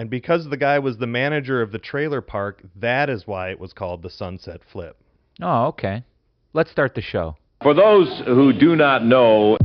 And 0.00 0.08
because 0.08 0.48
the 0.48 0.56
guy 0.56 0.78
was 0.78 0.96
the 0.96 1.06
manager 1.06 1.60
of 1.60 1.72
the 1.72 1.78
trailer 1.78 2.22
park, 2.22 2.62
that 2.74 3.10
is 3.10 3.26
why 3.26 3.50
it 3.50 3.60
was 3.60 3.74
called 3.74 4.00
the 4.00 4.08
Sunset 4.08 4.62
Flip. 4.72 4.96
Oh, 5.42 5.66
okay. 5.66 6.02
Let's 6.54 6.70
start 6.70 6.94
the 6.94 7.02
show. 7.02 7.36
For 7.62 7.74
those 7.74 8.22
who 8.24 8.54
do 8.54 8.76
not 8.76 9.04
know, 9.04 9.58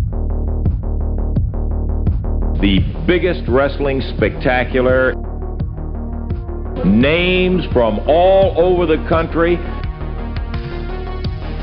the 2.60 2.80
biggest 3.08 3.48
wrestling 3.48 4.02
spectacular, 4.18 5.14
names 6.84 7.64
from 7.72 8.00
all 8.00 8.60
over 8.60 8.86
the 8.86 8.98
country, 9.08 9.56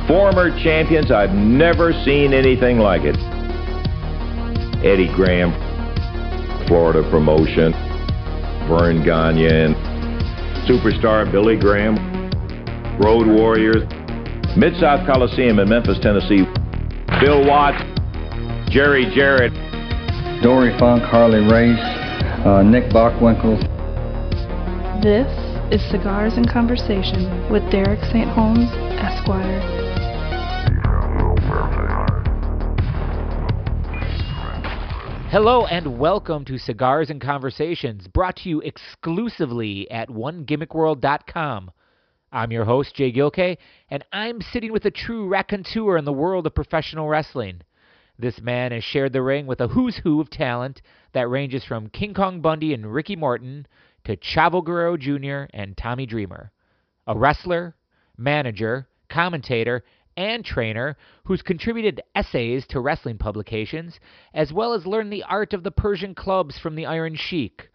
former 0.09 0.49
champions. 0.65 1.11
I've 1.11 1.35
never 1.35 1.93
seen 2.07 2.33
anything 2.33 2.79
like 2.79 3.03
it. 3.05 3.19
Eddie 4.83 5.13
Graham, 5.15 5.53
Florida 6.67 7.07
promotion, 7.11 7.75
Verne 8.69 9.05
Gagne, 9.05 9.47
and 9.47 9.75
superstar 10.67 11.31
Billy 11.31 11.59
Graham, 11.59 11.97
Road 12.99 13.27
Warriors, 13.27 13.83
Mid 14.57 14.77
South 14.77 15.07
Coliseum 15.07 15.59
in 15.59 15.69
Memphis, 15.69 15.99
Tennessee, 16.01 16.45
Bill 17.21 17.47
Watts, 17.47 17.83
Jerry 18.71 19.05
Jarrett, 19.15 19.53
Dory 20.43 20.77
Funk, 20.79 21.03
Harley 21.03 21.41
Race, 21.41 21.79
uh, 22.45 22.63
Nick 22.63 22.91
Bockwinkel. 22.91 23.61
This 25.03 25.29
is 25.73 25.81
Cigars 25.91 26.35
and 26.35 26.49
Conversation 26.49 27.51
with 27.51 27.63
Derek 27.71 28.01
St. 28.13 28.29
Holmes, 28.29 28.71
Esquire. 29.01 29.92
Hello 35.33 35.65
and 35.65 35.99
welcome 35.99 36.45
to 36.45 36.59
Cigars 36.59 37.09
and 37.09 37.19
Conversations, 37.19 38.07
brought 38.07 38.37
to 38.37 38.51
you 38.51 38.61
exclusively 38.61 39.91
at 39.91 40.11
OneGimmickWorld.com. 40.11 41.71
I'm 42.31 42.53
your 42.53 42.67
host, 42.67 42.95
Jay 42.95 43.11
Gilkay, 43.11 43.57
and 43.89 44.05
I'm 44.13 44.43
sitting 44.43 44.73
with 44.73 44.85
a 44.85 44.91
true 44.91 45.27
raconteur 45.27 45.97
in 45.97 46.05
the 46.05 46.13
world 46.13 46.47
of 46.47 46.55
professional 46.55 47.09
wrestling. 47.09 47.63
This 48.19 48.43
man 48.43 48.73
has 48.73 48.85
shared 48.85 49.15
the 49.15 49.23
ring 49.23 49.47
with 49.47 49.63
a 49.63 49.69
who's 49.69 49.97
who 49.97 50.21
of 50.21 50.29
talent 50.29 50.83
that 51.15 51.31
ranges 51.31 51.65
from 51.65 51.89
King 51.89 52.13
Kong 52.13 52.43
Bundy 52.43 52.75
and 52.75 52.93
Ricky 52.93 53.17
Morton 53.17 53.67
to 54.05 54.19
Chavo 54.19 54.63
Guerrero 54.63 54.99
Jr. 54.99 55.51
and 55.59 55.79
Tommy 55.79 56.05
Dreamer. 56.05 56.53
A 57.07 57.17
wrestler, 57.17 57.75
manager, 58.19 58.87
commentator, 59.09 59.83
and 60.17 60.45
trainer 60.45 60.97
who's 61.25 61.43
contributed 61.43 62.03
essays 62.15 62.67
to 62.69 62.81
wrestling 62.81 63.19
publications, 63.19 63.99
as 64.35 64.53
well 64.53 64.73
as 64.73 64.87
learned 64.87 65.13
the 65.13 65.25
art 65.25 65.53
of 65.53 65.63
the 65.63 65.71
Persian 65.71 66.15
clubs 66.15 66.59
from 66.59 66.75
the 66.75 66.87
Iron 66.87 67.15
Sheik. 67.17 67.69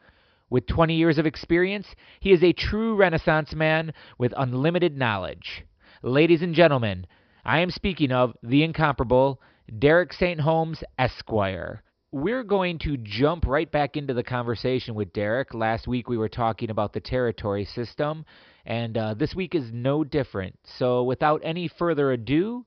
With 0.49 0.67
20 0.67 0.95
years 0.95 1.17
of 1.17 1.25
experience, 1.25 1.87
he 2.19 2.31
is 2.31 2.43
a 2.43 2.53
true 2.53 2.95
Renaissance 2.95 3.53
man 3.53 3.93
with 4.17 4.33
unlimited 4.37 4.97
knowledge. 4.97 5.65
Ladies 6.01 6.41
and 6.41 6.55
gentlemen, 6.55 7.05
I 7.43 7.59
am 7.59 7.69
speaking 7.69 8.11
of 8.11 8.33
the 8.43 8.63
incomparable 8.63 9.41
Derek 9.79 10.13
St. 10.13 10.39
Holmes, 10.39 10.83
Esquire. 10.97 11.83
We're 12.13 12.43
going 12.43 12.79
to 12.79 12.95
jump 12.95 13.45
right 13.45 13.69
back 13.69 13.97
into 13.97 14.13
the 14.13 14.23
conversation 14.23 14.95
with 14.95 15.11
Derek. 15.11 15.53
Last 15.53 15.87
week 15.87 16.07
we 16.07 16.17
were 16.17 16.29
talking 16.29 16.69
about 16.69 16.93
the 16.93 17.01
territory 17.01 17.65
system, 17.65 18.25
and 18.67 18.97
uh, 18.97 19.13
this 19.13 19.33
week 19.33 19.55
is 19.55 19.71
no 19.71 20.03
different. 20.03 20.59
So, 20.77 21.03
without 21.03 21.41
any 21.43 21.69
further 21.69 22.11
ado, 22.11 22.65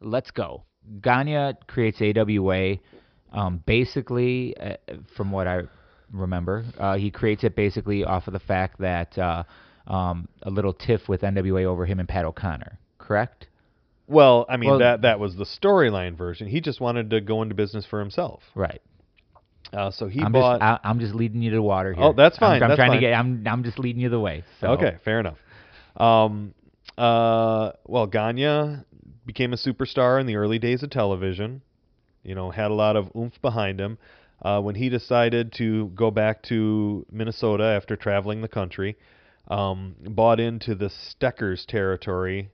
let's 0.00 0.32
go. 0.32 0.64
Gagne 1.00 1.54
creates 1.68 2.02
AWA. 2.02 2.76
Um, 3.32 3.62
basically, 3.64 4.56
uh, 4.58 4.76
from 5.16 5.30
what 5.30 5.46
I 5.46 5.62
remember, 6.12 6.64
uh, 6.78 6.96
he 6.96 7.10
creates 7.10 7.44
it 7.44 7.54
basically 7.54 8.04
off 8.04 8.26
of 8.26 8.32
the 8.32 8.40
fact 8.40 8.80
that 8.80 9.16
uh, 9.16 9.44
um, 9.86 10.28
a 10.42 10.50
little 10.50 10.72
tiff 10.72 11.08
with 11.08 11.20
NWA 11.22 11.64
over 11.64 11.86
him 11.86 12.00
and 12.00 12.08
Pat 12.08 12.24
O'Connor. 12.24 12.78
Correct? 12.98 13.46
Well, 14.08 14.46
I 14.48 14.56
mean 14.56 14.70
Well- 14.70 14.78
that 14.80 15.02
that 15.02 15.20
was 15.20 15.36
the 15.36 15.44
storyline 15.44 16.16
version. 16.16 16.48
He 16.48 16.60
just 16.60 16.80
wanted 16.80 17.10
to 17.10 17.20
go 17.20 17.42
into 17.42 17.54
business 17.54 17.86
for 17.86 18.00
himself. 18.00 18.42
Right. 18.54 18.82
Uh, 19.72 19.90
so 19.90 20.06
he 20.06 20.20
I'm 20.20 20.32
bought. 20.32 20.60
just 20.60 20.62
I, 20.62 20.78
I'm 20.88 21.00
just 21.00 21.14
leading 21.14 21.42
you 21.42 21.50
to 21.52 21.62
water 21.62 21.92
here. 21.92 22.04
Oh, 22.04 22.12
that's 22.12 22.36
I'm- 22.36 22.40
fine, 22.52 22.62
I'm, 22.62 22.68
that's 22.70 22.78
trying 22.78 22.90
fine. 22.90 23.00
to 23.00 23.06
get. 23.06 23.14
I'm 23.14 23.44
I'm 23.46 23.64
just 23.64 23.78
leading 23.78 24.00
you 24.02 24.08
the 24.08 24.20
way. 24.20 24.44
So. 24.60 24.68
Okay, 24.68 24.96
fair 25.04 25.20
enough. 25.20 25.38
Um, 25.96 26.54
uh, 26.98 27.72
well, 27.86 28.06
Gagne 28.06 28.78
became 29.24 29.52
a 29.52 29.56
superstar 29.56 30.20
in 30.20 30.26
the 30.26 30.36
early 30.36 30.58
days 30.58 30.82
of 30.82 30.90
television. 30.90 31.62
You 32.22 32.34
know, 32.34 32.50
had 32.50 32.70
a 32.70 32.74
lot 32.74 32.96
of 32.96 33.10
oomph 33.16 33.40
behind 33.42 33.80
him. 33.80 33.98
Uh, 34.42 34.60
when 34.60 34.74
he 34.74 34.88
decided 34.88 35.52
to 35.54 35.86
go 35.94 36.10
back 36.10 36.42
to 36.42 37.06
Minnesota 37.10 37.64
after 37.64 37.96
traveling 37.96 38.42
the 38.42 38.48
country, 38.48 38.96
um, 39.48 39.94
bought 40.00 40.38
into 40.40 40.74
the 40.74 40.90
Stechers 40.90 41.64
territory 41.66 42.50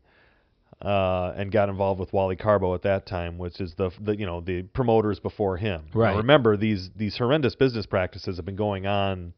uh, 0.82 1.32
and 1.36 1.50
got 1.52 1.68
involved 1.68 2.00
with 2.00 2.12
Wally 2.12 2.36
Karbo 2.36 2.74
at 2.74 2.82
that 2.82 3.06
time, 3.06 3.38
which 3.38 3.60
is 3.60 3.74
the, 3.74 3.90
the 4.00 4.16
you 4.16 4.26
know 4.26 4.40
the 4.40 4.62
promoters 4.62 5.20
before 5.20 5.56
him. 5.56 5.84
Now, 5.94 6.00
Right. 6.00 6.16
remember 6.16 6.56
these 6.56 6.90
these 6.96 7.16
horrendous 7.16 7.54
business 7.54 7.86
practices 7.86 8.36
have 8.36 8.44
been 8.44 8.56
going 8.56 8.86
on 8.86 9.32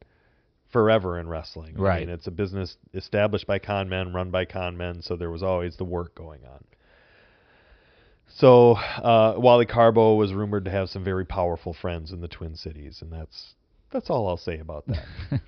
forever 0.72 1.18
in 1.20 1.28
wrestling. 1.28 1.74
I 1.78 1.80
Right. 1.82 2.00
mean, 2.00 2.08
it's 2.14 2.26
a 2.26 2.30
business 2.32 2.76
established 2.94 3.46
by 3.46 3.58
con 3.58 3.88
men, 3.88 4.12
run 4.12 4.30
by 4.30 4.44
con 4.46 4.76
men, 4.76 5.02
so 5.02 5.16
there 5.16 5.30
was 5.30 5.42
always 5.42 5.76
the 5.76 5.84
work 5.84 6.14
going 6.14 6.40
on. 6.46 6.64
So 8.36 8.72
uh, 8.72 9.34
Wally 9.38 9.66
Karbo 9.66 10.16
was 10.16 10.32
rumored 10.32 10.64
to 10.64 10.70
have 10.70 10.88
some 10.88 11.04
very 11.04 11.24
powerful 11.24 11.72
friends 11.72 12.10
in 12.10 12.20
the 12.20 12.26
Twin 12.28 12.56
Cities, 12.56 12.98
and 13.02 13.12
that's 13.12 13.54
that's 13.92 14.10
all 14.10 14.26
I'll 14.28 14.36
say 14.36 14.58
about 14.58 14.86
that. 14.88 15.40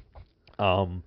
um, 0.62 1.02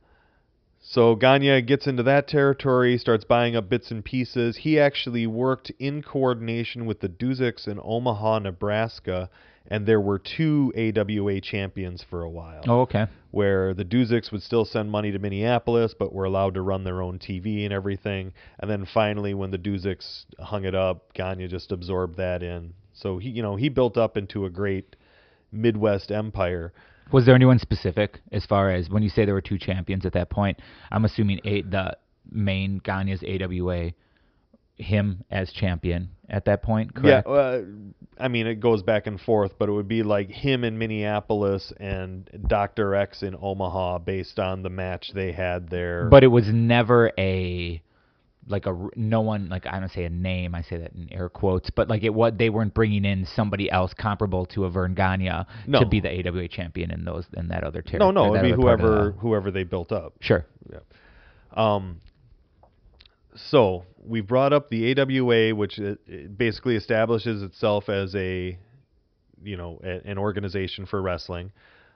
so 0.91 1.15
Gagne 1.15 1.61
gets 1.61 1.85
into 1.85 2.01
that 2.01 2.27
territory, 2.27 2.97
starts 2.97 3.23
buying 3.23 3.55
up 3.55 3.69
bits 3.69 3.91
and 3.91 4.03
pieces. 4.03 4.57
He 4.57 4.79
actually 4.79 5.27
worked 5.27 5.71
in 5.77 6.01
coordination 6.01 6.87
with 6.87 6.99
the 6.99 7.07
Duseks 7.09 7.67
in 7.67 7.79
Omaha, 7.83 8.39
Nebraska, 8.39 9.29
and 9.67 9.85
there 9.85 10.01
were 10.01 10.17
two 10.17 10.73
AWA 10.75 11.41
champions 11.41 12.03
for 12.09 12.23
a 12.23 12.29
while 12.29 12.63
Oh, 12.67 12.81
okay. 12.81 13.05
where 13.29 13.75
the 13.75 13.85
Duseks 13.85 14.31
would 14.31 14.41
still 14.41 14.65
send 14.65 14.89
money 14.89 15.11
to 15.11 15.19
Minneapolis, 15.19 15.93
but 15.93 16.11
were 16.11 16.25
allowed 16.25 16.55
to 16.55 16.63
run 16.63 16.83
their 16.83 17.03
own 17.03 17.19
TV 17.19 17.65
and 17.65 17.71
everything. 17.71 18.33
And 18.59 18.67
then 18.67 18.87
finally, 18.91 19.35
when 19.35 19.51
the 19.51 19.59
Duseks 19.59 20.25
hung 20.39 20.65
it 20.65 20.73
up, 20.73 21.13
Gagne 21.13 21.47
just 21.49 21.71
absorbed 21.71 22.17
that 22.17 22.41
in. 22.41 22.73
So 22.93 23.19
he, 23.19 23.29
you 23.29 23.43
know, 23.43 23.57
he 23.57 23.69
built 23.69 23.95
up 23.95 24.17
into 24.17 24.45
a 24.45 24.49
great 24.49 24.95
Midwest 25.51 26.11
empire. 26.11 26.73
Was 27.11 27.25
there 27.25 27.35
anyone 27.35 27.59
specific 27.59 28.19
as 28.31 28.45
far 28.45 28.71
as 28.71 28.89
when 28.89 29.03
you 29.03 29.09
say 29.09 29.25
there 29.25 29.33
were 29.33 29.41
two 29.41 29.57
champions 29.57 30.05
at 30.05 30.13
that 30.13 30.29
point? 30.29 30.59
I'm 30.91 31.05
assuming 31.05 31.39
a, 31.43 31.61
the 31.63 31.97
main 32.31 32.79
Gagne's 32.83 33.23
AWA, 33.23 33.91
him 34.75 35.23
as 35.29 35.51
champion 35.51 36.09
at 36.29 36.45
that 36.45 36.61
point. 36.61 36.95
Correct. 36.95 37.27
Yeah, 37.27 37.33
uh, 37.33 37.61
I 38.19 38.27
mean, 38.27 38.47
it 38.47 38.59
goes 38.59 38.83
back 38.83 39.07
and 39.07 39.19
forth, 39.19 39.53
but 39.57 39.69
it 39.69 39.71
would 39.71 39.87
be 39.87 40.03
like 40.03 40.29
him 40.29 40.63
in 40.63 40.77
Minneapolis 40.77 41.73
and 41.79 42.29
Dr. 42.47 42.95
X 42.95 43.23
in 43.23 43.35
Omaha 43.39 43.99
based 43.99 44.39
on 44.39 44.61
the 44.61 44.69
match 44.69 45.11
they 45.13 45.31
had 45.31 45.69
there. 45.69 46.07
But 46.09 46.23
it 46.23 46.27
was 46.27 46.47
never 46.47 47.11
a 47.17 47.81
like 48.49 48.65
a 48.65 48.87
no 48.95 49.21
one 49.21 49.47
like 49.47 49.65
I 49.65 49.79
don't 49.79 49.91
say 49.91 50.03
a 50.03 50.09
name 50.09 50.55
I 50.55 50.63
say 50.63 50.77
that 50.77 50.93
in 50.93 51.07
air 51.11 51.29
quotes 51.29 51.69
but 51.69 51.87
like 51.87 52.03
it 52.03 52.13
what 52.13 52.37
they 52.37 52.49
weren't 52.49 52.73
bringing 52.73 53.05
in 53.05 53.25
somebody 53.35 53.69
else 53.71 53.93
comparable 53.93 54.45
to 54.47 54.65
a 54.65 54.69
Verne 54.69 54.95
Gagne 54.95 55.29
No. 55.67 55.79
to 55.79 55.85
be 55.85 55.99
the 56.01 56.09
AWA 56.27 56.47
champion 56.47 56.91
in 56.91 57.05
those 57.05 57.25
in 57.37 57.47
that 57.49 57.63
other 57.63 57.81
territory. 57.81 58.11
no, 58.11 58.25
no, 58.25 58.35
it'd 58.35 58.55
be 58.55 58.61
whoever 58.61 59.11
whoever 59.19 59.51
they 59.51 59.63
built 59.63 59.91
up. 59.91 60.13
Sure. 60.19 60.45
Yeah. 60.71 60.79
Um, 61.53 62.01
so 63.35 63.85
we 64.03 64.21
brought 64.21 64.53
up 64.53 64.69
the 64.69 64.99
AWA, 64.99 65.55
which 65.55 65.79
it, 65.79 65.99
it 66.07 66.37
basically 66.37 66.75
establishes 66.75 67.41
itself 67.41 67.89
as 67.89 68.13
a, 68.15 68.57
you 69.43 69.57
know, 69.57 69.79
a, 69.83 70.01
an 70.09 70.17
organization 70.17 70.85
for 70.85 71.01
wrestling. 71.01 71.51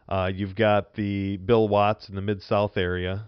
Uh, 0.08 0.30
you've 0.34 0.56
got 0.56 0.94
the 0.96 1.38
Bill 1.38 1.68
Watts 1.68 2.09
in 2.09 2.16
the 2.16 2.22
Mid 2.22 2.41
South 2.44 2.78
area, 2.78 3.26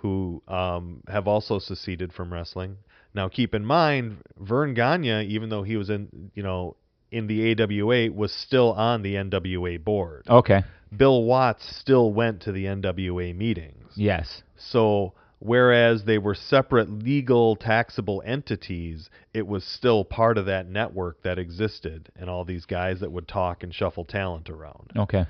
who 0.00 0.42
um, 0.48 1.02
have 1.08 1.26
also 1.26 1.58
seceded 1.58 2.12
from 2.12 2.32
wrestling. 2.32 2.78
Now, 3.14 3.28
keep 3.28 3.54
in 3.54 3.64
mind, 3.64 4.18
Verne 4.38 4.74
Gagne, 4.74 5.24
even 5.26 5.48
though 5.48 5.62
he 5.62 5.76
was 5.76 5.90
in, 5.90 6.30
you 6.34 6.42
know, 6.42 6.76
in 7.10 7.26
the 7.26 7.52
AWA, 7.52 8.12
was 8.12 8.32
still 8.32 8.72
on 8.72 9.02
the 9.02 9.14
NWA 9.14 9.82
board. 9.82 10.24
Okay. 10.28 10.62
Bill 10.96 11.24
Watts 11.24 11.64
still 11.76 12.12
went 12.12 12.42
to 12.42 12.52
the 12.52 12.64
NWA 12.64 13.34
meetings. 13.34 13.92
Yes. 13.96 14.42
So 14.56 15.14
whereas 15.40 16.04
they 16.04 16.18
were 16.18 16.34
separate 16.34 16.90
legal 16.90 17.56
taxable 17.56 18.22
entities, 18.24 19.10
it 19.34 19.46
was 19.46 19.64
still 19.64 20.04
part 20.04 20.38
of 20.38 20.46
that 20.46 20.68
network 20.68 21.22
that 21.22 21.38
existed 21.38 22.10
and 22.16 22.30
all 22.30 22.44
these 22.44 22.66
guys 22.66 23.00
that 23.00 23.10
would 23.10 23.28
talk 23.28 23.62
and 23.62 23.74
shuffle 23.74 24.04
talent 24.04 24.48
around. 24.48 24.92
Okay. 24.96 25.26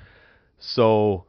So 0.59 1.25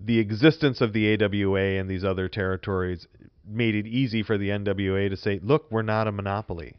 the 0.00 0.18
existence 0.18 0.80
of 0.80 0.92
the 0.92 1.14
AWA 1.14 1.78
and 1.78 1.88
these 1.88 2.04
other 2.04 2.28
territories 2.28 3.06
made 3.46 3.74
it 3.74 3.86
easy 3.86 4.22
for 4.22 4.38
the 4.38 4.48
NWA 4.50 5.08
to 5.10 5.16
say, 5.16 5.38
"Look, 5.42 5.70
we're 5.70 5.82
not 5.82 6.08
a 6.08 6.12
monopoly. 6.12 6.74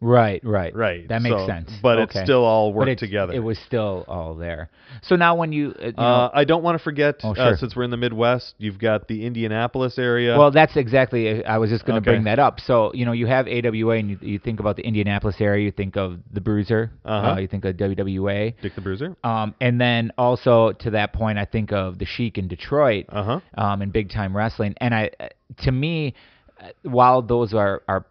Right, 0.00 0.40
right, 0.44 0.74
Right. 0.76 1.08
That 1.08 1.22
makes 1.22 1.34
so- 1.36 1.46
sense. 1.46 1.72
But 1.82 1.98
okay. 1.98 2.20
it's 2.20 2.26
still 2.26 2.44
all 2.44 2.72
worked 2.72 2.98
together. 3.00 3.32
It 3.32 3.40
was 3.40 3.58
still 3.58 4.04
all 4.06 4.34
there. 4.34 4.70
So 5.02 5.16
now 5.16 5.34
when 5.34 5.52
you, 5.52 5.74
uh, 5.80 5.86
you 5.86 5.92
know, 5.92 6.02
uh, 6.02 6.30
I 6.32 6.44
don't 6.44 6.62
want 6.62 6.78
to 6.78 6.82
forget, 6.84 7.16
Oh, 7.24 7.32
uh, 7.32 7.34
sure. 7.34 7.56
since 7.56 7.74
we're 7.74 7.82
in 7.82 7.90
the 7.90 7.96
Midwest, 7.96 8.54
you've 8.58 8.78
got 8.78 9.08
the 9.08 9.26
Indianapolis 9.26 9.98
area. 9.98 10.38
Well, 10.38 10.50
that's 10.52 10.76
exactly. 10.76 11.44
I 11.44 11.58
was 11.58 11.70
just 11.70 11.84
going 11.84 12.00
to 12.00 12.08
Okay. 12.08 12.16
bring 12.16 12.24
that 12.24 12.38
up. 12.38 12.60
So 12.60 12.92
you 12.94 13.04
know, 13.04 13.12
you 13.12 13.26
have 13.26 13.48
AWA, 13.48 13.96
and 13.96 14.10
you, 14.10 14.18
you 14.22 14.38
think 14.38 14.60
about 14.60 14.76
the 14.76 14.82
Indianapolis 14.86 15.36
area. 15.40 15.64
You 15.64 15.72
think 15.72 15.96
of 15.96 16.18
the 16.32 16.40
Bruiser. 16.40 16.92
Uh-huh. 17.04 17.32
Uh, 17.32 17.38
you 17.38 17.48
think 17.48 17.64
of 17.64 17.76
WWA. 17.76 18.54
Dick 18.62 18.74
the 18.76 18.80
Bruiser. 18.80 19.16
Um, 19.24 19.54
and 19.60 19.80
then 19.80 20.12
also 20.16 20.72
to 20.74 20.90
that 20.90 21.12
point, 21.12 21.38
I 21.38 21.44
think 21.44 21.72
of 21.72 21.98
the 21.98 22.04
Sheik 22.06 22.38
in 22.38 22.46
Detroit. 22.46 23.06
Uh 23.08 23.24
huh. 23.24 23.40
um, 23.56 23.82
in 23.82 23.90
big 23.90 24.10
time 24.10 24.36
wrestling. 24.36 24.74
And 24.80 24.94
I, 24.94 25.10
uh, 25.18 25.28
to 25.64 25.72
me, 25.72 26.14
uh, 26.60 26.68
while 26.82 27.20
those 27.22 27.52
are 27.52 27.82
are 27.88 28.06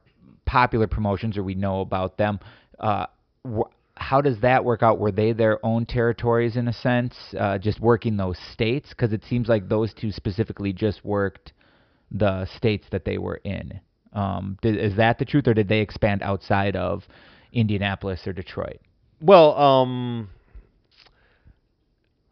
popular 0.48 0.88
promotions 0.88 1.38
or 1.38 1.44
we 1.44 1.54
know 1.54 1.82
about 1.82 2.18
them, 2.18 2.40
uh, 2.80 3.06
wh- 3.46 3.70
how 3.96 4.22
does 4.22 4.40
that 4.42 4.64
work 4.64 4.82
out? 4.82 5.00
Were 5.00 5.12
they 5.12 5.34
their 5.34 5.64
own 5.64 5.86
territories 5.86 6.56
in 6.56 6.68
a 6.68 6.74
sense, 6.74 7.16
uh, 7.40 7.58
just 7.58 7.80
working 7.80 8.18
those 8.18 8.38
states? 8.54 8.90
Because 8.90 9.14
it 9.14 9.24
seems 9.30 9.48
like 9.48 9.70
those 9.70 9.94
two 9.94 10.12
specifically 10.12 10.74
just 10.74 11.04
worked 11.06 11.54
the 12.10 12.46
states 12.56 12.86
that 12.92 13.06
they 13.06 13.18
were 13.18 13.42
in. 13.44 13.80
Um, 14.14 14.58
did, 14.62 14.78
is 14.78 14.96
that 14.98 15.20
the 15.20 15.26
truth, 15.26 15.48
or 15.48 15.54
did 15.54 15.68
they 15.68 15.80
expand 15.80 16.24
outside 16.24 16.76
of 16.76 17.04
Indianapolis 17.54 18.26
or 18.26 18.34
Detroit? 18.34 18.80
Well, 19.22 19.58
um, 19.58 20.30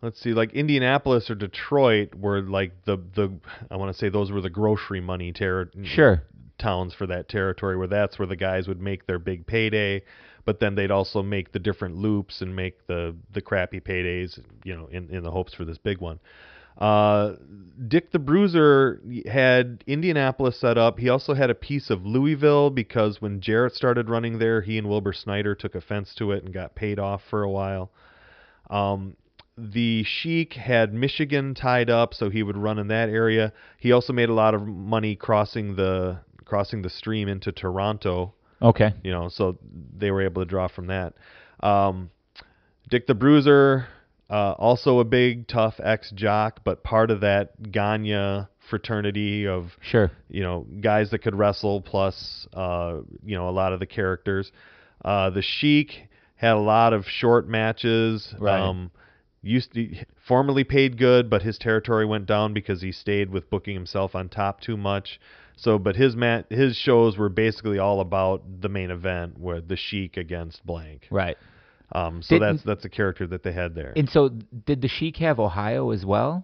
let's 0.02 0.20
see, 0.22 0.34
like 0.34 0.54
Indianapolis 0.54 1.30
or 1.30 1.36
Detroit 1.36 2.16
were 2.16 2.42
like 2.42 2.74
the 2.86 2.98
the 3.16 3.32
I 3.72 3.78
want 3.78 3.92
to 3.94 3.98
say 3.98 4.10
those 4.10 4.32
were 4.32 4.42
the 4.42 4.50
grocery 4.50 5.02
money 5.02 5.32
terror 5.32 5.70
Sure. 5.84 6.24
towns 6.58 6.94
for 6.94 7.08
that 7.08 7.28
territory 7.30 7.78
where 7.78 7.88
that's 7.88 8.18
where 8.20 8.28
the 8.28 8.36
guys 8.36 8.68
would 8.68 8.82
make 8.82 9.06
their 9.08 9.20
big 9.20 9.46
payday, 9.48 10.04
but 10.46 10.60
then 10.60 10.76
they'd 10.76 10.92
also 10.92 11.22
make 11.24 11.52
the 11.52 11.60
different 11.60 11.96
loops 11.98 12.42
and 12.42 12.56
make 12.56 12.86
the 12.88 13.16
the 13.34 13.42
crappy 13.42 13.80
paydays, 13.80 14.40
you 14.64 14.76
know, 14.76 14.88
in 14.88 15.10
in 15.10 15.24
the 15.24 15.32
hopes 15.32 15.54
for 15.54 15.66
this 15.66 15.78
big 15.78 16.00
one. 16.00 16.20
Uh, 16.78 17.36
Dick 17.88 18.12
the 18.12 18.20
Bruiser 18.20 19.02
had 19.26 19.82
Indianapolis 19.88 20.60
set 20.60 20.78
up. 20.78 21.00
He 21.00 21.08
also 21.08 21.34
had 21.34 21.50
a 21.50 21.56
piece 21.56 21.90
of 21.90 22.06
Louisville 22.06 22.70
because 22.70 23.22
when 23.22 23.40
Jarrett 23.40 23.74
started 23.74 24.10
running 24.10 24.40
there, 24.40 24.60
he 24.62 24.78
and 24.78 24.90
Wilbur 24.90 25.14
Snyder 25.14 25.56
took 25.56 25.74
offense 25.74 26.14
to 26.16 26.34
it 26.34 26.44
and 26.44 26.54
got 26.54 26.76
paid 26.76 27.00
off 27.00 27.22
for 27.30 27.44
a 27.44 27.50
while. 27.50 27.92
Um, 28.70 29.16
the 29.58 30.04
Sheik 30.04 30.54
had 30.54 30.94
Michigan 30.94 31.54
tied 31.54 31.90
up, 31.90 32.14
so 32.14 32.30
he 32.30 32.44
would 32.44 32.58
run 32.58 32.78
in 32.80 32.88
that 32.90 33.10
area. 33.10 33.54
He 33.78 33.92
also 33.92 34.12
made 34.14 34.30
a 34.30 34.34
lot 34.34 34.54
of 34.54 34.66
money 34.68 35.16
crossing 35.16 35.76
the 35.76 36.20
crossing 36.44 36.82
the 36.84 36.90
stream 36.90 37.28
into 37.28 37.52
Toronto 37.52 38.34
Okay. 38.62 38.94
you 39.04 39.12
know, 39.12 39.30
so 39.30 39.58
they 39.98 40.12
were 40.12 40.22
able 40.22 40.42
to 40.44 40.46
draw 40.46 40.68
from 40.68 40.88
that. 40.88 41.14
Um, 41.62 42.10
Dick 42.90 43.08
the 43.08 43.16
Bruiser, 43.16 43.88
uh, 44.30 44.52
also 44.54 45.00
a 45.00 45.04
big, 45.04 45.48
tough 45.48 45.76
ex 45.84 46.12
jock, 46.12 46.60
but 46.64 46.84
part 46.84 47.10
of 47.12 47.22
that 47.22 47.72
Gagne 47.72 48.46
fraternity 48.70 49.48
of 49.48 49.72
Sure. 49.82 50.12
you 50.30 50.42
know 50.44 50.66
guys 50.82 51.10
that 51.12 51.20
could 51.20 51.36
wrestle, 51.36 51.82
plus 51.82 52.48
uh, 52.54 52.98
you 53.24 53.36
know 53.38 53.50
a 53.50 53.52
lot 53.52 53.74
of 53.74 53.80
the 53.80 53.86
characters. 53.88 54.52
Uh, 55.04 55.30
the 55.30 55.42
Sheik 55.42 56.08
had 56.36 56.54
a 56.54 56.60
lot 56.60 56.94
of 56.94 57.06
short 57.08 57.48
matches. 57.48 58.34
Right. 58.40 58.60
Um, 58.60 58.92
used 59.46 59.74
to, 59.74 59.96
formerly 60.28 60.64
paid 60.64 60.98
good, 60.98 61.30
but 61.30 61.42
his 61.44 61.58
territory 61.58 62.06
went 62.06 62.26
down 62.26 62.54
because 62.54 62.82
he 62.82 62.92
stayed 62.92 63.30
with 63.30 63.50
booking 63.50 63.74
himself 63.76 64.16
on 64.16 64.28
top 64.30 64.60
too 64.62 64.76
much. 64.76 65.20
So, 65.56 65.78
but 65.80 65.96
his 65.96 66.16
mat 66.16 66.48
his 66.50 66.76
shows 66.76 67.18
were 67.18 67.30
basically 67.30 67.80
all 67.80 68.02
about 68.02 68.44
the 68.62 68.68
main 68.68 68.92
event, 68.92 69.40
where 69.40 69.62
the 69.62 69.78
Sheik 69.78 70.18
against 70.18 70.66
blank. 70.66 71.08
Right. 71.10 71.38
Um, 71.94 72.22
so 72.22 72.36
Didn't- 72.36 72.56
that's 72.58 72.66
that's 72.66 72.86
a 72.86 72.90
character 72.90 73.26
that 73.28 73.44
they 73.44 73.54
had 73.54 73.76
there. 73.76 73.94
And 73.96 74.10
so, 74.10 74.30
did 74.66 74.82
the 74.82 74.90
Sheik 74.90 75.16
have 75.18 75.40
Ohio 75.40 75.92
as 75.92 76.04
well? 76.06 76.44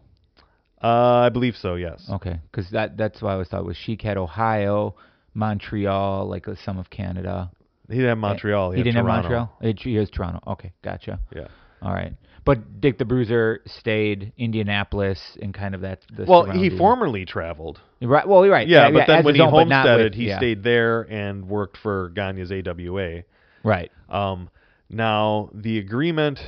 uh, 0.82 0.88
I 0.88 1.30
believe 1.30 1.56
so. 1.58 1.76
Yes. 1.76 2.08
Okay, 2.10 2.40
because 2.50 2.70
that 2.72 2.96
that's 2.98 3.22
what 3.22 3.30
I 3.30 3.34
always 3.34 3.50
thought 3.50 3.66
was 3.66 3.76
Sheik 3.76 4.02
had 4.02 4.18
Ohio, 4.18 4.96
Montreal, 5.34 6.28
like 6.30 6.48
uh, 6.48 6.56
some 6.64 6.78
of 6.78 6.90
Canada. 6.90 7.52
He 7.90 7.96
didn't 7.96 8.10
have 8.10 8.18
Montreal. 8.20 8.72
He, 8.72 8.78
he 8.78 8.84
didn't 8.84 9.04
Toronto. 9.04 9.30
have 9.30 9.32
Montreal. 9.62 9.74
He 9.84 9.96
has 9.96 10.10
Toronto. 10.10 10.40
Okay, 10.48 10.72
gotcha. 10.84 11.20
Yeah. 11.36 11.48
All 11.82 11.92
right, 11.92 12.14
but 12.44 12.82
Dick 12.82 12.98
the 12.98 13.06
Bruiser 13.06 13.62
stayed 13.66 14.34
Indianapolis 14.38 15.38
and 15.42 15.54
kind 15.54 15.76
of 15.76 15.82
that. 15.82 16.02
The 16.16 16.26
Well, 16.26 16.50
he 16.50 16.76
formerly 16.76 17.26
traveled. 17.26 17.80
Right. 18.02 18.28
Well, 18.28 18.44
you're 18.44 18.54
right. 18.54 18.68
Yeah, 18.68 18.90
but 18.92 19.08
then 19.08 19.24
when 19.24 19.36
he 19.36 19.42
own, 19.42 19.52
homesteaded, 19.52 20.12
with- 20.12 20.14
he 20.16 20.28
yeah. 20.28 20.38
stayed 20.38 20.64
there 20.64 21.02
and 21.02 21.48
worked 21.48 21.78
for 21.78 22.10
Gagne's 22.16 22.52
AWA. 22.52 23.24
Right. 23.64 23.92
Um, 24.10 24.50
now 24.90 25.50
the 25.54 25.78
agreement. 25.78 26.40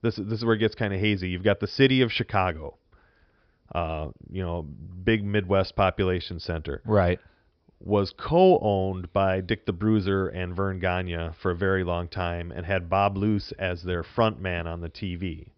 This 0.00 0.14
this 0.16 0.38
is 0.38 0.44
where 0.44 0.54
it 0.54 0.58
gets 0.58 0.76
kind 0.76 0.94
of 0.94 1.00
hazy. 1.00 1.28
You've 1.28 1.42
got 1.42 1.58
the 1.58 1.66
city 1.66 2.02
of 2.02 2.12
Chicago. 2.12 2.76
Uh, 3.74 4.08
you 4.30 4.42
know, 4.42 4.62
big 4.62 5.22
Midwest 5.22 5.76
population 5.76 6.40
center 6.40 6.80
Right. 6.86 7.20
Was 7.80 8.12
co-owned 8.16 9.12
by 9.12 9.40
Dick 9.40 9.66
the 9.66 9.72
Bruiser 9.72 10.28
and 10.28 10.54
Vern 10.54 10.78
Gagne 10.80 11.30
for 11.40 11.52
a 11.52 11.56
very 11.56 11.84
long 11.84 12.08
time, 12.08 12.50
and 12.50 12.66
had 12.66 12.90
Bob 12.90 13.16
Luce 13.16 13.52
as 13.58 13.82
their 13.82 14.02
front 14.02 14.40
man 14.40 14.66
on 14.66 14.80
the 14.80 14.90
TV. 14.90 15.48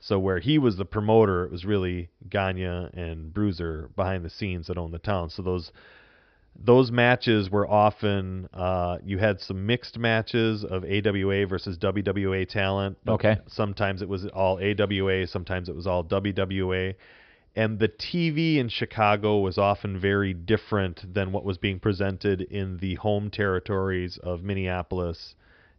So 0.00 0.18
where 0.18 0.40
he 0.40 0.58
was 0.58 0.76
the 0.76 0.84
promoter, 0.84 1.44
it 1.44 1.52
was 1.52 1.64
really 1.64 2.08
Gagne 2.28 2.64
and 2.64 3.32
Bruiser 3.32 3.88
behind 3.94 4.24
the 4.24 4.30
scenes 4.30 4.66
that 4.66 4.76
owned 4.76 4.92
the 4.92 4.98
town. 4.98 5.30
So 5.30 5.42
those 5.42 5.70
those 6.58 6.90
matches 6.90 7.50
were 7.50 7.66
often 7.66 8.48
uh, 8.52 8.98
you 9.04 9.18
had 9.18 9.40
some 9.40 9.64
mixed 9.64 9.98
matches 9.98 10.64
of 10.64 10.84
AWA 10.84 11.46
versus 11.46 11.78
WWA 11.78 12.46
talent. 12.48 12.98
Okay. 13.08 13.38
Sometimes 13.46 14.02
it 14.02 14.08
was 14.08 14.26
all 14.26 14.58
AWA, 14.58 15.26
sometimes 15.26 15.68
it 15.68 15.74
was 15.74 15.86
all 15.86 16.04
WWA. 16.04 16.94
And 17.54 17.78
the 17.78 17.88
TV 17.88 18.56
in 18.56 18.68
Chicago 18.70 19.38
was 19.40 19.58
often 19.58 19.98
very 19.98 20.32
different 20.32 21.12
than 21.12 21.32
what 21.32 21.44
was 21.44 21.58
being 21.58 21.78
presented 21.80 22.40
in 22.40 22.78
the 22.78 22.94
home 22.94 23.30
territories 23.30 24.18
of 24.22 24.42
Minneapolis 24.42 25.34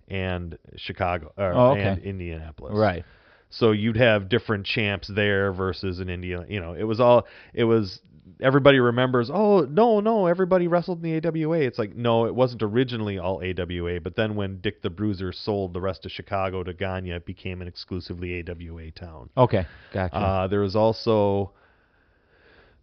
and 0.08 0.58
Chicago 0.76 1.32
or, 1.38 1.54
Oh, 1.54 1.72
okay. 1.72 1.82
and 1.82 2.00
Indianapolis. 2.04 2.74
Right. 2.76 3.04
So 3.50 3.72
you'd 3.72 3.98
have 3.98 4.30
different 4.30 4.66
champs 4.66 5.08
there 5.08 5.52
versus 5.52 6.00
in 6.00 6.10
India. 6.10 6.46
You 6.48 6.60
know, 6.60 6.74
it 6.74 6.84
was 6.84 7.00
all 7.00 7.26
it 7.54 7.64
was. 7.66 8.02
Everybody 8.42 8.80
remembers. 8.80 9.30
Oh 9.32 9.62
no, 9.62 10.00
no, 10.00 10.28
everybody 10.28 10.68
wrestled 10.68 11.04
in 11.04 11.22
the 11.22 11.28
AWA. 11.28 11.60
It's 11.60 11.78
like 11.78 11.96
no, 11.96 12.26
it 12.26 12.34
wasn't 12.34 12.64
originally 12.64 13.20
all 13.20 13.44
AWA. 13.44 14.00
But 14.02 14.16
then 14.16 14.36
when 14.36 14.60
Dick 14.62 14.82
the 14.82 14.90
Bruiser 14.90 15.32
sold 15.32 15.74
the 15.74 15.82
rest 15.82 16.06
of 16.06 16.12
Chicago 16.12 16.64
to 16.64 16.74
Gagne, 16.74 17.12
it 17.12 17.26
became 17.26 17.62
an 17.62 17.68
exclusively 17.68 18.44
AWA 18.48 18.92
town. 18.92 19.30
Okay. 19.38 19.66
Gotcha. 19.94 20.16
Uh, 20.16 20.48
there 20.48 20.62
was 20.62 20.76
also 20.76 21.52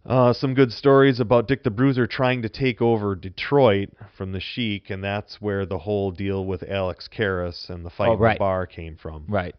uh, 0.05 0.33
some 0.33 0.53
good 0.53 0.71
stories 0.71 1.19
about 1.19 1.47
Dick 1.47 1.63
the 1.63 1.69
Bruiser 1.69 2.07
trying 2.07 2.41
to 2.41 2.49
take 2.49 2.81
over 2.81 3.15
Detroit 3.15 3.89
from 4.17 4.31
the 4.31 4.39
Sheik, 4.39 4.89
and 4.89 5.03
that's 5.03 5.39
where 5.41 5.65
the 5.65 5.77
whole 5.79 6.11
deal 6.11 6.43
with 6.45 6.63
Alex 6.67 7.07
Karras 7.11 7.69
and 7.69 7.85
the 7.85 7.89
fight 7.89 8.09
Oh, 8.09 8.13
in 8.13 8.19
right. 8.19 8.35
the 8.35 8.39
bar 8.39 8.65
came 8.65 8.95
from. 8.95 9.25
right. 9.27 9.55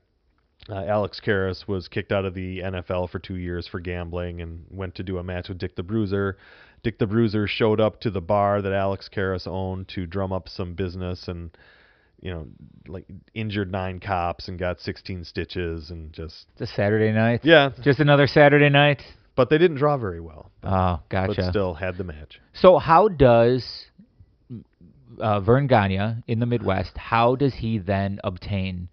Uh, 0.69 0.85
Alex 0.85 1.21
Karras 1.25 1.67
was 1.67 1.89
kicked 1.89 2.13
out 2.13 2.25
of 2.25 2.35
the 2.35 2.61
NFL 2.61 3.11
for 3.11 3.19
two 3.19 3.35
years 3.35 3.67
for 3.67 3.81
gambling 3.81 4.41
and 4.41 4.65
went 4.71 4.95
to 4.95 5.03
do 5.03 5.19
a 5.19 5.23
match 5.25 5.49
with 5.49 5.59
Dick 5.59 5.75
the 5.75 5.83
Bruiser. 5.83 6.37
Dick 6.85 6.99
the 7.01 7.07
Bruiser 7.07 7.49
showed 7.49 7.81
up 7.81 8.01
to 8.03 8.11
the 8.13 8.21
bar 8.21 8.63
that 8.63 8.73
Alex 8.73 9.09
Karras 9.13 9.47
owned 9.49 9.89
to 9.89 10.07
drum 10.07 10.33
up 10.33 10.49
some 10.49 10.75
business 10.75 11.27
and, 11.27 11.51
you 12.21 12.31
know, 12.31 12.47
like 12.87 13.07
injured 13.35 13.73
nine 13.73 13.99
cops 13.99 14.47
and 14.47 14.57
got 14.57 14.79
16 14.81 15.25
stitches 15.25 15.91
and 15.91 16.13
just 16.13 16.47
It's 16.53 16.71
a 16.71 16.75
Saturday 16.75 17.11
night. 17.11 17.41
yeah. 17.43 17.71
Just 17.83 17.99
another 17.99 18.29
Saturday 18.29 18.69
night. 18.69 19.03
But 19.35 19.49
they 19.49 19.59
didn't 19.59 19.79
draw 19.79 19.97
very 19.97 20.21
well. 20.21 20.51
Oh, 20.63 21.01
gotcha. 21.09 21.35
But 21.37 21.51
still 21.51 21.75
had 21.75 21.97
the 21.97 22.05
match. 22.05 22.41
So 22.53 22.79
how 22.79 23.09
does 23.09 23.87
uh, 25.19 25.41
Verne 25.41 25.67
Gagne 25.67 26.23
in 26.27 26.41
the 26.41 26.47
Midwest? 26.47 26.97
How 26.97 27.37
does 27.37 27.55
he 27.55 27.79
then 27.79 28.21
obtain 28.25 28.89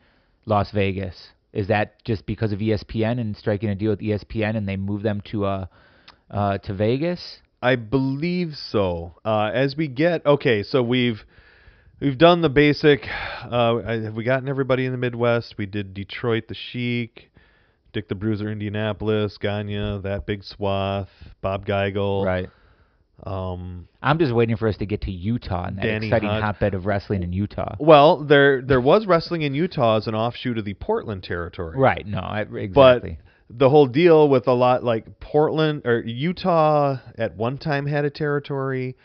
Las 0.46 0.72
Vegas? 0.72 1.29
Is 1.51 1.67
that 1.67 2.03
just 2.05 2.25
because 2.25 2.51
of 2.51 2.60
ESPN 2.60 3.19
and 3.19 3.36
striking 3.36 3.69
a 3.69 3.75
deal 3.75 3.91
with 3.91 4.00
ESPN, 4.00 4.55
and 4.55 4.67
they 4.67 4.77
move 4.77 5.01
them 5.01 5.22
to 5.31 5.46
uh, 5.46 5.65
uh, 6.29 6.60
to 6.60 6.74
Vegas? 6.74 7.39
I 7.62 7.75
believe 7.75 8.55
so. 8.55 9.15
Uh, 9.25 9.51
as 9.53 9.75
we 9.75 9.88
get 9.88 10.25
okay, 10.25 10.63
so 10.63 10.84
we've 10.84 11.25
we've 12.00 12.17
done 12.17 12.41
the 12.41 12.50
basic. 12.50 13.05
Uh, 13.08 13.79
have 13.79 14.13
we 14.13 14.24
gotten 14.24 14.48
everybody 14.48 14.86
in 14.86 14.91
the 14.91 14.98
Midwest? 14.98 15.55
We 15.58 15.65
did 15.65 15.93
Detroit, 15.93 16.48
the 16.48 16.55
Sheik, 16.55 17.31
Dick 17.91 18.08
the 18.08 18.15
Bruiser, 18.15 18.51
Indianapolis, 18.51 19.38
Gagne, 19.38 20.01
that 20.03 20.25
big 20.25 20.43
swath, 20.43 21.10
Bob 21.41 21.65
Geigel. 21.65 22.25
Right. 22.25 22.50
Um, 23.24 23.88
I'm 24.01 24.17
just 24.17 24.34
waiting 24.34 24.55
for 24.55 24.67
us 24.67 24.77
to 24.77 24.86
get 24.86 25.01
to 25.01 25.12
Utah 25.12 25.65
and 25.65 25.77
that 25.77 25.81
Danny 25.84 26.08
exciting 26.08 26.29
Hunt. 26.29 26.43
hotbed 26.43 26.74
of 26.74 26.86
wrestling 26.86 27.24
in 27.24 27.34
Utah. 27.34 27.75
well, 27.79 28.24
there 28.24 28.62
there 28.62 28.79
was 28.79 29.05
wrestling 29.05 29.41
in 29.41 29.53
Utah 29.53 29.98
as 29.98 30.08
an 30.08 30.15
offshoot 30.15 30.58
of 30.58 30.63
the 30.65 30.74
Portland 30.75 31.24
territory. 31.24 31.77
Right. 31.77 32.05
No. 32.08 32.19
I, 32.19 32.41
exactly. 32.41 33.17
But 33.50 33.58
the 33.58 33.69
whole 33.69 33.88
deal 33.88 34.29
with 34.29 34.48
a 34.48 34.53
lot 34.53 34.84
like 34.84 35.19
Portland 35.19 35.81
or 35.86 36.00
Utah 36.01 36.98
at 37.17 37.36
one 37.36 37.58
time 37.58 37.88
had 37.88 38.05
a 38.05 38.10
territory. 38.10 38.96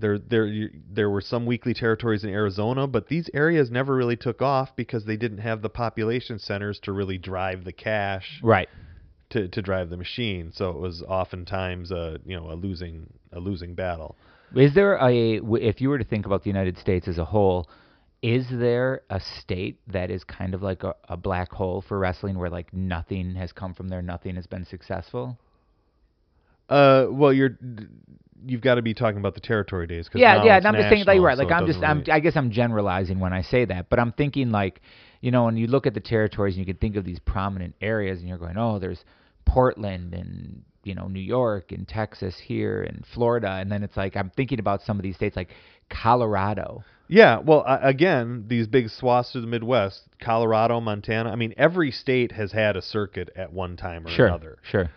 There, 0.00 0.18
there, 0.18 0.70
there 0.90 1.10
were 1.10 1.20
some 1.20 1.44
weekly 1.44 1.74
territories 1.74 2.22
in 2.22 2.30
Arizona, 2.30 2.86
but 2.86 3.08
these 3.08 3.28
areas 3.34 3.70
never 3.70 3.96
really 3.96 4.16
took 4.16 4.40
off 4.40 4.76
because 4.76 5.04
they 5.04 5.16
didn't 5.16 5.38
have 5.38 5.60
the 5.60 5.68
population 5.68 6.38
centers 6.38 6.78
to 6.80 6.92
really 6.92 7.18
drive 7.18 7.64
the 7.64 7.72
cash 7.72 8.40
Right. 8.42 8.68
to, 9.30 9.48
to 9.48 9.60
drive 9.62 9.90
the 9.90 9.96
machine. 9.96 10.52
So 10.54 10.70
it 10.70 10.78
was 10.78 11.02
oftentimes 11.02 11.90
a 11.90 12.18
you 12.24 12.36
know 12.36 12.50
a 12.50 12.54
losing 12.54 13.12
a 13.32 13.40
losing 13.40 13.74
battle. 13.74 14.16
Is 14.54 14.74
there 14.74 14.94
a 14.94 15.40
if 15.56 15.80
you 15.80 15.88
were 15.88 15.98
to 15.98 16.04
think 16.04 16.26
about 16.26 16.42
the 16.44 16.50
United 16.50 16.78
States 16.78 17.08
as 17.08 17.18
a 17.18 17.24
whole, 17.24 17.68
is 18.22 18.46
there 18.50 19.02
a 19.10 19.20
state 19.20 19.78
that 19.88 20.10
is 20.10 20.24
kind 20.24 20.54
of 20.54 20.62
like 20.62 20.84
a, 20.84 20.94
a 21.08 21.16
black 21.16 21.52
hole 21.52 21.82
for 21.86 21.98
wrestling 21.98 22.38
where 22.38 22.50
like 22.50 22.72
nothing 22.72 23.34
has 23.34 23.52
come 23.52 23.74
from 23.74 23.88
there, 23.88 24.00
nothing 24.02 24.36
has 24.36 24.46
been 24.46 24.64
successful? 24.64 25.38
Uh, 26.68 27.06
well, 27.10 27.32
you're 27.32 27.58
you've 28.46 28.60
got 28.60 28.76
to 28.76 28.82
be 28.82 28.94
talking 28.94 29.18
about 29.18 29.34
the 29.34 29.40
territory 29.40 29.86
days. 29.86 30.08
'cause 30.08 30.20
Yeah, 30.20 30.44
yeah. 30.44 30.56
And 30.56 30.66
I'm 30.66 30.74
just 30.74 30.88
saying, 30.88 31.04
like, 31.06 31.20
right? 31.20 31.38
Like, 31.38 31.48
it 31.48 31.52
I'm 31.54 31.66
just, 31.66 31.82
I'm, 31.82 31.98
really- 32.00 32.12
I 32.12 32.20
guess 32.20 32.36
I'm 32.36 32.50
generalizing 32.50 33.18
when 33.20 33.32
I 33.32 33.42
say 33.42 33.64
that, 33.66 33.88
but 33.90 33.98
I'm 33.98 34.12
thinking 34.12 34.50
like, 34.50 34.80
you 35.20 35.30
know, 35.30 35.44
when 35.44 35.56
you 35.56 35.66
look 35.66 35.86
at 35.86 35.94
the 35.94 36.00
territories 36.00 36.56
and 36.56 36.66
you 36.66 36.72
can 36.72 36.78
think 36.80 36.96
of 36.96 37.04
these 37.04 37.18
prominent 37.18 37.74
areas, 37.80 38.20
and 38.20 38.28
you're 38.28 38.38
going, 38.38 38.56
oh, 38.56 38.78
there's 38.78 39.04
Portland 39.44 40.14
and 40.14 40.62
you 40.84 40.94
know 40.94 41.08
New 41.08 41.20
York 41.20 41.72
and 41.72 41.86
Texas 41.88 42.38
here 42.38 42.82
and 42.82 43.04
Florida, 43.14 43.50
and 43.60 43.70
then 43.70 43.82
it's 43.82 43.96
like 43.96 44.16
I'm 44.16 44.30
thinking 44.30 44.58
about 44.60 44.82
some 44.82 44.96
of 44.98 45.02
these 45.02 45.16
states 45.16 45.36
like 45.36 45.48
Colorado. 45.90 46.84
Yeah, 47.08 47.38
well, 47.38 47.64
uh, 47.66 47.78
again, 47.82 48.44
these 48.48 48.66
big 48.66 48.90
swaths 48.90 49.34
of 49.34 49.40
the 49.42 49.48
Midwest, 49.48 50.02
Colorado, 50.20 50.78
Montana. 50.80 51.30
I 51.30 51.36
mean, 51.36 51.54
every 51.56 51.90
state 51.90 52.32
has 52.32 52.52
had 52.52 52.76
a 52.76 52.82
circuit 52.82 53.30
at 53.34 53.52
one 53.52 53.76
time 53.76 54.06
or 54.06 54.10
Sure, 54.10 54.26
another. 54.26 54.58
sure, 54.62 54.90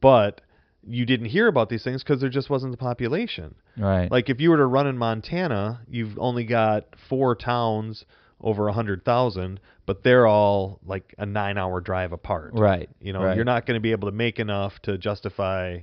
But 0.00 0.42
you 0.86 1.06
didn't 1.06 1.26
hear 1.26 1.46
about 1.48 1.68
these 1.68 1.82
things 1.82 2.02
because 2.02 2.20
there 2.20 2.30
just 2.30 2.50
wasn't 2.50 2.72
the 2.72 2.76
population. 2.78 3.54
right, 3.78 4.10
Like 4.10 4.28
if 4.30 4.40
you 4.40 4.50
were 4.50 4.56
to 4.58 4.66
run 4.66 4.86
in 4.86 4.98
Montana, 4.98 5.80
you've 5.88 6.18
only 6.18 6.44
got 6.44 6.84
four 7.08 7.34
towns 7.34 8.04
over 8.40 8.68
a 8.68 8.72
hundred 8.72 9.04
thousand, 9.04 9.60
but 9.86 10.02
they're 10.02 10.26
all 10.26 10.80
like 10.84 11.14
a 11.18 11.24
nine-hour 11.26 11.80
drive 11.80 12.12
apart. 12.12 12.52
right. 12.54 12.90
You 13.00 13.12
know, 13.12 13.22
right. 13.24 13.36
you're 13.36 13.44
not 13.44 13.64
going 13.66 13.76
to 13.76 13.80
be 13.82 13.92
able 13.92 14.08
to 14.10 14.14
make 14.14 14.38
enough 14.38 14.72
to 14.82 14.98
justify. 14.98 15.78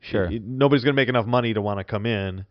sure. 0.00 0.28
y- 0.28 0.40
Nobody's 0.42 0.84
going 0.84 0.94
to 0.94 1.00
make 1.00 1.08
enough 1.08 1.26
money 1.26 1.54
to 1.54 1.62
want 1.62 1.78
to 1.78 1.84
come 1.84 2.04
in, 2.06 2.44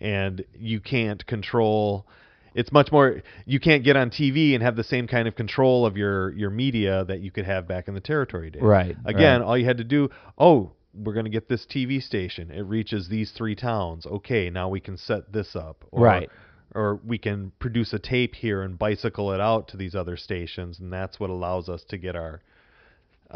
and 0.00 0.44
you 0.58 0.80
can't 0.80 1.26
control. 1.26 2.06
It's 2.54 2.72
much 2.72 2.90
more. 2.90 3.22
You 3.44 3.60
can't 3.60 3.84
get 3.84 3.96
on 3.96 4.08
TV 4.08 4.54
and 4.54 4.62
have 4.62 4.76
the 4.76 4.84
same 4.84 5.06
kind 5.06 5.28
of 5.28 5.34
control 5.36 5.84
of 5.84 5.98
your 5.98 6.32
your 6.32 6.48
media 6.48 7.04
that 7.04 7.20
you 7.20 7.30
could 7.30 7.44
have 7.44 7.68
back 7.68 7.86
in 7.88 7.92
the 7.92 8.00
territory 8.00 8.50
days. 8.50 8.62
Right, 8.62 8.96
Again, 9.04 9.40
right. 9.40 9.46
all 9.46 9.58
you 9.58 9.66
had 9.66 9.76
to 9.78 9.84
do. 9.84 10.08
Oh, 10.38 10.72
we're 10.96 11.12
going 11.12 11.24
to 11.24 11.30
get 11.30 11.48
this 11.48 11.66
TV 11.66 12.02
station. 12.02 12.50
It 12.50 12.62
reaches 12.62 13.08
these 13.08 13.32
three 13.32 13.54
towns. 13.54 14.06
Okay, 14.06 14.50
now 14.50 14.68
we 14.68 14.80
can 14.80 14.96
set 14.96 15.32
this 15.32 15.54
up. 15.54 15.84
Or, 15.90 16.04
Right. 16.04 16.30
Or 16.74 17.00
we 17.06 17.18
can 17.18 17.52
produce 17.58 17.92
a 17.92 17.98
tape 17.98 18.34
here 18.34 18.62
and 18.62 18.78
bicycle 18.78 19.32
it 19.32 19.40
out 19.40 19.68
to 19.68 19.76
these 19.76 19.94
other 19.94 20.16
stations, 20.16 20.78
and 20.80 20.92
that's 20.92 21.18
what 21.18 21.30
allows 21.30 21.68
us 21.68 21.84
to 21.88 21.96
get 21.96 22.16
our 22.16 22.42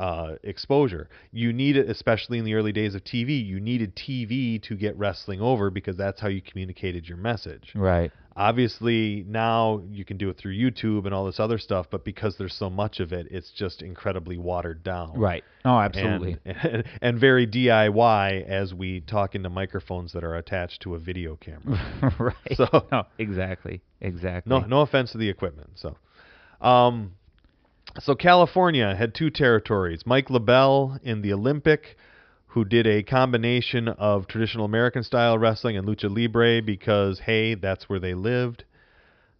uh, 0.00 0.36
exposure. 0.44 1.10
You 1.30 1.52
need 1.52 1.76
it, 1.76 1.90
especially 1.90 2.38
in 2.38 2.46
the 2.46 2.54
early 2.54 2.72
days 2.72 2.94
of 2.94 3.04
TV. 3.04 3.44
You 3.44 3.60
needed 3.60 3.94
TV 3.94 4.60
to 4.62 4.74
get 4.74 4.96
wrestling 4.96 5.42
over 5.42 5.68
because 5.70 5.94
that's 5.98 6.20
how 6.20 6.28
you 6.28 6.40
communicated 6.40 7.06
your 7.06 7.18
message. 7.18 7.72
Right. 7.74 8.10
Obviously, 8.34 9.26
now 9.28 9.82
you 9.90 10.06
can 10.06 10.16
do 10.16 10.30
it 10.30 10.38
through 10.38 10.54
YouTube 10.56 11.04
and 11.04 11.12
all 11.12 11.26
this 11.26 11.38
other 11.38 11.58
stuff, 11.58 11.88
but 11.90 12.02
because 12.06 12.36
there's 12.38 12.54
so 12.54 12.70
much 12.70 12.98
of 12.98 13.12
it, 13.12 13.26
it's 13.30 13.50
just 13.50 13.82
incredibly 13.82 14.38
watered 14.38 14.82
down. 14.82 15.18
Right. 15.18 15.44
Oh, 15.66 15.78
absolutely. 15.78 16.38
And, 16.46 16.84
and 17.02 17.18
very 17.20 17.46
DIY 17.46 18.46
as 18.48 18.72
we 18.72 19.02
talk 19.02 19.34
into 19.34 19.50
microphones 19.50 20.14
that 20.14 20.24
are 20.24 20.36
attached 20.36 20.80
to 20.82 20.94
a 20.94 20.98
video 20.98 21.36
camera. 21.36 22.14
right. 22.18 22.56
So- 22.56 22.86
no, 22.92 23.04
exactly. 23.18 23.82
Exactly. 24.00 24.48
No, 24.48 24.60
no 24.60 24.80
offense 24.80 25.12
to 25.12 25.18
the 25.18 25.28
equipment. 25.28 25.72
So, 25.74 25.96
um, 26.66 27.12
so 27.98 28.14
California 28.14 28.94
had 28.94 29.14
two 29.14 29.30
territories. 29.30 30.02
Mike 30.06 30.28
LeBell 30.28 30.98
in 31.02 31.22
the 31.22 31.32
Olympic, 31.32 31.96
who 32.46 32.64
did 32.64 32.86
a 32.86 33.02
combination 33.02 33.88
of 33.88 34.26
traditional 34.26 34.64
American 34.64 35.02
style 35.02 35.38
wrestling 35.38 35.76
and 35.76 35.86
lucha 35.86 36.14
libre 36.14 36.62
because 36.62 37.20
hey, 37.20 37.54
that's 37.54 37.88
where 37.88 37.98
they 38.00 38.14
lived. 38.14 38.64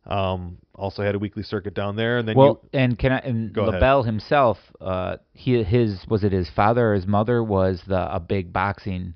Um, 0.07 0.59
also 0.75 1.02
had 1.02 1.14
a 1.14 1.19
weekly 1.19 1.42
circuit 1.42 1.75
down 1.75 1.95
there, 1.95 2.19
and 2.19 2.26
then 2.26 2.37
Well, 2.37 2.61
you, 2.73 2.78
and 2.78 2.99
can 2.99 3.12
I 3.12 3.19
and 3.19 3.52
Go 3.52 3.66
ahead. 3.66 3.83
LeBell 3.83 4.07
himself, 4.07 4.57
uh, 4.80 5.19
he 5.35 5.62
his 5.62 6.04
was 6.09 6.25
it 6.25 6.33
his 6.33 6.49
father 6.49 6.92
or 6.92 6.95
his 6.95 7.07
mother 7.07 7.45
was 7.45 7.83
the 7.87 8.12
a 8.12 8.19
big 8.19 8.52
boxing 8.52 9.14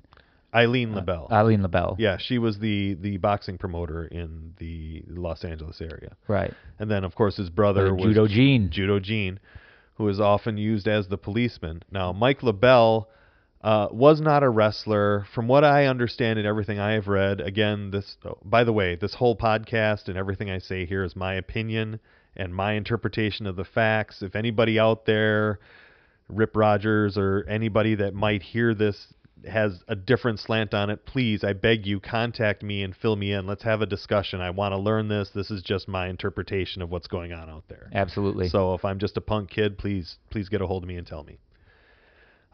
Aileen 0.55 0.93
LeBell. 0.93 1.29
Aileen 1.31 1.61
LeBell. 1.61 1.95
yeah, 1.99 2.17
she 2.17 2.37
was 2.37 2.59
the 2.59 2.93
the 2.95 3.17
boxing 3.17 3.57
promoter 3.57 4.05
in 4.05 4.53
the 4.57 5.03
Los 5.07 5.43
Angeles 5.43 5.81
area, 5.81 6.15
Right. 6.27 6.53
and 6.79 6.89
then 6.89 7.03
of 7.03 7.13
course 7.15 7.35
his 7.37 7.49
brother 7.49 7.87
Uh, 7.89 7.93
was 7.93 8.03
Judo 8.05 8.27
Gene. 8.27 8.69
Judo 8.71 8.99
Gene, 8.99 9.39
who 9.95 10.07
is 10.07 10.19
often 10.19 10.57
used 10.57 10.87
as 10.87 11.07
the 11.09 11.17
policeman. 11.17 11.83
Now, 11.91 12.11
Mike 12.13 12.41
LeBell 12.41 13.07
uh, 13.61 13.87
was 13.91 14.21
not 14.21 14.43
a 14.43 14.49
wrestler. 14.49 15.25
From 15.33 15.47
what 15.47 15.63
I 15.63 15.85
understand 15.87 16.37
and 16.37 16.47
everything 16.47 16.79
I 16.79 16.91
have 16.91 17.07
read, 17.07 17.41
again, 17.41 17.89
this, 17.91 18.15
oh, 18.23 18.37
by 18.45 18.63
the 18.63 18.71
way, 18.73 18.95
this 18.95 19.15
whole 19.15 19.35
podcast 19.35 20.07
and 20.07 20.17
everything 20.17 20.51
I 20.51 20.59
say 20.59 20.85
here 20.85 21.03
is 21.03 21.15
my 21.15 21.33
opinion 21.33 21.99
and 22.35 22.53
my 22.53 22.73
interpretation 22.73 23.47
of 23.47 23.55
the 23.55 23.63
facts. 23.65 24.21
If 24.21 24.35
anybody 24.35 24.77
out 24.77 25.05
there, 25.07 25.59
Rip 26.29 26.55
Rogers 26.55 27.17
or 27.17 27.43
anybody 27.49 27.95
that 27.95 28.13
might 28.13 28.43
hear 28.43 28.73
this 28.75 29.13
has 29.47 29.83
a 29.87 29.95
different 29.95 30.39
slant 30.39 30.73
on 30.73 30.89
it, 30.89 31.05
please, 31.05 31.43
I 31.43 31.53
beg 31.53 31.85
you, 31.85 31.99
contact 31.99 32.63
me 32.63 32.83
and 32.83 32.95
fill 32.95 33.15
me 33.15 33.31
in. 33.31 33.47
Let's 33.47 33.63
have 33.63 33.81
a 33.81 33.85
discussion. 33.85 34.41
I 34.41 34.49
want 34.49 34.73
to 34.73 34.77
learn 34.77 35.07
this. 35.07 35.29
This 35.33 35.51
is 35.51 35.61
just 35.61 35.87
my 35.87 36.07
interpretation 36.07 36.81
of 36.81 36.89
what's 36.89 37.07
going 37.07 37.33
on 37.33 37.49
out 37.49 37.63
there. 37.67 37.89
Absolutely. 37.93 38.49
So 38.49 38.73
if 38.73 38.85
I'm 38.85 38.99
just 38.99 39.17
a 39.17 39.21
punk 39.21 39.49
kid, 39.49 39.77
please 39.77 40.17
please 40.29 40.49
get 40.49 40.61
a 40.61 40.67
hold 40.67 40.83
of 40.83 40.89
me 40.89 40.97
and 40.97 41.07
tell 41.07 41.23
me. 41.23 41.39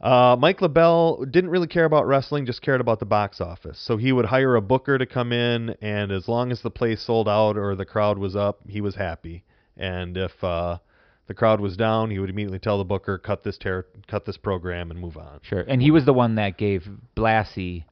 Uh, 0.01 0.35
Mike 0.39 0.59
LeBell 0.59 1.31
didn't 1.31 1.51
really 1.51 1.67
care 1.67 1.85
about 1.85 2.07
wrestling, 2.07 2.47
just 2.47 2.63
cared 2.63 2.81
about 2.81 2.99
the 2.99 3.05
box 3.05 3.39
office. 3.39 3.79
So 3.79 3.97
he 3.97 4.11
would 4.11 4.25
hire 4.25 4.55
a 4.55 4.61
booker 4.61 4.97
to 4.97 5.05
come 5.05 5.31
in, 5.31 5.75
and 5.79 6.11
as 6.11 6.27
long 6.27 6.51
as 6.51 6.61
the 6.61 6.71
place 6.71 7.01
sold 7.01 7.29
out 7.29 7.55
or 7.55 7.75
the 7.75 7.85
crowd 7.85 8.17
was 8.17 8.35
up, 8.35 8.61
he 8.67 8.81
was 8.81 8.95
happy. 8.95 9.43
And 9.77 10.17
if 10.17 10.43
uh, 10.43 10.79
the 11.27 11.33
crowd 11.33 11.59
was 11.61 11.77
down, 11.77 12.09
he 12.11 12.19
would 12.19 12.29
immediately 12.29 12.59
tell 12.59 12.77
the 12.77 12.83
booker, 12.83 13.17
"Cut 13.17 13.43
this 13.43 13.57
ter- 13.57 13.85
cut 14.07 14.25
this 14.25 14.37
program 14.37 14.91
and 14.91 14.99
move 14.99 15.17
on." 15.17 15.39
Sure. 15.43 15.61
And 15.67 15.81
he 15.81 15.91
was 15.91 16.05
the 16.05 16.13
one 16.13 16.35
that 16.35 16.57
gave 16.57 16.87
Blassie 17.15 17.85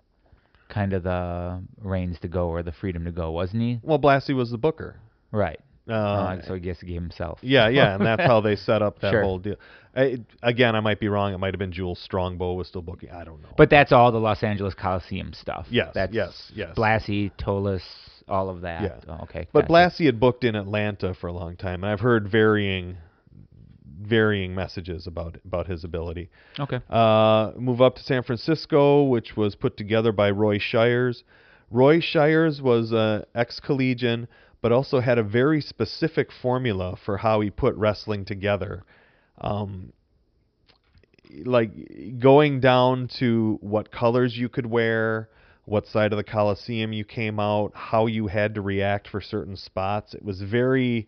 kind 0.67 0.93
of 0.93 1.03
the 1.03 1.61
reins 1.81 2.19
to 2.19 2.27
go 2.27 2.49
or 2.49 2.61
the 2.63 2.71
freedom 2.71 3.05
to 3.05 3.11
go, 3.11 3.31
wasn't 3.31 3.61
he? 3.61 3.79
Well, 3.81 3.97
Blassie 3.99 4.35
was 4.35 4.51
the 4.51 4.57
booker. 4.57 4.97
Right. 5.31 5.59
Uh, 5.89 5.93
Uh, 5.93 6.41
so 6.43 6.53
I 6.53 6.59
guess 6.59 6.79
he 6.81 6.85
gave 6.87 7.01
himself. 7.01 7.39
Yeah, 7.41 7.67
yeah, 7.69 7.95
and 7.95 8.05
that's 8.05 8.21
how 8.21 8.41
they 8.41 8.55
set 8.55 8.83
up 8.83 8.99
that 9.01 9.11
Sure. 9.11 9.23
whole 9.23 9.39
deal. 9.39 9.55
I, 9.95 10.17
again, 10.43 10.75
I 10.75 10.81
might 10.81 10.99
be 10.99 11.07
wrong. 11.07 11.33
It 11.33 11.39
might 11.39 11.53
have 11.55 11.59
been 11.59 11.71
Jules 11.71 11.99
Strongbow 11.99 12.53
was 12.53 12.67
still 12.67 12.83
booking. 12.83 13.09
I 13.09 13.23
don't 13.23 13.41
know. 13.41 13.49
But 13.57 13.71
that's 13.71 13.91
all 13.91 14.11
the 14.11 14.19
Los 14.19 14.43
Angeles 14.43 14.75
Coliseum 14.75 15.33
stuff. 15.33 15.65
Yes, 15.71 15.91
That's 15.95 16.13
yes, 16.13 16.51
yes. 16.53 16.75
Blassie, 16.77 17.31
Tolos, 17.39 17.81
all 18.27 18.49
of 18.51 18.61
that. 18.61 18.83
Yeah. 18.83 18.97
Oh, 19.07 19.23
okay. 19.23 19.47
But 19.51 19.61
gotcha. 19.67 19.73
Blassie 19.73 20.05
had 20.05 20.19
booked 20.19 20.43
in 20.43 20.55
Atlanta 20.55 21.15
for 21.15 21.25
a 21.25 21.33
long 21.33 21.55
time, 21.55 21.83
and 21.83 21.91
I've 21.91 22.01
heard 22.01 22.29
varying 22.29 22.97
varying 23.99 24.55
messages 24.55 25.07
about 25.07 25.37
about 25.45 25.67
his 25.67 25.83
ability. 25.83 26.29
Okay. 26.59 26.79
Uh, 26.89 27.51
move 27.57 27.81
up 27.81 27.95
to 27.95 28.03
San 28.03 28.23
Francisco, 28.23 29.03
which 29.03 29.35
was 29.35 29.55
put 29.55 29.77
together 29.77 30.11
by 30.11 30.31
Roy 30.31 30.57
Shires. 30.57 31.23
Roy 31.71 31.99
Shires 31.99 32.61
was 32.61 32.91
a 32.91 33.25
ex-collegian, 33.35 34.27
but 34.61 34.71
also 34.71 34.99
had 34.99 35.17
a 35.17 35.23
very 35.23 35.61
specific 35.61 36.29
formula 36.31 36.97
for 37.05 37.17
how 37.17 37.41
he 37.41 37.49
put 37.49 37.75
wrestling 37.75 38.25
together. 38.25 38.83
Um, 39.39 39.93
like 41.45 41.71
going 42.19 42.59
down 42.59 43.07
to 43.19 43.59
what 43.61 43.91
colors 43.91 44.35
you 44.35 44.49
could 44.49 44.65
wear, 44.65 45.29
what 45.65 45.85
side 45.85 46.11
of 46.11 46.17
the 46.17 46.23
Coliseum 46.23 46.91
you 46.91 47.05
came 47.05 47.39
out, 47.39 47.71
how 47.75 48.07
you 48.07 48.27
had 48.27 48.55
to 48.55 48.61
react 48.61 49.07
for 49.07 49.21
certain 49.21 49.55
spots. 49.55 50.15
It 50.15 50.25
was 50.25 50.41
very 50.41 51.07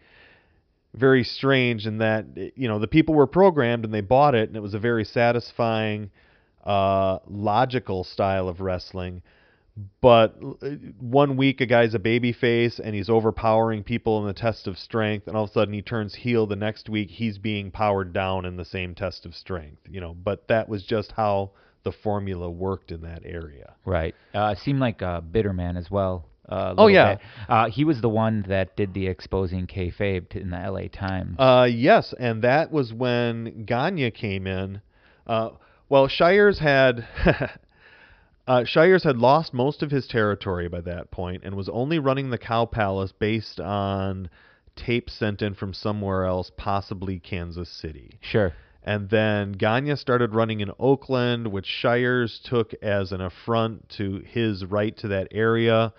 very 0.93 1.24
strange 1.24 1.86
in 1.86 2.00
that 2.00 2.25
you 2.55 2.67
know 2.67 2.79
the 2.79 2.88
people 2.88 3.15
were 3.15 3.27
programmed 3.27 3.86
and 3.86 3.93
they 3.93 4.01
bought 4.01 4.36
it 4.36 4.50
and 4.50 4.57
it 4.57 4.62
was 4.62 4.74
a 4.74 4.79
very 4.79 5.05
satisfying 5.05 6.10
uh 6.65 7.17
logical 7.27 8.03
style 8.03 8.50
of 8.50 8.60
wrestling 8.60 9.21
but 10.01 10.36
uh, 10.62 10.67
one 11.00 11.38
week 11.38 11.62
a 11.62 11.65
guy's 11.65 11.93
a 11.93 12.00
baby 12.00 12.33
face 12.33 12.77
and 12.77 12.93
he's 12.93 13.10
overpowering 13.10 13.83
people 13.83 14.19
in 14.19 14.27
the 14.27 14.33
test 14.33 14.67
of 14.67 14.77
strength 14.77 15.27
and 15.27 15.38
all 15.38 15.45
of 15.45 15.50
a 15.50 15.53
sudden 15.53 15.74
he 15.74 15.81
turns 15.81 16.13
heel 16.13 16.45
the 16.45 16.55
next 16.55 16.89
week 16.89 17.10
he's 17.10 17.38
being 17.38 17.71
powered 17.71 18.12
down 18.12 18.45
in 18.45 18.57
the 18.57 18.65
same 18.65 18.93
test 18.93 19.25
of 19.25 19.33
strength 19.33 19.81
you 19.89 20.01
know 20.01 20.13
but 20.13 20.48
that 20.50 20.67
was 20.67 20.83
just 20.83 21.13
how 21.13 21.50
the 21.83 21.91
formula 21.91 22.50
worked 22.50 22.91
in 22.91 23.01
that 23.01 23.21
area 23.25 23.71
Right. 23.86 24.15
Uh, 24.33 24.55
seemed 24.55 24.79
like 24.79 25.01
uh, 25.01 25.21
Bitterman 25.21 25.77
as 25.77 25.89
well. 25.89 26.25
Uh, 26.50 26.74
Oh, 26.77 26.88
yeah. 26.88 27.17
Uh, 27.48 27.69
he 27.69 27.83
was 27.83 28.01
the 28.01 28.10
one 28.10 28.43
that 28.48 28.75
did 28.75 28.93
the 28.93 29.07
exposing 29.07 29.67
kayfabe 29.67 30.29
t- 30.29 30.39
in 30.39 30.50
the 30.50 30.57
L.A. 30.57 30.88
Times. 30.89 31.36
Uh, 31.39 31.67
yes, 31.69 32.13
and 32.19 32.41
that 32.43 32.71
was 32.71 32.93
when 32.93 33.63
Gagne 33.65 34.12
came 34.12 34.48
in. 34.48 34.81
Uh, 35.27 35.51
well, 35.89 36.07
Shires 36.07 36.60
had 36.60 37.07
Uh, 38.48 38.63
Shires 38.65 39.03
had 39.03 39.17
lost 39.17 39.53
most 39.53 39.83
of 39.83 39.91
his 39.91 40.07
territory 40.07 40.67
by 40.67 40.81
that 40.81 41.12
point 41.12 41.43
and 41.45 41.55
was 41.55 41.69
only 41.69 42.00
running 42.00 42.31
the 42.31 42.38
Cow 42.38 42.65
Palace 42.65 43.12
based 43.17 43.60
on 43.60 44.29
tapes 44.75 45.13
sent 45.13 45.41
in 45.41 45.53
from 45.53 45.74
somewhere 45.74 46.25
else, 46.25 46.51
possibly 46.57 47.19
Kansas 47.19 47.69
City. 47.69 48.17
Sure. 48.21 48.51
And 48.83 49.10
then 49.10 49.51
Gagne 49.51 49.95
started 49.98 50.33
running 50.33 50.60
in 50.60 50.71
Oakland, 50.79 51.48
which 51.48 51.67
Shires 51.67 52.41
took 52.43 52.74
as 52.81 53.12
an 53.12 53.21
affront 53.21 53.88
to 53.98 54.24
his 54.25 54.65
right 54.65 54.98
to 54.98 55.07
that 55.10 55.27
area. 55.31 55.93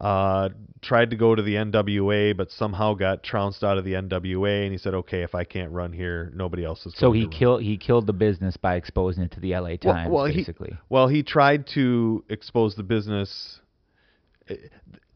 Uh, 0.00 0.50
tried 0.82 1.10
to 1.10 1.16
go 1.16 1.34
to 1.34 1.42
the 1.42 1.54
NWA, 1.54 2.36
but 2.36 2.50
somehow 2.50 2.94
got 2.94 3.22
trounced 3.22 3.64
out 3.64 3.78
of 3.78 3.84
the 3.84 3.94
NWA. 3.94 4.64
And 4.64 4.72
he 4.72 4.78
said, 4.78 4.94
"Okay, 4.94 5.22
if 5.22 5.34
I 5.34 5.42
can't 5.44 5.72
run 5.72 5.92
here, 5.92 6.30
nobody 6.34 6.64
else 6.64 6.84
is." 6.86 6.94
So 6.96 7.12
he 7.12 7.26
killed 7.26 7.62
he 7.62 7.76
killed 7.78 8.06
the 8.06 8.12
business 8.12 8.56
by 8.56 8.76
exposing 8.76 9.24
it 9.24 9.30
to 9.32 9.40
the 9.40 9.54
LA 9.54 9.76
Times, 9.76 10.10
well, 10.10 10.26
he- 10.26 10.36
basically. 10.36 10.76
Well, 10.88 11.08
he 11.08 11.22
tried 11.22 11.66
to 11.68 12.24
expose 12.28 12.74
the 12.76 12.82
business. 12.82 13.60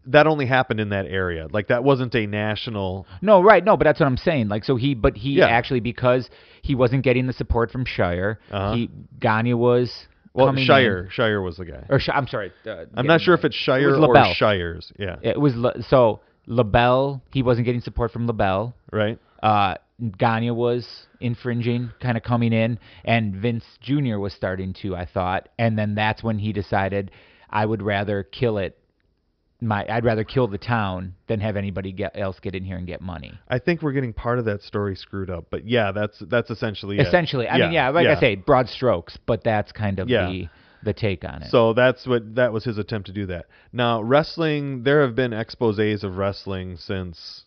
That 0.06 0.26
only 0.26 0.46
happened 0.46 0.80
in 0.80 0.88
that 0.88 1.06
area. 1.06 1.46
Like 1.52 1.68
that 1.68 1.84
wasn't 1.84 2.14
a 2.14 2.26
national. 2.26 3.06
No, 3.20 3.42
right, 3.42 3.62
no, 3.62 3.76
but 3.76 3.84
that's 3.84 4.00
what 4.00 4.06
I'm 4.06 4.16
saying. 4.16 4.48
Like, 4.48 4.64
so 4.64 4.76
he, 4.76 4.94
but 4.94 5.16
he 5.16 5.34
Yeah. 5.34 5.46
actually 5.46 5.80
because 5.80 6.30
he 6.62 6.74
wasn't 6.74 7.04
getting 7.04 7.26
the 7.26 7.34
support 7.34 7.70
from 7.70 7.84
Shire, 7.84 8.40
Uh-huh. 8.50 8.72
he 8.74 8.90
Gagne 9.20 9.54
was 9.54 10.08
Well, 10.32 10.46
coming 10.46 10.62
in- 10.62 10.66
Shire. 10.66 11.08
Shire 11.10 11.42
was 11.42 11.56
the 11.56 11.64
guy. 11.64 11.84
or 11.88 11.98
I'm 12.12 12.26
sorry, 12.28 12.52
uh, 12.66 12.84
I'm 12.94 13.06
not 13.06 13.20
sure 13.20 13.34
if 13.34 13.44
it's 13.44 13.56
Shire 13.56 13.98
was 13.98 14.08
or 14.08 14.34
Shires. 14.34 14.92
Yeah. 14.98 15.16
It 15.22 15.40
was 15.40 15.54
La- 15.56 15.80
so 15.88 16.20
LeBell. 16.48 17.20
He 17.32 17.42
wasn't 17.42 17.64
getting 17.66 17.80
support 17.80 18.12
from 18.12 18.26
LeBell. 18.28 18.74
Right. 18.92 19.18
Uh, 19.42 19.74
Gagne 20.18 20.50
was 20.52 21.06
infringing, 21.20 21.90
kind 22.00 22.16
of 22.16 22.22
coming 22.22 22.52
in, 22.52 22.78
and 23.04 23.34
Vince 23.34 23.64
Jr. 23.80 24.18
was 24.18 24.32
starting 24.32 24.72
to. 24.82 24.96
I 24.96 25.04
thought, 25.04 25.48
and 25.58 25.78
then 25.78 25.94
that's 25.94 26.22
when 26.22 26.38
he 26.38 26.52
decided 26.52 27.10
I 27.50 27.66
would 27.66 27.82
rather 27.82 28.22
kill 28.22 28.58
it. 28.58 28.78
My, 29.62 29.84
I'd 29.88 30.04
rather 30.04 30.24
kill 30.24 30.48
the 30.48 30.58
town 30.58 31.14
than 31.26 31.40
have 31.40 31.56
anybody 31.56 31.92
get, 31.92 32.12
else 32.18 32.40
get 32.40 32.54
in 32.54 32.64
here 32.64 32.76
and 32.76 32.86
get 32.86 33.00
money. 33.02 33.38
I 33.48 33.58
think 33.58 33.82
we're 33.82 33.92
getting 33.92 34.12
part 34.14 34.38
of 34.38 34.46
that 34.46 34.62
story 34.62 34.96
screwed 34.96 35.28
up, 35.30 35.46
but 35.50 35.66
yeah, 35.66 35.92
that's 35.92 36.18
that's 36.28 36.50
essentially 36.50 36.98
it. 36.98 37.06
Essentially, 37.06 37.46
I 37.48 37.58
mean, 37.58 37.72
yeah, 37.72 37.90
like 37.90 38.06
I 38.06 38.18
say, 38.18 38.36
broad 38.36 38.68
strokes, 38.68 39.18
but 39.26 39.44
that's 39.44 39.70
kind 39.72 39.98
of 39.98 40.08
Yeah. 40.08 40.30
the 40.30 40.48
the 40.82 40.92
take 40.94 41.24
on 41.24 41.42
it. 41.42 41.50
So 41.50 41.74
that's 41.74 42.06
what 42.06 42.36
that 42.36 42.52
was 42.54 42.64
his 42.64 42.78
attempt 42.78 43.06
to 43.08 43.12
do 43.12 43.26
that. 43.26 43.46
Now, 43.72 44.00
wrestling, 44.00 44.82
there 44.84 45.02
have 45.02 45.14
been 45.14 45.32
exposés 45.32 46.02
of 46.04 46.16
wrestling 46.16 46.76
since 46.78 47.44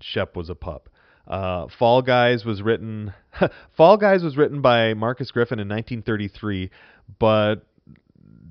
Shep 0.00 0.36
was 0.36 0.50
a 0.50 0.54
pup. 0.54 0.90
Uh, 1.26 1.68
Fall 1.78 2.02
Guys 2.02 2.44
was 2.44 2.60
written 2.60 3.14
Fall 3.76 3.96
Guys 3.96 4.22
was 4.22 4.36
written 4.36 4.60
by 4.60 4.92
Marcus 4.92 5.30
Griffin 5.30 5.60
in 5.60 5.68
1933, 5.68 6.70
but 7.18 7.64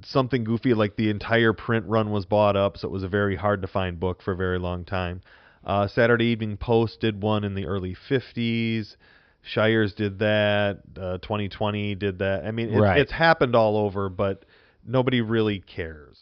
something 0.04 0.44
goofy 0.44 0.74
like 0.74 0.96
the 0.96 1.10
entire 1.10 1.54
print 1.54 1.86
run 1.88 2.12
was 2.12 2.26
bought 2.26 2.56
up, 2.56 2.78
so 2.78 2.88
it 2.88 2.92
was 2.92 3.04
a 3.04 3.08
very 3.08 3.36
hard 3.36 3.62
to 3.62 3.68
find 3.68 4.00
book 4.00 4.22
for 4.22 4.32
a 4.32 4.36
very 4.36 4.60
long 4.60 4.86
time. 4.86 5.22
Uh, 5.66 5.88
Saturday 5.88 6.26
Evening 6.26 6.58
Post 6.58 7.00
did 7.00 7.22
one 7.22 7.44
in 7.44 7.54
the 7.54 7.66
early 7.66 7.96
50s. 8.10 8.96
Shires 9.44 9.94
did 9.94 10.20
that. 10.20 10.80
Uh, 10.96 11.18
2020 11.20 11.96
did 11.96 12.20
that. 12.20 12.46
I 12.46 12.52
mean, 12.52 12.70
it's, 12.70 12.80
Right. 12.80 13.00
it's 13.00 13.12
happened 13.12 13.56
all 13.56 13.78
over, 13.78 14.10
but 14.10 14.46
nobody 14.86 15.22
really 15.22 15.60
cares. 15.60 16.21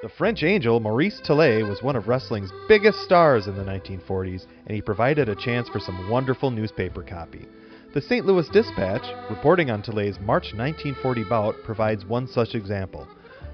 The 0.00 0.08
French 0.08 0.44
angel 0.44 0.78
Maurice 0.78 1.20
Tillet 1.24 1.66
was 1.66 1.82
one 1.82 1.96
of 1.96 2.06
wrestling's 2.06 2.52
biggest 2.68 3.02
stars 3.02 3.48
in 3.48 3.56
the 3.56 3.64
1940s, 3.64 4.46
and 4.64 4.76
he 4.76 4.80
provided 4.80 5.28
a 5.28 5.34
chance 5.34 5.68
for 5.68 5.80
some 5.80 6.08
wonderful 6.08 6.52
newspaper 6.52 7.02
copy. 7.02 7.46
The 7.94 8.00
St. 8.00 8.24
Louis 8.24 8.48
Dispatch, 8.50 9.02
reporting 9.28 9.72
on 9.72 9.82
Tillet's 9.82 10.20
March 10.20 10.54
1940 10.54 11.24
bout, 11.24 11.56
provides 11.64 12.06
one 12.06 12.28
such 12.28 12.54
example. 12.54 13.08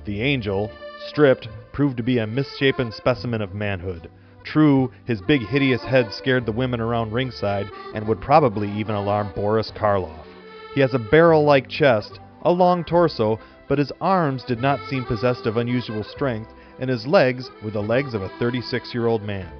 The 0.05 0.21
angel, 0.21 0.71
stripped, 1.09 1.49
proved 1.73 1.97
to 1.97 2.03
be 2.03 2.19
a 2.19 2.27
misshapen 2.27 2.93
specimen 2.93 3.41
of 3.41 3.55
manhood. 3.55 4.11
True, 4.45 4.93
his 5.07 5.23
big 5.23 5.41
hideous 5.47 5.83
head 5.83 6.13
scared 6.13 6.45
the 6.45 6.53
women 6.53 6.79
around 6.79 7.15
ringside 7.15 7.71
and 7.95 8.07
would 8.07 8.21
probably 8.21 8.71
even 8.73 8.95
alarm 8.95 9.33
Boris 9.35 9.73
Karloff. 9.75 10.27
He 10.75 10.83
has 10.83 10.93
a 10.93 10.99
barrel 10.99 11.43
like 11.43 11.71
chest, 11.71 12.21
a 12.43 12.53
long 12.53 12.85
torso, 12.85 13.41
but 13.69 13.79
his 13.79 13.93
arms 14.01 14.45
did 14.45 14.61
not 14.61 14.81
seem 14.89 15.05
possessed 15.05 15.47
of 15.47 15.57
unusual 15.57 16.05
strength, 16.05 16.51
and 16.79 16.91
his 16.91 17.07
legs 17.07 17.51
were 17.63 17.71
the 17.71 17.83
legs 17.83 18.15
of 18.15 18.23
a 18.23 18.29
36 18.39 18.93
year 18.93 19.07
old 19.07 19.23
man. 19.23 19.51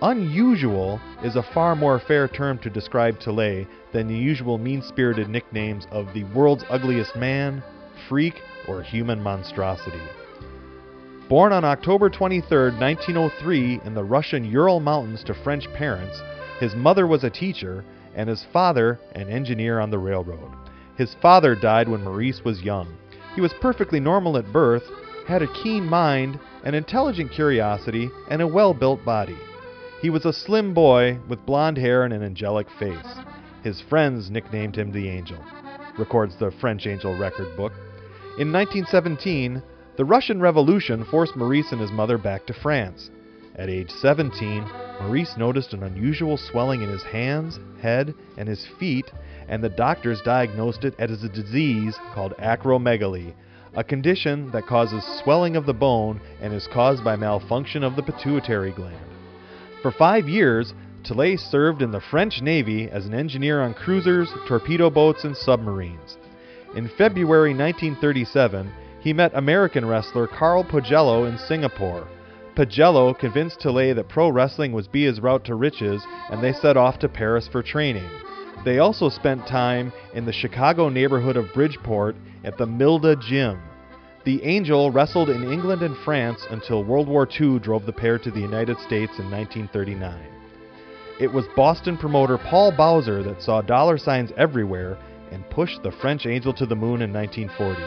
Unusual 0.00 1.00
is 1.24 1.34
a 1.34 1.42
far 1.42 1.74
more 1.74 1.98
fair 1.98 2.28
term 2.28 2.56
to 2.58 2.70
describe 2.70 3.18
Tillet 3.18 3.66
than 3.92 4.06
the 4.06 4.14
usual 4.14 4.56
mean 4.56 4.80
spirited 4.80 5.28
nicknames 5.28 5.86
of 5.90 6.12
the 6.14 6.24
world's 6.24 6.64
ugliest 6.70 7.16
man, 7.16 7.62
freak, 8.08 8.40
or 8.68 8.82
human 8.82 9.20
monstrosity. 9.20 10.00
Born 11.28 11.52
on 11.52 11.64
October 11.64 12.08
23, 12.08 12.70
1903, 12.78 13.80
in 13.84 13.94
the 13.94 14.04
Russian 14.04 14.44
Ural 14.44 14.80
Mountains 14.80 15.24
to 15.24 15.34
French 15.34 15.70
parents, 15.74 16.22
his 16.60 16.74
mother 16.74 17.06
was 17.06 17.24
a 17.24 17.30
teacher 17.30 17.84
and 18.14 18.28
his 18.28 18.46
father 18.52 18.98
an 19.12 19.28
engineer 19.28 19.80
on 19.80 19.90
the 19.90 19.98
railroad. 19.98 20.52
His 20.96 21.14
father 21.20 21.54
died 21.54 21.88
when 21.88 22.04
Maurice 22.04 22.44
was 22.44 22.62
young. 22.62 22.88
He 23.38 23.42
was 23.42 23.54
perfectly 23.60 24.00
normal 24.00 24.36
at 24.36 24.52
birth, 24.52 24.82
had 25.28 25.42
a 25.42 25.62
keen 25.62 25.84
mind, 25.84 26.40
an 26.64 26.74
intelligent 26.74 27.30
curiosity, 27.30 28.10
and 28.28 28.42
a 28.42 28.48
well 28.48 28.74
built 28.74 29.04
body. 29.04 29.36
He 30.02 30.10
was 30.10 30.26
a 30.26 30.32
slim 30.32 30.74
boy 30.74 31.20
with 31.28 31.46
blond 31.46 31.78
hair 31.78 32.02
and 32.02 32.12
an 32.12 32.24
angelic 32.24 32.66
face. 32.80 33.14
His 33.62 33.80
friends 33.80 34.28
nicknamed 34.28 34.74
him 34.74 34.90
the 34.90 35.08
Angel, 35.08 35.38
records 35.96 36.34
the 36.34 36.50
French 36.50 36.84
Angel 36.88 37.16
record 37.16 37.56
book. 37.56 37.72
In 38.40 38.50
1917, 38.52 39.62
the 39.96 40.04
Russian 40.04 40.40
Revolution 40.40 41.04
forced 41.04 41.36
Maurice 41.36 41.70
and 41.70 41.80
his 41.80 41.92
mother 41.92 42.18
back 42.18 42.44
to 42.46 42.54
France. 42.54 43.08
At 43.54 43.68
age 43.68 43.92
17, 43.92 44.68
Maurice 45.00 45.36
noticed 45.36 45.74
an 45.74 45.84
unusual 45.84 46.38
swelling 46.38 46.82
in 46.82 46.88
his 46.88 47.04
hands, 47.04 47.60
head, 47.80 48.14
and 48.36 48.48
his 48.48 48.66
feet, 48.80 49.12
and 49.48 49.62
the 49.62 49.68
doctors 49.68 50.20
diagnosed 50.22 50.84
it 50.84 50.94
as 50.98 51.22
a 51.22 51.28
disease 51.28 51.96
called 52.14 52.34
acromegaly, 52.38 53.34
a 53.74 53.84
condition 53.84 54.50
that 54.50 54.66
causes 54.66 55.04
swelling 55.22 55.56
of 55.56 55.66
the 55.66 55.74
bone 55.74 56.20
and 56.40 56.52
is 56.52 56.68
caused 56.72 57.04
by 57.04 57.16
malfunction 57.16 57.82
of 57.82 57.96
the 57.96 58.02
pituitary 58.02 58.72
gland. 58.72 58.96
For 59.82 59.90
five 59.90 60.28
years, 60.28 60.74
Tillet 61.04 61.38
served 61.38 61.82
in 61.82 61.90
the 61.90 62.00
French 62.00 62.42
Navy 62.42 62.90
as 62.90 63.06
an 63.06 63.14
engineer 63.14 63.62
on 63.62 63.74
cruisers, 63.74 64.28
torpedo 64.46 64.90
boats, 64.90 65.24
and 65.24 65.36
submarines. 65.36 66.18
In 66.74 66.88
February 66.98 67.54
1937, 67.54 68.70
he 69.00 69.12
met 69.12 69.30
American 69.34 69.86
wrestler 69.86 70.26
Karl 70.26 70.64
Pojello 70.64 71.28
in 71.28 71.38
Singapore. 71.38 72.06
Pojello 72.56 73.16
convinced 73.16 73.60
Tillet 73.60 73.94
that 73.94 74.08
pro 74.08 74.28
wrestling 74.28 74.72
was 74.72 74.88
be 74.88 75.04
his 75.04 75.20
route 75.20 75.44
to 75.44 75.54
riches, 75.54 76.02
and 76.30 76.42
they 76.42 76.52
set 76.52 76.76
off 76.76 76.98
to 76.98 77.08
Paris 77.08 77.48
for 77.48 77.62
training. 77.62 78.10
They 78.68 78.80
also 78.80 79.08
spent 79.08 79.46
time 79.46 79.94
in 80.12 80.26
the 80.26 80.32
Chicago 80.34 80.90
neighborhood 80.90 81.38
of 81.38 81.54
Bridgeport 81.54 82.16
at 82.44 82.58
the 82.58 82.66
Milda 82.66 83.18
Gym. 83.18 83.62
The 84.26 84.44
Angel 84.44 84.90
wrestled 84.90 85.30
in 85.30 85.50
England 85.50 85.80
and 85.80 85.96
France 86.04 86.46
until 86.50 86.84
World 86.84 87.08
War 87.08 87.26
II 87.40 87.60
drove 87.60 87.86
the 87.86 87.94
pair 87.94 88.18
to 88.18 88.30
the 88.30 88.40
United 88.40 88.76
States 88.80 89.18
in 89.18 89.30
1939. 89.30 90.22
It 91.18 91.32
was 91.32 91.46
Boston 91.56 91.96
promoter 91.96 92.36
Paul 92.36 92.70
Bowser 92.70 93.22
that 93.22 93.40
saw 93.40 93.62
dollar 93.62 93.96
signs 93.96 94.32
everywhere 94.36 94.98
and 95.32 95.48
pushed 95.48 95.82
the 95.82 95.90
French 95.90 96.26
Angel 96.26 96.52
to 96.52 96.66
the 96.66 96.76
moon 96.76 97.00
in 97.00 97.10
1940. 97.10 97.80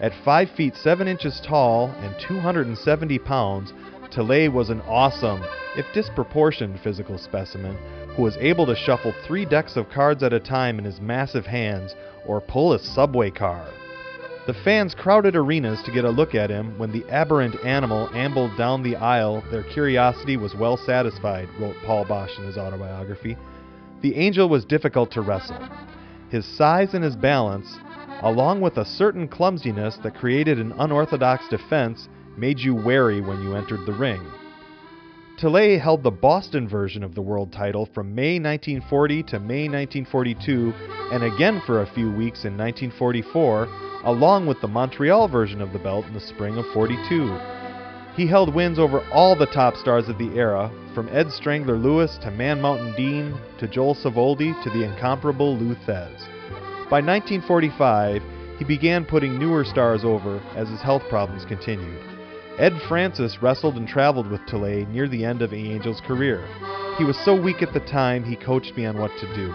At 0.00 0.24
5 0.24 0.50
feet 0.56 0.74
7 0.74 1.06
inches 1.06 1.38
tall 1.46 1.90
and 1.98 2.16
270 2.18 3.18
pounds, 3.18 3.74
Tillet 4.10 4.50
was 4.50 4.70
an 4.70 4.80
awesome, 4.88 5.44
if 5.76 5.84
disproportioned, 5.92 6.80
physical 6.80 7.18
specimen 7.18 7.76
who 8.16 8.22
was 8.22 8.36
able 8.38 8.66
to 8.66 8.76
shuffle 8.76 9.14
three 9.26 9.44
decks 9.44 9.76
of 9.76 9.90
cards 9.90 10.22
at 10.22 10.32
a 10.32 10.40
time 10.40 10.78
in 10.78 10.84
his 10.84 11.00
massive 11.00 11.46
hands 11.46 11.94
or 12.26 12.40
pull 12.40 12.72
a 12.72 12.78
subway 12.78 13.30
car. 13.30 13.66
The 14.46 14.54
fans 14.54 14.94
crowded 14.94 15.36
arenas 15.36 15.82
to 15.84 15.90
get 15.90 16.04
a 16.04 16.10
look 16.10 16.34
at 16.34 16.50
him 16.50 16.78
when 16.78 16.92
the 16.92 17.04
aberrant 17.10 17.56
animal 17.64 18.10
ambled 18.12 18.58
down 18.58 18.82
the 18.82 18.96
aisle. 18.96 19.42
Their 19.50 19.62
curiosity 19.62 20.36
was 20.36 20.54
well 20.54 20.76
satisfied, 20.76 21.48
wrote 21.58 21.76
Paul 21.84 22.04
Boesch 22.04 22.38
in 22.38 22.44
his 22.44 22.58
autobiography. 22.58 23.38
The 24.02 24.14
angel 24.16 24.50
was 24.50 24.66
difficult 24.66 25.10
to 25.12 25.22
wrestle. 25.22 25.66
His 26.28 26.44
size 26.44 26.92
and 26.92 27.02
his 27.02 27.16
balance, 27.16 27.78
along 28.20 28.60
with 28.60 28.76
a 28.76 28.84
certain 28.84 29.28
clumsiness 29.28 29.96
that 30.02 30.14
created 30.14 30.58
an 30.58 30.74
unorthodox 30.78 31.48
defense, 31.48 32.08
made 32.36 32.58
you 32.60 32.74
wary 32.74 33.22
when 33.22 33.42
you 33.42 33.54
entered 33.54 33.86
the 33.86 33.94
ring. 33.94 34.20
Tillet 35.44 35.78
held 35.78 36.02
the 36.02 36.10
Boston 36.10 36.66
version 36.66 37.04
of 37.04 37.14
the 37.14 37.20
world 37.20 37.52
title 37.52 37.84
from 37.92 38.14
May 38.14 38.38
1940 38.38 39.24
to 39.24 39.38
May 39.38 39.68
1942, 39.68 40.72
and 41.12 41.22
again 41.22 41.60
for 41.66 41.82
a 41.82 41.86
few 41.92 42.10
weeks 42.10 42.46
in 42.46 42.56
1944, 42.56 43.68
along 44.04 44.46
with 44.46 44.58
the 44.62 44.68
Montreal 44.68 45.28
version 45.28 45.60
of 45.60 45.74
the 45.74 45.78
belt 45.78 46.06
in 46.06 46.14
the 46.14 46.20
spring 46.20 46.56
of 46.56 46.64
42. 46.72 47.38
He 48.16 48.26
held 48.26 48.54
wins 48.54 48.78
over 48.78 49.06
all 49.12 49.36
the 49.36 49.44
top 49.44 49.76
stars 49.76 50.08
of 50.08 50.16
the 50.16 50.34
era, 50.34 50.72
from 50.94 51.10
Ed 51.10 51.30
Strangler 51.30 51.76
Lewis 51.76 52.16
to 52.22 52.30
Man 52.30 52.62
Mountain 52.62 52.94
Dean 52.96 53.38
to 53.58 53.68
Joel 53.68 53.96
Savoldi 53.96 54.54
to 54.64 54.70
the 54.70 54.82
incomparable 54.82 55.58
Lou 55.58 55.74
Thesz. 55.74 56.24
By 56.88 57.02
1945, 57.02 58.22
he 58.58 58.64
began 58.64 59.04
putting 59.04 59.38
newer 59.38 59.66
stars 59.66 60.04
over 60.06 60.40
as 60.56 60.70
his 60.70 60.80
health 60.80 61.02
problems 61.10 61.44
continued. 61.44 62.13
Ed 62.56 62.80
Francis 62.88 63.42
wrestled 63.42 63.76
and 63.76 63.88
traveled 63.88 64.30
with 64.30 64.46
Tillet 64.46 64.88
near 64.88 65.08
the 65.08 65.24
end 65.24 65.42
of 65.42 65.52
Angel's 65.52 66.00
career. 66.00 66.46
He 66.98 67.04
was 67.04 67.18
so 67.24 67.34
weak 67.34 67.62
at 67.62 67.72
the 67.72 67.80
time, 67.80 68.22
he 68.22 68.36
coached 68.36 68.76
me 68.76 68.86
on 68.86 68.96
what 68.96 69.10
to 69.18 69.34
do. 69.34 69.52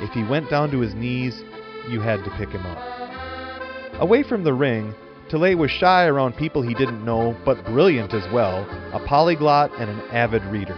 If 0.00 0.10
he 0.12 0.22
went 0.22 0.48
down 0.48 0.70
to 0.70 0.78
his 0.78 0.94
knees, 0.94 1.42
you 1.88 2.00
had 2.00 2.22
to 2.24 2.30
pick 2.38 2.50
him 2.50 2.64
up. 2.64 4.00
Away 4.00 4.22
from 4.22 4.44
the 4.44 4.54
ring, 4.54 4.94
Tillet 5.28 5.58
was 5.58 5.72
shy 5.72 6.04
around 6.06 6.36
people 6.36 6.62
he 6.62 6.74
didn't 6.74 7.04
know, 7.04 7.36
but 7.44 7.64
brilliant 7.64 8.14
as 8.14 8.32
well, 8.32 8.64
a 8.92 9.04
polyglot 9.04 9.72
and 9.80 9.90
an 9.90 10.00
avid 10.12 10.44
reader. 10.44 10.76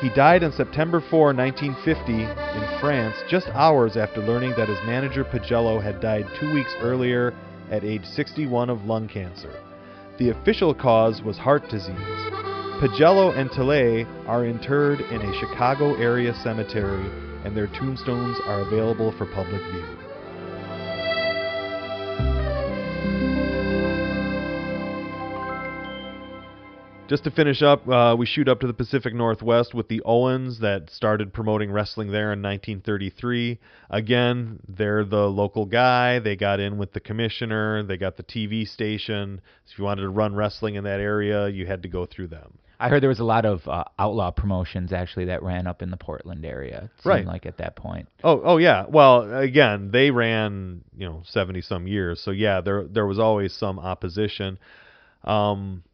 He 0.00 0.08
died 0.10 0.44
on 0.44 0.52
September 0.52 1.00
4, 1.00 1.34
1950, 1.34 2.12
in 2.12 2.80
France, 2.80 3.16
just 3.28 3.48
hours 3.48 3.96
after 3.96 4.20
learning 4.20 4.54
that 4.56 4.68
his 4.68 4.78
manager 4.86 5.24
Pojello 5.24 5.82
had 5.82 6.00
died 6.00 6.28
two 6.38 6.52
weeks 6.52 6.72
earlier 6.80 7.34
at 7.72 7.82
age 7.82 8.04
61 8.04 8.70
of 8.70 8.84
lung 8.84 9.08
cancer. 9.08 9.50
The 10.18 10.30
official 10.30 10.72
cause 10.72 11.20
was 11.22 11.36
heart 11.36 11.68
disease. 11.68 11.94
Pojello 12.80 13.36
and 13.36 13.50
Tillet 13.50 14.06
are 14.26 14.46
interred 14.46 15.00
in 15.00 15.20
a 15.20 15.40
Chicago 15.40 15.94
area 15.96 16.32
cemetery, 16.42 17.04
and 17.44 17.54
their 17.54 17.66
tombstones 17.66 18.38
are 18.46 18.62
available 18.62 19.12
for 19.18 19.26
public 19.26 19.60
view. 19.60 20.05
Just 27.08 27.22
to 27.22 27.30
finish 27.30 27.62
up, 27.62 27.88
uh, 27.88 28.16
we 28.18 28.26
shoot 28.26 28.48
up 28.48 28.58
to 28.60 28.66
the 28.66 28.74
Pacific 28.74 29.14
Northwest 29.14 29.74
with 29.74 29.86
the 29.86 30.02
Owens 30.04 30.58
that 30.58 30.90
started 30.90 31.32
promoting 31.32 31.70
wrestling 31.70 32.10
there 32.10 32.32
in 32.32 32.42
1933. 32.42 33.60
Again, 33.90 34.58
they're 34.68 35.04
the 35.04 35.28
local 35.28 35.66
guy. 35.66 36.18
They 36.18 36.34
got 36.34 36.58
in 36.58 36.78
with 36.78 36.92
the 36.94 36.98
commissioner. 37.00 37.84
They 37.84 37.96
got 37.96 38.16
the 38.16 38.24
TV 38.24 38.66
station. 38.66 39.40
So 39.66 39.72
if 39.72 39.78
you 39.78 39.84
wanted 39.84 40.02
to 40.02 40.08
run 40.08 40.34
wrestling 40.34 40.74
in 40.74 40.82
that 40.82 40.98
area, 40.98 41.46
you 41.46 41.64
had 41.64 41.84
to 41.84 41.88
go 41.88 42.06
through 42.06 42.26
them. 42.26 42.58
I 42.80 42.88
heard 42.88 43.04
there 43.04 43.08
was 43.08 43.20
a 43.20 43.24
lot 43.24 43.44
of 43.46 43.66
uh, 43.68 43.84
outlaw 44.00 44.32
promotions 44.32 44.92
actually 44.92 45.26
that 45.26 45.44
ran 45.44 45.68
up 45.68 45.82
in 45.82 45.90
the 45.92 45.96
Portland 45.96 46.44
area. 46.44 46.90
It 46.92 47.02
seemed 47.02 47.06
Right. 47.06 47.24
like 47.26 47.46
at 47.46 47.58
that 47.58 47.76
point. 47.76 48.08
Oh, 48.24 48.42
oh 48.44 48.56
yeah. 48.56 48.84
Well, 48.88 49.32
again, 49.32 49.92
they 49.92 50.10
ran, 50.10 50.82
you 50.98 51.06
know, 51.08 51.22
70 51.24 51.60
some 51.60 51.86
years. 51.86 52.20
So 52.20 52.32
yeah, 52.32 52.60
there 52.60 52.82
there 52.82 53.06
was 53.06 53.20
always 53.20 53.52
some 53.54 53.78
opposition. 53.78 54.58
Um 55.22 55.84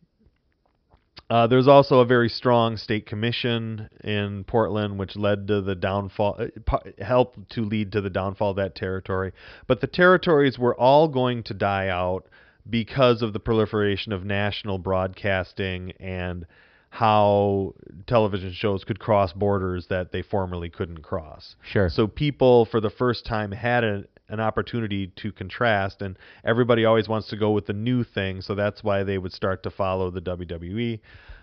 uh, 1.33 1.47
there's 1.47 1.66
also 1.66 2.01
a 2.01 2.05
very 2.05 2.29
strong 2.29 2.77
state 2.77 3.07
commission 3.07 3.88
in 4.05 4.45
Portland, 4.45 4.99
which 4.99 5.16
led 5.16 5.49
to 5.49 5.62
the 5.62 5.75
downfall, 5.75 6.37
uh, 6.38 6.79
helped 7.03 7.49
to 7.49 7.62
lead 7.62 7.90
to 7.90 8.03
the 8.03 8.11
downfall 8.11 8.51
of 8.51 8.57
that 8.57 8.75
territory. 8.75 9.33
But 9.66 9.81
the 9.81 9.87
territories 9.87 10.59
were 10.59 10.79
all 10.79 11.09
going 11.09 11.42
to 11.45 11.55
die 11.55 11.88
out 11.88 12.27
because 12.68 13.23
of 13.23 13.33
the 13.33 13.40
proliferation 13.40 14.12
of 14.12 14.27
national 14.27 14.77
broadcasting 14.77 15.92
and 15.92 16.45
how 16.90 17.73
television 18.07 18.53
shows 18.53 18.85
could 18.85 18.99
cross 18.99 19.33
borders 19.33 19.87
that 19.88 20.12
they 20.12 20.21
formerly 20.21 20.68
couldn't 20.68 21.01
cross. 21.01 21.57
Sure. 21.62 21.88
So 21.88 22.07
people, 22.07 22.66
for 22.66 22.79
the 22.79 22.90
first 22.90 23.25
time, 23.25 23.53
had 23.53 23.85
a, 23.85 24.05
an 24.33 24.40
opportunity 24.40 25.09
to 25.16 25.31
contrast, 25.31 26.03
and 26.03 26.18
everybody 26.45 26.85
always 26.85 27.07
wants 27.07 27.29
to 27.29 27.37
go 27.37 27.53
with 27.53 27.66
the 27.66 27.73
new 27.73 28.03
thing. 28.03 28.40
So 28.40 28.55
that's 28.55 28.83
why 28.83 29.05
they 29.05 29.18
would 29.18 29.33
start 29.33 29.62
to 29.64 29.71
follow 29.71 30.11
the 30.11 30.23
WWE. 30.23 30.99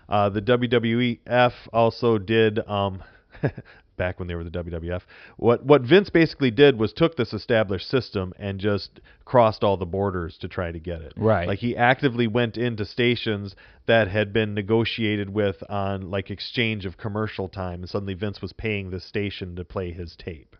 Uh, 0.08 0.28
the 0.28 0.42
WWF 0.42 1.52
also 1.72 2.18
did. 2.18 2.58
Um, 2.68 3.02
back 3.96 4.18
when 4.18 4.28
they 4.28 4.34
were 4.34 4.44
the 4.44 4.50
WWF, 4.50 5.02
what 5.36 5.64
what 5.64 5.82
Vince 5.82 6.08
basically 6.08 6.50
did 6.50 6.78
was 6.78 6.92
took 6.92 7.16
this 7.16 7.34
established 7.34 7.86
system 7.88 8.32
and 8.38 8.58
just 8.58 8.98
crossed 9.26 9.62
all 9.62 9.76
the 9.76 9.84
borders 9.84 10.38
to 10.38 10.48
try 10.48 10.72
to 10.72 10.80
get 10.80 11.02
it. 11.02 11.12
Right. 11.18 11.46
Like 11.46 11.58
he 11.58 11.76
actively 11.76 12.26
went 12.26 12.56
into 12.56 12.86
stations 12.86 13.54
that 13.86 14.08
had 14.08 14.32
been 14.32 14.54
negotiated 14.54 15.28
with 15.28 15.62
on 15.68 16.10
like 16.10 16.30
exchange 16.30 16.86
of 16.86 16.96
commercial 16.96 17.48
time, 17.48 17.80
and 17.80 17.90
suddenly 17.90 18.14
Vince 18.14 18.40
was 18.40 18.54
paying 18.54 18.90
the 18.90 19.00
station 19.00 19.54
to 19.56 19.64
play 19.64 19.92
his 19.92 20.16
tape. 20.16 20.56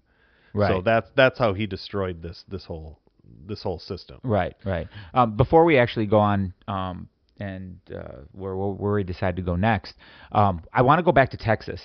Right. 0.52 0.70
So 0.70 0.82
that's 0.82 1.08
that's 1.16 1.38
how 1.38 1.54
he 1.54 1.66
destroyed 1.66 2.22
this 2.22 2.44
this 2.48 2.64
whole 2.64 2.98
this 3.46 3.62
whole 3.62 3.78
system. 3.78 4.18
Right, 4.22 4.54
right. 4.64 4.88
Um, 5.14 5.36
before 5.36 5.64
we 5.64 5.78
actually 5.78 6.06
go 6.06 6.18
on 6.18 6.52
um, 6.66 7.08
and 7.38 7.78
uh, 7.94 8.22
where, 8.32 8.56
where 8.56 8.94
we 8.94 9.04
decide 9.04 9.36
to 9.36 9.42
go 9.42 9.56
next, 9.56 9.94
um, 10.32 10.62
I 10.72 10.82
want 10.82 10.98
to 10.98 11.02
go 11.02 11.12
back 11.12 11.30
to 11.30 11.36
Texas 11.36 11.80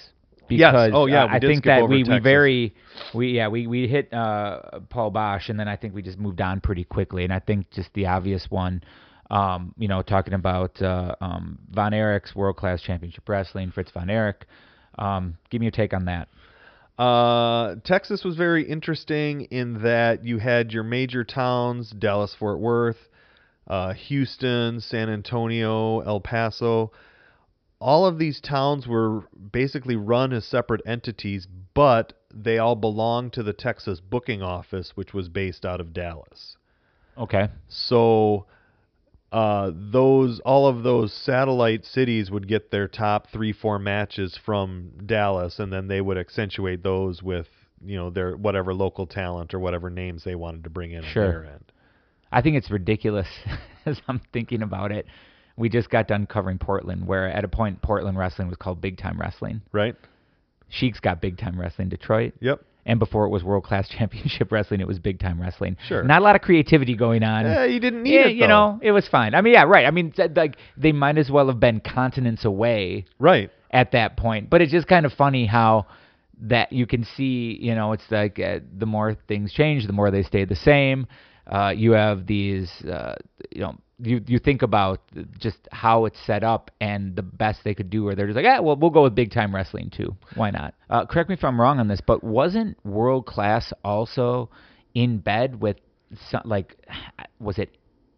Yes. 0.49 0.71
because 0.71 0.91
Oh, 0.93 1.05
yeah, 1.07 1.23
uh, 1.23 1.27
I 1.31 1.39
think 1.39 1.63
that 1.65 1.87
we, 1.87 2.03
we 2.03 2.19
very 2.19 2.75
we 3.13 3.29
yeah 3.29 3.47
we 3.47 3.67
we 3.67 3.87
hit 3.87 4.13
uh, 4.13 4.79
Paul 4.89 5.11
Boesch 5.11 5.49
and 5.49 5.59
then 5.59 5.67
I 5.67 5.75
think 5.75 5.95
we 5.95 6.01
just 6.01 6.19
moved 6.19 6.41
on 6.41 6.61
pretty 6.61 6.83
quickly 6.83 7.23
and 7.23 7.33
I 7.33 7.39
think 7.39 7.71
just 7.71 7.89
the 7.93 8.07
obvious 8.07 8.47
one. 8.49 8.83
Um, 9.31 9.73
you 9.75 9.87
know, 9.87 10.03
talking 10.03 10.35
about 10.35 10.79
uh, 10.83 11.15
um, 11.19 11.57
Von 11.71 11.95
Erich's 11.95 12.35
World 12.35 12.57
Class 12.57 12.79
Championship 12.83 13.27
Wrestling, 13.27 13.71
Fritz 13.71 13.89
Von 13.89 14.07
Erich. 14.07 14.45
Um, 14.99 15.39
give 15.49 15.61
me 15.61 15.65
your 15.65 15.71
take 15.71 15.95
on 15.95 16.05
that. 16.05 16.27
Uh, 16.97 17.75
Texas 17.83 18.23
was 18.23 18.35
very 18.35 18.67
interesting 18.67 19.41
in 19.45 19.81
that 19.83 20.23
you 20.23 20.37
had 20.37 20.71
your 20.71 20.83
major 20.83 21.23
towns, 21.23 21.91
Dallas, 21.91 22.33
Fort 22.37 22.59
Worth, 22.59 23.09
uh, 23.67 23.93
Houston, 23.93 24.79
San 24.79 25.09
Antonio, 25.09 25.99
El 25.99 26.21
Paso. 26.21 26.91
All 27.79 28.05
of 28.05 28.17
these 28.17 28.39
towns 28.39 28.87
were 28.87 29.23
basically 29.51 29.97
run 29.97 30.31
as 30.31 30.45
separate 30.45 30.81
entities, 30.85 31.47
but 31.73 32.13
they 32.33 32.57
all 32.57 32.75
belonged 32.75 33.33
to 33.33 33.43
the 33.43 33.53
Texas 33.53 33.99
booking 33.99 34.41
office, 34.41 34.91
which 34.95 35.13
was 35.13 35.27
based 35.27 35.65
out 35.65 35.81
of 35.81 35.93
Dallas. 35.93 36.55
Okay. 37.17 37.49
So 37.67 38.45
uh, 39.35 39.71
those 39.73 40.39
all 40.45 40.65
of 40.67 40.83
those 40.83 41.11
satellite 41.13 41.83
cities 41.83 42.31
would 42.31 42.47
get 42.47 42.71
their 42.71 42.87
top 42.87 43.27
three 43.33 43.51
four 43.51 43.77
matches 43.79 44.39
from 44.45 44.91
Dallas, 45.05 45.59
and 45.59 45.73
then 45.73 45.87
they 45.87 45.99
would 45.99 46.17
accentuate 46.17 46.83
those 46.83 47.21
with 47.21 47.47
you 47.83 47.97
know 47.97 48.09
their 48.09 48.37
whatever 48.37 48.73
local 48.73 49.05
talent 49.05 49.53
or 49.53 49.59
whatever 49.59 49.89
names 49.89 50.23
they 50.23 50.35
wanted 50.35 50.63
to 50.63 50.69
bring 50.69 50.91
in 50.93 51.03
Sure. 51.03 51.25
on 51.25 51.29
their 51.31 51.45
end. 51.45 51.71
I 52.31 52.41
think 52.41 52.55
it's 52.55 52.71
ridiculous 52.71 53.27
as 53.85 53.99
I'm 54.07 54.21
thinking 54.31 54.61
about 54.61 54.91
it. 54.93 55.05
We 55.57 55.67
just 55.69 55.89
got 55.89 56.07
done 56.07 56.25
covering 56.27 56.57
Portland, 56.57 57.05
where 57.05 57.27
at 57.27 57.43
a 57.43 57.47
point 57.49 57.81
Portland 57.81 58.17
wrestling 58.17 58.47
was 58.47 58.57
called 58.57 58.79
Big 58.81 58.97
Time 58.97 59.19
Wrestling. 59.19 59.61
Right? 59.73 59.95
Sheik's 60.69 60.99
got 60.99 61.21
Big 61.21 61.37
Time 61.37 61.59
Wrestling 61.59 61.89
Detroit, 61.89 62.33
Yep. 62.39 62.61
And 62.85 62.99
before 62.99 63.25
it 63.25 63.29
was 63.29 63.43
World 63.43 63.63
Class 63.63 63.87
Championship 63.97 64.51
Wrestling, 64.51 64.79
it 64.81 64.87
was 64.87 64.99
Big 64.99 65.19
Time 65.19 65.41
Wrestling. 65.41 65.77
Sure. 65.87 66.03
Not 66.03 66.21
a 66.21 66.23
lot 66.23 66.35
of 66.35 66.41
creativity 66.41 66.95
going 66.95 67.23
on. 67.23 67.45
Yeah, 67.45 67.65
you 67.65 67.79
didn't 67.79 68.03
need 68.03 68.13
Yeah, 68.13 68.27
it. 68.27 68.35
you 68.35 68.47
know, 68.47 68.79
it 68.81 68.91
was 68.91 69.07
fine. 69.07 69.33
I 69.35 69.41
mean, 69.41 69.53
yeah, 69.53 69.63
right. 69.63 69.85
I 69.85 69.91
mean, 69.91 70.13
like 70.35 70.57
they 70.77 70.91
might 70.91 71.17
as 71.17 71.29
well 71.29 71.47
have 71.47 71.59
been 71.59 71.79
continents 71.79 72.45
away 72.45 73.05
Right. 73.19 73.49
at 73.71 73.91
that 73.93 74.17
point. 74.17 74.49
But 74.49 74.61
it's 74.61 74.71
just 74.71 74.87
kind 74.87 75.05
of 75.05 75.13
funny 75.13 75.45
how 75.45 75.87
that 76.41 76.71
you 76.73 76.85
can 76.85 77.03
see, 77.15 77.57
you 77.61 77.73
know, 77.75 77.93
it's 77.93 78.03
like 78.11 78.39
uh, 78.39 78.59
the 78.77 78.85
more 78.85 79.15
things 79.27 79.53
change, 79.53 79.87
the 79.87 79.93
more 79.93 80.11
they 80.11 80.21
stay 80.23 80.45
the 80.45 80.55
same. 80.55 81.07
Uh, 81.47 81.73
you 81.75 81.91
have 81.91 82.25
these, 82.27 82.69
uh, 82.85 83.15
you 83.51 83.61
know, 83.61 83.75
you 83.99 84.21
you 84.27 84.39
think 84.39 84.61
about 84.61 84.99
just 85.39 85.57
how 85.71 86.05
it's 86.05 86.19
set 86.25 86.43
up 86.43 86.71
and 86.81 87.15
the 87.15 87.21
best 87.21 87.59
they 87.63 87.73
could 87.73 87.89
do, 87.89 88.03
where 88.03 88.15
they're 88.15 88.27
just 88.27 88.35
like, 88.35 88.45
yeah, 88.45 88.59
well, 88.59 88.75
we'll 88.75 88.89
go 88.89 89.03
with 89.03 89.15
big 89.15 89.31
time 89.31 89.53
wrestling 89.55 89.89
too. 89.89 90.15
Why 90.35 90.51
not? 90.51 90.73
Uh, 90.89 91.05
correct 91.05 91.29
me 91.29 91.35
if 91.35 91.43
I'm 91.43 91.59
wrong 91.59 91.79
on 91.79 91.87
this, 91.87 92.01
but 92.05 92.23
wasn't 92.23 92.77
world 92.85 93.25
class 93.25 93.71
also 93.83 94.49
in 94.93 95.19
bed 95.19 95.61
with 95.61 95.77
some, 96.29 96.41
like, 96.45 96.77
was 97.39 97.57
it 97.57 97.75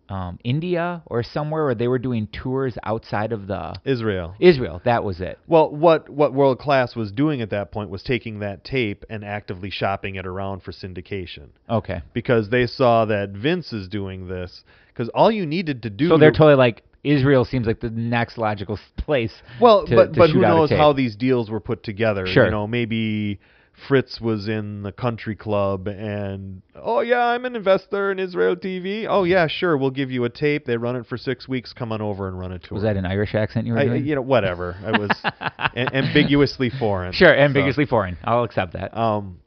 um, 0.10 0.40
India 0.44 1.04
or 1.06 1.22
somewhere 1.22 1.66
where 1.66 1.76
they 1.76 1.88
were 1.88 2.00
doing 2.00 2.28
tours 2.28 2.78
outside 2.84 3.32
of 3.32 3.48
the 3.48 3.76
Israel. 3.84 4.36
Israel? 4.40 4.82
That 4.86 5.04
was 5.04 5.20
it. 5.20 5.38
Well, 5.48 5.70
what 5.70 6.10
what 6.10 6.34
World 6.34 6.60
Class 6.60 6.96
was 6.96 7.12
doing 7.12 7.42
at 7.42 7.50
that 7.50 7.72
point 7.72 7.90
was 7.90 8.04
taking 8.04 8.40
that 8.40 8.64
tape 8.64 9.04
and 9.10 9.24
actively 9.26 9.70
shopping 9.70 10.16
it 10.16 10.26
around 10.26 10.64
for 10.64 10.72
syndication 10.72 11.50
Okay. 11.70 12.02
because 12.14 12.50
they 12.50 12.68
saw 12.68 13.06
that 13.06 13.32
Vince 13.32 13.74
is 13.74 13.88
doing 13.90 14.28
this 14.28 14.64
because 14.98 15.10
all 15.14 15.30
you 15.32 15.46
needed 15.46 15.84
to 15.84 15.90
do 15.92 16.10
So 16.10 16.18
they're 16.18 16.32
totally 16.32 16.56
like 16.56 16.84
Israel 17.04 17.46
seems 17.46 17.68
like 17.68 17.80
the 17.80 17.92
next 17.92 18.38
logical 18.40 18.80
place. 18.98 19.32
Well, 19.62 19.86
to- 19.86 19.96
but 19.96 20.14
to 20.14 20.20
but 20.20 20.30
who 20.32 20.42
knows 20.42 20.72
how 20.72 20.94
these 20.94 21.16
deals 21.16 21.50
were 21.52 21.60
put 21.60 21.84
together? 21.84 22.26
Sure. 22.26 22.46
You 22.46 22.52
know, 22.52 22.66
maybe 22.68 23.40
Fritz 23.88 24.20
was 24.20 24.48
in 24.48 24.82
the 24.82 24.92
country 24.92 25.36
club 25.36 25.88
and 25.88 26.64
oh 26.76 27.02
yeah, 27.02 27.20
I'm 27.28 27.46
an 27.46 27.56
investor 27.56 28.12
in 28.12 28.18
Israel 28.18 28.56
TV. 28.56 29.06
Oh 29.08 29.24
yeah, 29.24 29.46
sure, 29.48 29.78
we'll 29.78 29.92
give 29.92 30.10
you 30.10 30.24
a 30.24 30.30
tape. 30.30 30.66
They 30.66 30.78
run 30.78 30.96
it 30.96 31.06
for 31.06 31.16
six 31.16 31.48
weeks. 31.48 31.74
Come 31.74 31.92
on 31.92 32.02
over 32.02 32.28
and 32.28 32.40
run 32.40 32.52
a 32.52 32.58
tour. 32.58 32.74
was 32.76 32.84
that 32.84 32.98
an 32.98 33.06
Irish 33.06 33.36
accent 33.36 33.68
you 33.68 33.74
were 33.74 33.80
I, 33.80 33.86
doing? 33.86 34.06
you 34.06 34.16
know, 34.16 34.24
whatever. 34.24 34.76
It 34.84 35.00
was 35.00 35.12
a- 35.24 35.96
ambiguously 35.96 36.72
foreign. 36.72 37.14
sure, 37.14 37.30
So, 37.30 37.40
ambiguously 37.40 37.86
foreign. 37.86 38.18
I'll 38.24 38.44
accept 38.44 38.74
that. 38.74 38.98
um, 38.98 39.40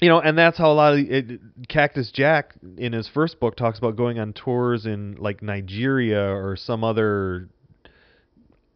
you 0.00 0.08
know, 0.08 0.20
and 0.20 0.36
that's 0.36 0.58
how 0.58 0.70
a 0.70 0.74
lot 0.74 0.92
of 0.94 0.98
it, 1.00 1.40
Cactus 1.68 2.10
Jack 2.12 2.54
in 2.76 2.92
his 2.92 3.08
first 3.08 3.38
book 3.40 3.56
talks 3.56 3.78
about 3.78 3.96
going 3.96 4.18
on 4.18 4.32
tours 4.32 4.86
in 4.86 5.16
like 5.18 5.42
Nigeria 5.42 6.20
or 6.34 6.56
some 6.56 6.82
other 6.84 7.48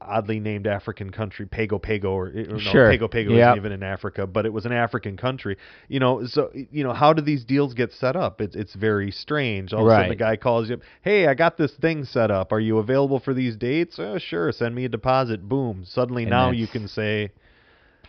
oddly 0.01 0.39
named 0.41 0.67
African 0.67 1.11
country, 1.11 1.45
Pago 1.45 1.79
Pago, 1.79 2.13
or, 2.13 2.29
or 2.29 2.33
no, 2.33 2.73
Pago 2.89 3.09
Pago 3.09 3.35
Yep. 3.35 3.41
isn't 3.41 3.57
even 3.59 3.73
in 3.73 3.83
Africa, 3.83 4.27
but 4.27 4.47
it 4.47 4.53
was 4.53 4.65
an 4.65 4.73
African 4.73 5.17
country. 5.17 5.57
You 5.89 6.01
know, 6.01 6.25
so 6.27 6.51
you 6.55 6.85
know, 6.85 6.93
how 6.93 7.13
do 7.13 7.21
these 7.21 7.45
deals 7.45 7.75
get 7.75 7.93
set 7.93 8.17
up? 8.17 8.41
It's 8.41 8.55
it's 8.57 8.75
very 8.75 9.11
strange. 9.11 9.73
All 9.73 9.81
of 9.81 9.87
a 9.87 9.91
sudden, 9.91 10.09
the 10.11 10.17
guy 10.17 10.37
calls 10.37 10.69
you 10.69 10.77
up, 10.77 10.81
"Hey, 11.03 11.27
I 11.27 11.35
got 11.35 11.57
this 11.59 11.73
thing 11.75 12.05
set 12.05 12.31
up. 12.31 12.53
Are 12.53 12.61
you 12.61 12.79
available 12.79 13.19
for 13.21 13.35
these 13.35 13.57
dates? 13.57 13.97
Oh, 13.99 14.19
sure. 14.19 14.53
Send 14.53 14.75
me 14.75 14.85
a 14.85 14.89
deposit. 14.89 15.47
Boom. 15.49 15.85
Suddenly, 15.85 16.23
And 16.23 16.31
now 16.31 16.51
you 16.53 16.69
can 16.69 16.89
say, 16.89 17.31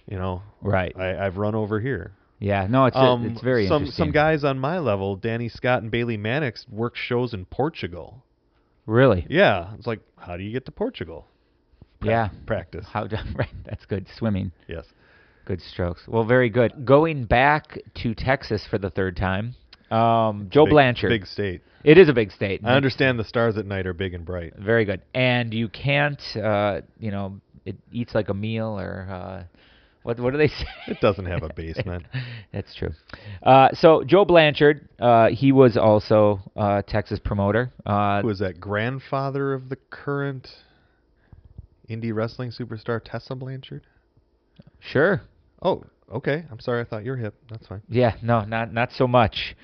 you 0.07 0.17
know, 0.17 0.43
Right. 0.61 0.95
I, 0.97 1.25
I've 1.25 1.37
run 1.37 1.55
over 1.55 1.79
here. 1.79 2.11
Yeah. 2.39 2.67
No, 2.69 2.85
it's 2.85 2.95
Um, 2.97 3.25
it's 3.25 3.41
very 3.41 3.67
some 3.67 3.83
interesting. 3.83 4.05
some 4.05 4.11
guys 4.11 4.43
on 4.43 4.59
my 4.59 4.79
level, 4.79 5.15
Danny 5.15 5.49
Scott 5.49 5.81
and 5.81 5.91
Bailey 5.91 6.17
Mannix, 6.17 6.65
work 6.69 6.95
shows 6.95 7.33
in 7.33 7.45
Portugal. 7.45 8.23
really. 8.85 9.25
Yeah, 9.29 9.73
it's 9.77 9.85
like, 9.85 9.99
how 10.17 10.35
do 10.35 10.43
you 10.43 10.51
get 10.51 10.65
to 10.65 10.71
Portugal? 10.71 11.27
Prac- 11.99 12.09
Yeah. 12.09 12.29
practice. 12.47 12.85
How 12.91 13.03
right? 13.35 13.49
That's 13.65 13.85
good. 13.85 14.07
Swimming. 14.17 14.51
Yes. 14.67 14.85
Good 15.45 15.61
strokes. 15.61 16.07
Well, 16.07 16.23
very 16.23 16.49
good. 16.49 16.85
Going 16.85 17.25
back 17.25 17.77
to 18.01 18.15
Texas 18.15 18.65
for 18.67 18.77
the 18.79 18.89
third 18.89 19.15
time. 19.15 19.53
Um, 19.91 20.47
Joe 20.49 20.65
Big- 20.65 20.71
Blanchard. 20.71 21.09
Big 21.09 21.25
state. 21.27 21.61
It 21.83 21.97
is 21.97 22.09
a 22.09 22.13
big 22.13 22.31
state. 22.31 22.61
I 22.63 22.73
understand 22.75 23.17
the 23.19 23.23
stars 23.23 23.57
at 23.57 23.65
night 23.65 23.85
are 23.87 23.93
big 23.93 24.13
and 24.13 24.25
bright. 24.25 24.53
Very 24.57 24.85
good. 24.85 25.01
And 25.13 25.53
you 25.53 25.69
can't, 25.69 26.21
uh, 26.35 26.81
you 26.99 27.09
know, 27.11 27.39
it 27.65 27.75
eats 27.91 28.13
like 28.15 28.29
a 28.29 28.33
meal 28.33 28.77
or 28.79 29.07
uh, 29.09 29.43
what? 30.09 30.19
What 30.19 30.31
do 30.31 30.37
they 30.37 30.47
say? 30.59 30.65
It 30.87 30.99
doesn't 31.01 31.25
have 31.25 31.43
a 31.43 31.49
basement. 31.53 32.05
That's 32.53 32.73
true. 32.75 32.89
Uh, 33.43 33.69
so 33.73 34.03
Joe 34.03 34.25
Blanchard, 34.25 34.89
uh, 34.99 35.29
he 35.29 35.51
was 35.51 35.77
also 35.77 36.39
uh, 36.55 36.81
Texas 36.87 37.19
promoter. 37.23 37.71
Uh, 37.85 38.21
Who 38.21 38.29
is 38.29 38.39
that? 38.39 38.59
Grandfather 38.59 39.53
of 39.53 39.69
the 39.69 39.77
current 39.89 40.47
indie 41.89 42.13
wrestling 42.13 42.51
superstar 42.51 42.99
Tessa 43.03 43.35
Blanchard? 43.35 43.83
sure. 44.79 45.21
Oh, 45.61 45.83
okay. 46.13 46.45
I'm 46.49 46.59
sorry. 46.59 46.81
I 46.81 46.85
thought 46.85 47.03
you 47.03 47.11
were 47.11 47.17
hip. 47.17 47.35
That's 47.49 47.67
fine. 47.67 47.81
Yeah. 47.89 48.15
No, 48.21 48.45
not 48.45 48.73
not 48.73 48.91
so 48.93 49.07
much. 49.07 49.55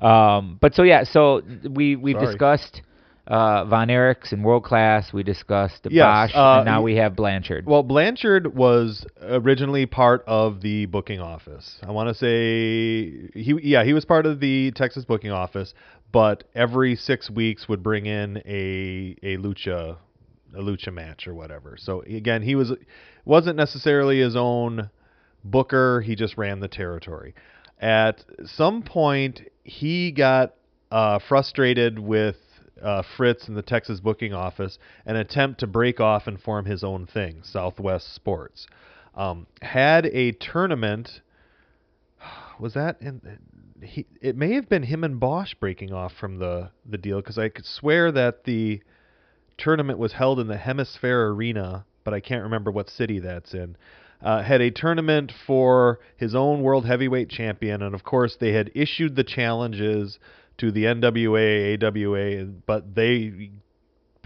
Um, 0.00 0.58
but 0.60 0.74
so 0.74 0.82
yeah. 0.82 1.04
So 1.04 1.42
we 1.70 1.94
we've 1.96 2.16
Sorry. 2.16 2.26
discussed 2.26 2.82
uh, 3.26 3.64
Von 3.64 3.88
Erichs 3.88 4.32
and 4.32 4.44
world 4.44 4.64
class. 4.64 5.12
We 5.12 5.22
discussed 5.22 5.86
Yes, 5.90 6.32
Boesch, 6.32 6.36
uh, 6.36 6.58
and 6.58 6.66
now 6.66 6.82
we 6.82 6.96
have 6.96 7.16
Blanchard. 7.16 7.66
Well, 7.66 7.82
Blanchard 7.82 8.54
was 8.54 9.06
originally 9.22 9.86
part 9.86 10.24
of 10.26 10.60
the 10.60 10.86
booking 10.86 11.20
office. 11.20 11.78
I 11.82 11.90
want 11.90 12.08
to 12.08 12.14
say 12.14 13.30
he, 13.34 13.58
yeah, 13.62 13.84
he 13.84 13.92
was 13.92 14.04
part 14.04 14.26
of 14.26 14.40
the 14.40 14.72
Texas 14.72 15.04
booking 15.04 15.30
office, 15.30 15.72
but 16.12 16.44
every 16.54 16.96
six 16.96 17.30
weeks 17.30 17.68
would 17.68 17.82
bring 17.82 18.06
in 18.06 18.38
a 18.44 19.16
a 19.22 19.36
lucha 19.38 19.96
a 20.54 20.60
lucha 20.60 20.92
match 20.92 21.26
or 21.26 21.34
whatever. 21.34 21.76
So 21.78 22.02
again, 22.02 22.42
he 22.42 22.54
was 22.54 22.72
wasn't 23.24 23.56
necessarily 23.56 24.20
his 24.20 24.36
own 24.36 24.90
booker. 25.42 26.00
He 26.02 26.14
just 26.14 26.36
ran 26.36 26.60
the 26.60 26.68
territory. 26.68 27.34
At 27.80 28.24
some 28.44 28.82
point, 28.82 29.42
he 29.64 30.12
got 30.12 30.54
uh, 30.90 31.18
frustrated 31.28 31.98
with 31.98 32.36
uh, 32.82 33.02
Fritz 33.16 33.48
and 33.48 33.56
the 33.56 33.62
Texas 33.62 34.00
booking 34.00 34.32
office 34.32 34.78
an 35.06 35.16
attempt 35.16 35.60
to 35.60 35.66
break 35.66 36.00
off 36.00 36.26
and 36.26 36.40
form 36.40 36.64
his 36.64 36.82
own 36.84 37.06
thing, 37.06 37.42
Southwest 37.42 38.14
Sports. 38.14 38.66
Um, 39.14 39.46
had 39.62 40.06
a 40.06 40.32
tournament. 40.32 41.20
Was 42.60 42.74
that 42.74 43.00
in? 43.00 43.38
He, 43.82 44.06
it 44.20 44.36
may 44.36 44.54
have 44.54 44.68
been 44.68 44.84
him 44.84 45.04
and 45.04 45.20
Boesch 45.20 45.58
breaking 45.60 45.92
off 45.92 46.12
from 46.18 46.38
the 46.38 46.70
the 46.88 46.96
deal 46.96 47.18
because 47.20 47.38
I 47.38 47.48
could 47.48 47.66
swear 47.66 48.10
that 48.12 48.44
the 48.44 48.80
tournament 49.58 49.98
was 49.98 50.12
held 50.12 50.40
in 50.40 50.46
the 50.46 50.56
HemisFair 50.56 51.30
Arena, 51.30 51.84
but 52.02 52.14
I 52.14 52.20
can't 52.20 52.44
remember 52.44 52.70
what 52.70 52.88
city 52.88 53.18
that's 53.20 53.54
in. 53.54 53.76
Uh, 54.22 54.42
had 54.42 54.62
a 54.62 54.70
tournament 54.70 55.32
for 55.46 56.00
his 56.16 56.34
own 56.34 56.62
world 56.62 56.86
heavyweight 56.86 57.28
champion, 57.28 57.82
and 57.82 57.94
of 57.94 58.04
course 58.04 58.36
they 58.40 58.52
had 58.52 58.70
issued 58.74 59.16
the 59.16 59.24
challenges 59.24 60.18
to 60.58 60.70
the 60.70 60.84
NWA, 60.84 61.82
AWA, 61.82 62.46
but 62.66 62.94
they 62.94 63.50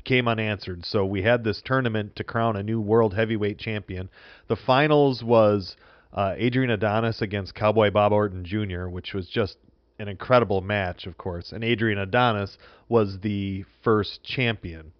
came 0.05 0.29
unanswered. 0.29 0.85
So 0.85 1.05
we 1.05 1.23
had 1.23 1.45
this 1.45 1.62
tournament 1.64 2.17
to 2.17 2.25
crown 2.25 2.57
a 2.57 2.62
new 2.62 2.81
world 2.81 3.14
heavyweight 3.14 3.59
champion. 3.59 4.09
The 4.49 4.57
finals 4.57 5.23
was 5.23 5.77
uh, 6.12 6.35
Adrian 6.37 6.71
Adonis 6.71 7.21
against 7.21 7.55
Cowboy 7.55 7.91
Bob 7.91 8.12
Orton 8.12 8.45
Jr., 8.45 8.88
which 8.88 9.12
was 9.12 9.29
just 9.29 9.57
an 9.99 10.09
incredible 10.09 10.61
match, 10.61 11.07
of 11.07 11.19
course. 11.19 11.53
And 11.53 11.64
Adrian 11.64 11.99
Adonis 11.99 12.57
was 12.88 13.19
the 13.21 13.64
first 13.83 14.23
champion. 14.23 14.93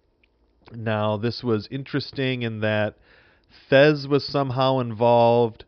Now, 0.71 1.17
this 1.17 1.43
was 1.43 1.67
interesting 1.71 2.43
in 2.43 2.59
that 2.61 2.95
Thesz 3.71 4.07
was 4.07 4.25
somehow 4.25 4.79
involved. 4.79 5.65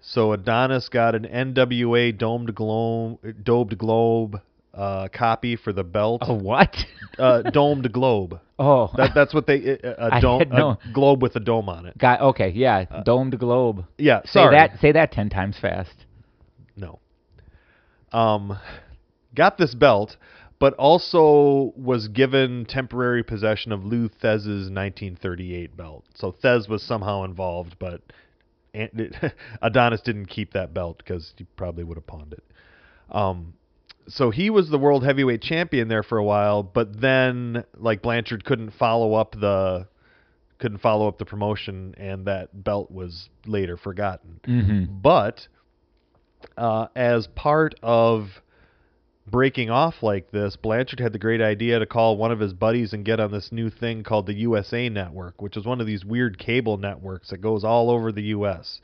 So 0.00 0.32
Adonis 0.32 0.88
got 0.88 1.14
an 1.14 1.24
NWA 1.24 2.16
domed 2.16 2.54
globe, 2.54 3.18
domed 3.44 3.76
globe 3.76 4.40
uh, 4.74 5.08
copy 5.12 5.56
for 5.56 5.72
the 5.72 5.84
belt. 5.84 6.22
oh 6.26 6.34
what? 6.34 6.74
Uh, 7.18 7.42
domed 7.42 7.92
globe. 7.92 8.40
oh, 8.58 8.90
That, 8.96 9.10
that's 9.14 9.34
what 9.34 9.46
they 9.46 9.78
a, 9.82 9.90
a 9.98 10.14
I 10.14 10.20
dome 10.20 10.44
no- 10.50 10.78
a 10.84 10.92
globe 10.92 11.22
with 11.22 11.36
a 11.36 11.40
dome 11.40 11.68
on 11.68 11.86
it. 11.86 11.96
got 11.98 12.20
okay. 12.20 12.50
Yeah, 12.54 13.02
domed 13.04 13.38
globe. 13.38 13.84
Yeah, 13.98 14.22
Say 14.24 14.30
sorry. 14.32 14.56
that. 14.56 14.80
Say 14.80 14.92
that 14.92 15.12
ten 15.12 15.28
times 15.28 15.58
fast. 15.60 16.06
No. 16.76 17.00
Um, 18.12 18.58
got 19.34 19.58
this 19.58 19.74
belt, 19.74 20.16
but 20.58 20.74
also 20.74 21.72
was 21.76 22.08
given 22.08 22.64
temporary 22.66 23.22
possession 23.22 23.72
of 23.72 23.84
Lou 23.84 24.08
Thesz's 24.08 24.70
1938 24.70 25.76
belt. 25.76 26.04
So 26.14 26.32
Thesz 26.32 26.68
was 26.68 26.82
somehow 26.82 27.24
involved, 27.24 27.76
but 27.78 28.00
Adonis 29.62 30.00
didn't 30.02 30.26
keep 30.26 30.52
that 30.52 30.72
belt 30.74 30.98
because 30.98 31.34
he 31.36 31.44
probably 31.56 31.84
would 31.84 31.96
have 31.96 32.06
pawned 32.06 32.32
it. 32.32 32.44
Um, 33.10 33.54
so 34.08 34.30
he 34.30 34.50
was 34.50 34.68
the 34.68 34.78
world 34.78 35.04
heavyweight 35.04 35.42
champion 35.42 35.88
there 35.88 36.02
for 36.02 36.18
a 36.18 36.24
while, 36.24 36.62
but 36.62 37.00
then 37.00 37.64
like 37.76 38.02
Blanchard 38.02 38.44
couldn't 38.44 38.70
follow 38.70 39.14
up 39.14 39.32
the 39.38 39.86
couldn't 40.58 40.78
follow 40.78 41.08
up 41.08 41.18
the 41.18 41.24
promotion, 41.24 41.94
and 41.96 42.26
that 42.26 42.62
belt 42.62 42.90
was 42.90 43.28
later 43.46 43.76
forgotten. 43.76 44.40
Mm-hmm. 44.46 45.00
But 45.00 45.48
uh, 46.56 46.86
as 46.94 47.26
part 47.26 47.74
of 47.82 48.28
breaking 49.26 49.70
off 49.70 50.02
like 50.02 50.30
this, 50.30 50.56
Blanchard 50.56 51.00
had 51.00 51.12
the 51.12 51.18
great 51.18 51.40
idea 51.40 51.78
to 51.78 51.86
call 51.86 52.16
one 52.16 52.30
of 52.30 52.38
his 52.38 52.52
buddies 52.52 52.92
and 52.92 53.04
get 53.04 53.18
on 53.18 53.32
this 53.32 53.50
new 53.50 53.70
thing 53.70 54.04
called 54.04 54.26
the 54.26 54.34
USA 54.34 54.88
Network, 54.88 55.42
which 55.42 55.56
is 55.56 55.64
one 55.64 55.80
of 55.80 55.86
these 55.86 56.04
weird 56.04 56.38
cable 56.38 56.76
networks 56.76 57.30
that 57.30 57.38
goes 57.38 57.64
all 57.64 57.90
over 57.90 58.12
the 58.12 58.22
U.S. 58.24 58.80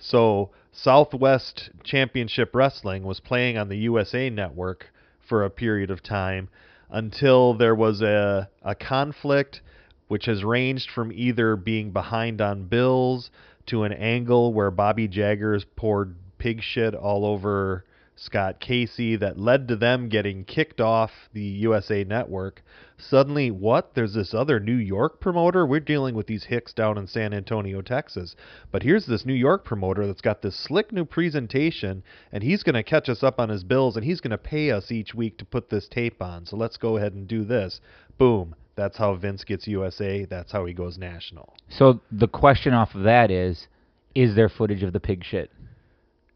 So 0.00 0.50
Southwest 0.72 1.70
Championship 1.84 2.54
Wrestling 2.54 3.04
was 3.04 3.20
playing 3.20 3.58
on 3.58 3.68
the 3.68 3.76
USA 3.76 4.30
Network 4.30 4.86
for 5.20 5.44
a 5.44 5.50
period 5.50 5.90
of 5.90 6.02
time 6.02 6.48
until 6.88 7.54
there 7.54 7.74
was 7.74 8.00
a, 8.00 8.48
a 8.62 8.74
conflict 8.74 9.60
which 10.08 10.24
has 10.24 10.42
ranged 10.42 10.90
from 10.90 11.12
either 11.12 11.54
being 11.54 11.92
behind 11.92 12.40
on 12.40 12.64
bills 12.64 13.30
to 13.66 13.84
an 13.84 13.92
angle 13.92 14.52
where 14.52 14.70
Bobby 14.70 15.06
Jaggers 15.06 15.64
poured 15.76 16.16
pig 16.38 16.62
shit 16.62 16.94
all 16.94 17.24
over 17.26 17.84
Scott 18.16 18.58
Casey 18.58 19.16
that 19.16 19.38
led 19.38 19.68
to 19.68 19.76
them 19.76 20.08
getting 20.08 20.44
kicked 20.44 20.80
off 20.80 21.10
the 21.32 21.42
USA 21.42 22.04
Network. 22.04 22.62
Suddenly, 23.08 23.50
what? 23.50 23.94
There's 23.94 24.14
this 24.14 24.34
other 24.34 24.60
New 24.60 24.76
York 24.76 25.20
promoter? 25.20 25.66
We're 25.66 25.80
dealing 25.80 26.14
with 26.14 26.26
these 26.26 26.44
hicks 26.44 26.72
down 26.72 26.98
in 26.98 27.06
San 27.06 27.32
Antonio, 27.32 27.80
Texas. 27.82 28.36
But 28.70 28.82
here's 28.82 29.06
this 29.06 29.24
New 29.24 29.34
York 29.34 29.64
promoter 29.64 30.06
that's 30.06 30.20
got 30.20 30.42
this 30.42 30.56
slick 30.56 30.92
new 30.92 31.04
presentation, 31.04 32.02
and 32.30 32.42
he's 32.42 32.62
going 32.62 32.74
to 32.74 32.82
catch 32.82 33.08
us 33.08 33.22
up 33.22 33.40
on 33.40 33.48
his 33.48 33.64
bills, 33.64 33.96
and 33.96 34.04
he's 34.04 34.20
going 34.20 34.30
to 34.30 34.38
pay 34.38 34.70
us 34.70 34.92
each 34.92 35.14
week 35.14 35.38
to 35.38 35.44
put 35.44 35.70
this 35.70 35.88
tape 35.88 36.20
on. 36.20 36.46
So 36.46 36.56
let's 36.56 36.76
go 36.76 36.96
ahead 36.96 37.14
and 37.14 37.26
do 37.26 37.44
this. 37.44 37.80
Boom. 38.18 38.54
That's 38.76 38.98
how 38.98 39.14
Vince 39.14 39.44
gets 39.44 39.66
USA. 39.66 40.24
That's 40.24 40.52
how 40.52 40.64
he 40.64 40.72
goes 40.72 40.96
national. 40.96 41.54
So 41.68 42.00
the 42.10 42.28
question 42.28 42.72
off 42.72 42.94
of 42.94 43.02
that 43.02 43.30
is, 43.30 43.68
is 44.14 44.34
there 44.34 44.48
footage 44.48 44.82
of 44.82 44.92
the 44.92 45.00
pig 45.00 45.24
shit? 45.24 45.50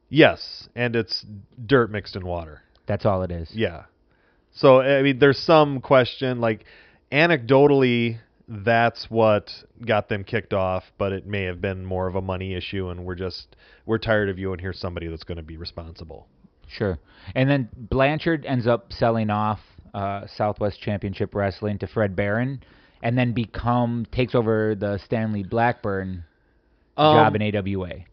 Yes, 0.09 0.69
and 0.75 0.95
it's 0.95 1.25
dirt 1.67 1.91
mixed 1.91 2.17
in 2.17 2.27
water. 2.27 2.63
That's 2.87 3.07
all 3.07 3.23
it 3.23 3.31
is. 3.31 3.51
Yeah. 3.53 3.85
So 4.55 4.81
I 4.81 5.03
mean, 5.03 5.19
there's 5.19 5.39
some 5.39 5.81
question. 5.81 6.41
Like 6.41 6.65
anecdotally, 7.13 8.19
that's 8.49 9.11
what 9.11 9.51
got 9.85 10.09
them 10.09 10.25
kicked 10.25 10.55
off, 10.55 10.85
but 10.97 11.13
it 11.13 11.27
may 11.27 11.43
have 11.45 11.61
been 11.61 11.85
more 11.85 12.07
of 12.07 12.15
a 12.15 12.23
money 12.23 12.55
issue, 12.55 12.89
and 12.89 13.05
we're 13.05 13.15
just 13.15 13.57
we're 13.85 13.99
tired 13.99 14.29
of 14.29 14.39
you, 14.39 14.53
and 14.53 14.61
here's 14.61 14.79
somebody 14.79 15.09
that's 15.09 15.25
going 15.25 15.37
to 15.37 15.43
be 15.43 15.57
responsible. 15.57 16.27
Sure. 16.69 16.99
And 17.35 17.49
then 17.51 17.69
Blanchard 17.77 18.47
ends 18.47 18.67
up 18.67 18.93
selling 18.93 19.31
off 19.31 19.61
uh, 19.93 20.27
Southwest 20.37 20.81
Championship 20.81 21.35
Wrestling 21.35 21.79
to 21.79 21.87
Fred 21.87 22.17
Barron, 22.17 22.63
and 23.03 23.19
then 23.19 23.33
become 23.33 24.07
takes 24.13 24.35
over 24.35 24.75
the 24.75 24.99
Stanley 25.05 25.43
Blackburn 25.43 26.25
job 26.97 27.35
Um, 27.35 27.43
in 27.43 27.57
AWA. 27.57 28.05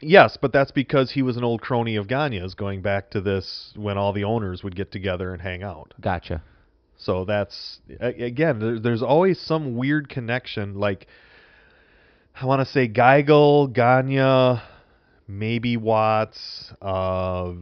Yes, 0.00 0.36
but 0.40 0.52
that's 0.52 0.70
because 0.70 1.12
he 1.12 1.22
was 1.22 1.36
an 1.36 1.44
old 1.44 1.60
crony 1.60 1.96
of 1.96 2.06
Gagne's, 2.08 2.54
going 2.54 2.82
back 2.82 3.10
to 3.10 3.20
this 3.20 3.72
when 3.76 3.98
all 3.98 4.12
the 4.12 4.24
owners 4.24 4.62
would 4.62 4.76
get 4.76 4.92
together 4.92 5.32
and 5.32 5.42
hang 5.42 5.62
out. 5.62 5.94
Gotcha. 6.00 6.42
So 6.96 7.24
that's 7.24 7.80
again, 8.00 8.80
there's 8.82 9.02
always 9.02 9.40
some 9.40 9.76
weird 9.76 10.08
connection. 10.08 10.74
Like 10.74 11.06
I 12.40 12.46
want 12.46 12.60
to 12.60 12.72
say 12.72 12.88
Geigel, 12.88 13.72
Gagne, 13.72 14.60
maybe 15.28 15.76
Watts, 15.76 16.72
uh, 16.82 17.52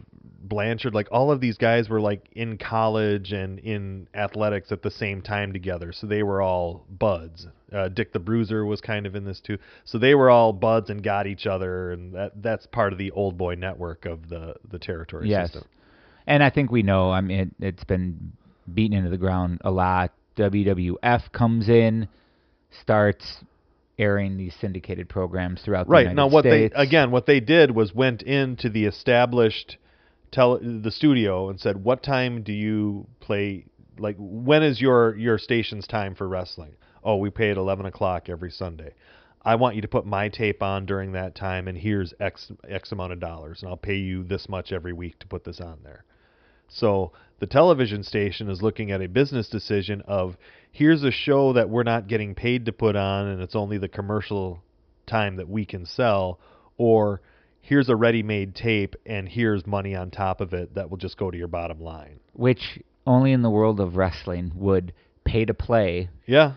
Blanchard, 0.40 0.94
like 0.94 1.08
all 1.10 1.32
of 1.32 1.40
these 1.40 1.58
guys 1.58 1.88
were 1.88 2.00
like 2.00 2.28
in 2.32 2.56
college 2.56 3.32
and 3.32 3.58
in 3.58 4.08
athletics 4.14 4.70
at 4.70 4.82
the 4.82 4.90
same 4.90 5.20
time 5.20 5.52
together. 5.52 5.92
So 5.92 6.06
they 6.06 6.22
were 6.22 6.40
all 6.40 6.86
buds. 6.88 7.48
Uh, 7.72 7.88
Dick 7.88 8.12
the 8.12 8.20
Bruiser 8.20 8.64
was 8.64 8.80
kind 8.80 9.06
of 9.06 9.16
in 9.16 9.24
this 9.24 9.40
too. 9.40 9.58
So 9.84 9.98
they 9.98 10.14
were 10.14 10.30
all 10.30 10.52
buds 10.52 10.88
and 10.88 11.02
got 11.02 11.26
each 11.26 11.46
other, 11.46 11.90
and 11.90 12.14
that 12.14 12.40
that's 12.40 12.64
part 12.66 12.92
of 12.92 12.98
the 12.98 13.10
old 13.10 13.36
boy 13.36 13.56
network 13.56 14.06
of 14.06 14.28
the 14.28 14.54
the 14.70 14.78
territory 14.78 15.28
Yes. 15.28 15.52
system. 15.52 15.68
And 16.28 16.42
I 16.44 16.50
think 16.50 16.70
we 16.70 16.82
know. 16.82 17.10
I 17.10 17.20
mean, 17.20 17.40
it, 17.60 17.66
it's 17.66 17.84
been 17.84 18.32
beaten 18.72 18.96
into 18.96 19.10
the 19.10 19.18
ground 19.18 19.60
a 19.64 19.70
lot. 19.72 20.12
WWF 20.36 21.32
comes 21.32 21.68
in, 21.68 22.08
starts 22.82 23.44
airing 23.98 24.36
these 24.36 24.54
syndicated 24.60 25.08
programs 25.08 25.62
throughout 25.62 25.86
the 25.86 25.92
Right 25.92 26.00
United 26.02 26.16
now, 26.16 26.28
what 26.28 26.42
States. 26.42 26.74
they 26.74 26.82
again, 26.82 27.10
what 27.10 27.26
they 27.26 27.40
did 27.40 27.70
was 27.70 27.94
went 27.94 28.22
into 28.22 28.68
the 28.68 28.84
established 28.84 29.78
tele 30.30 30.58
the 30.62 30.90
studio 30.90 31.48
and 31.48 31.58
said, 31.58 31.82
"What 31.82 32.02
time 32.02 32.42
do 32.42 32.52
you 32.52 33.06
play? 33.20 33.66
Like, 33.98 34.16
when 34.18 34.62
is 34.62 34.80
your 34.80 35.16
your 35.16 35.38
station's 35.38 35.86
time 35.86 36.14
for 36.14 36.28
wrestling? 36.28 36.72
Oh, 37.02 37.16
we 37.16 37.30
pay 37.30 37.50
at 37.50 37.56
eleven 37.56 37.86
o'clock 37.86 38.28
every 38.28 38.50
Sunday. 38.50 38.92
I 39.42 39.54
want 39.54 39.76
you 39.76 39.82
to 39.82 39.88
put 39.88 40.04
my 40.04 40.28
tape 40.28 40.62
on 40.62 40.86
during 40.86 41.12
that 41.12 41.34
time, 41.34 41.68
and 41.68 41.78
here's 41.78 42.12
x 42.20 42.50
x 42.68 42.92
amount 42.92 43.12
of 43.12 43.20
dollars, 43.20 43.62
and 43.62 43.70
I'll 43.70 43.76
pay 43.76 43.96
you 43.96 44.24
this 44.24 44.48
much 44.48 44.72
every 44.72 44.92
week 44.92 45.18
to 45.20 45.26
put 45.26 45.44
this 45.44 45.60
on 45.60 45.78
there." 45.84 46.04
So 46.68 47.12
the 47.38 47.46
television 47.46 48.02
station 48.02 48.48
is 48.50 48.62
looking 48.62 48.90
at 48.90 49.02
a 49.02 49.08
business 49.08 49.48
decision 49.48 50.02
of 50.06 50.36
here's 50.72 51.02
a 51.02 51.10
show 51.10 51.52
that 51.54 51.68
we're 51.70 51.82
not 51.82 52.06
getting 52.08 52.34
paid 52.34 52.66
to 52.66 52.72
put 52.72 52.96
on 52.96 53.26
and 53.28 53.42
it's 53.42 53.56
only 53.56 53.78
the 53.78 53.88
commercial 53.88 54.62
time 55.06 55.36
that 55.36 55.48
we 55.48 55.64
can 55.64 55.86
sell 55.86 56.38
or 56.78 57.20
here's 57.60 57.88
a 57.88 57.96
ready-made 57.96 58.54
tape 58.54 58.94
and 59.06 59.28
here's 59.28 59.66
money 59.66 59.94
on 59.94 60.10
top 60.10 60.40
of 60.40 60.52
it 60.52 60.74
that 60.74 60.90
will 60.90 60.96
just 60.98 61.16
go 61.16 61.30
to 61.30 61.36
your 61.38 61.48
bottom 61.48 61.80
line. 61.80 62.20
which 62.32 62.78
only 63.06 63.32
in 63.32 63.42
the 63.42 63.50
world 63.50 63.78
of 63.80 63.96
wrestling 63.96 64.50
would 64.54 64.92
pay 65.24 65.44
to 65.44 65.54
play 65.54 66.08
Yeah. 66.26 66.54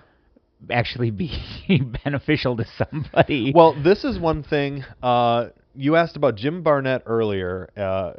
actually 0.71 1.11
be 1.11 1.31
beneficial 2.03 2.57
to 2.57 2.65
somebody. 2.77 3.51
Well, 3.55 3.75
this 3.81 4.03
is 4.03 4.17
one 4.19 4.43
thing. 4.43 4.83
Uh, 5.01 5.49
you 5.75 5.95
asked 5.95 6.15
about 6.17 6.35
Jim 6.35 6.63
Barnett 6.63 7.03
earlier. 7.05 7.69
Uh, 7.77 8.13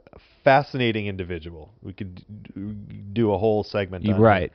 fascinating 0.45 1.07
individual. 1.07 1.73
We 1.83 1.93
could 1.93 3.15
do 3.15 3.33
a 3.33 3.39
whole 3.39 3.65
segment 3.65 4.07
on 4.09 4.15
him. 4.15 4.21
right. 4.21 4.53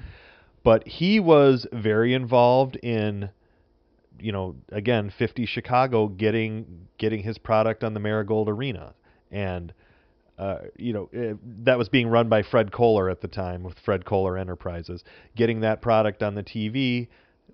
but 0.63 0.87
he 0.87 1.19
was 1.19 1.67
very 1.71 2.13
involved 2.13 2.75
in 2.77 3.29
you 4.19 4.31
know 4.31 4.55
again 4.71 5.11
50 5.17 5.45
chicago 5.45 6.07
getting 6.07 6.87
getting 6.97 7.21
his 7.23 7.37
product 7.37 7.83
on 7.83 7.93
the 7.93 7.99
marigold 7.99 8.49
arena 8.49 8.93
and 9.31 9.73
uh, 10.37 10.59
you 10.77 10.93
know 10.93 11.09
it, 11.11 11.37
that 11.65 11.77
was 11.77 11.89
being 11.89 12.07
run 12.07 12.27
by 12.29 12.41
fred 12.41 12.71
kohler 12.71 13.09
at 13.09 13.21
the 13.21 13.27
time 13.27 13.63
with 13.63 13.77
fred 13.83 14.05
kohler 14.05 14.37
enterprises 14.37 15.03
getting 15.35 15.61
that 15.61 15.81
product 15.81 16.23
on 16.23 16.35
the 16.35 16.43
tv 16.43 17.07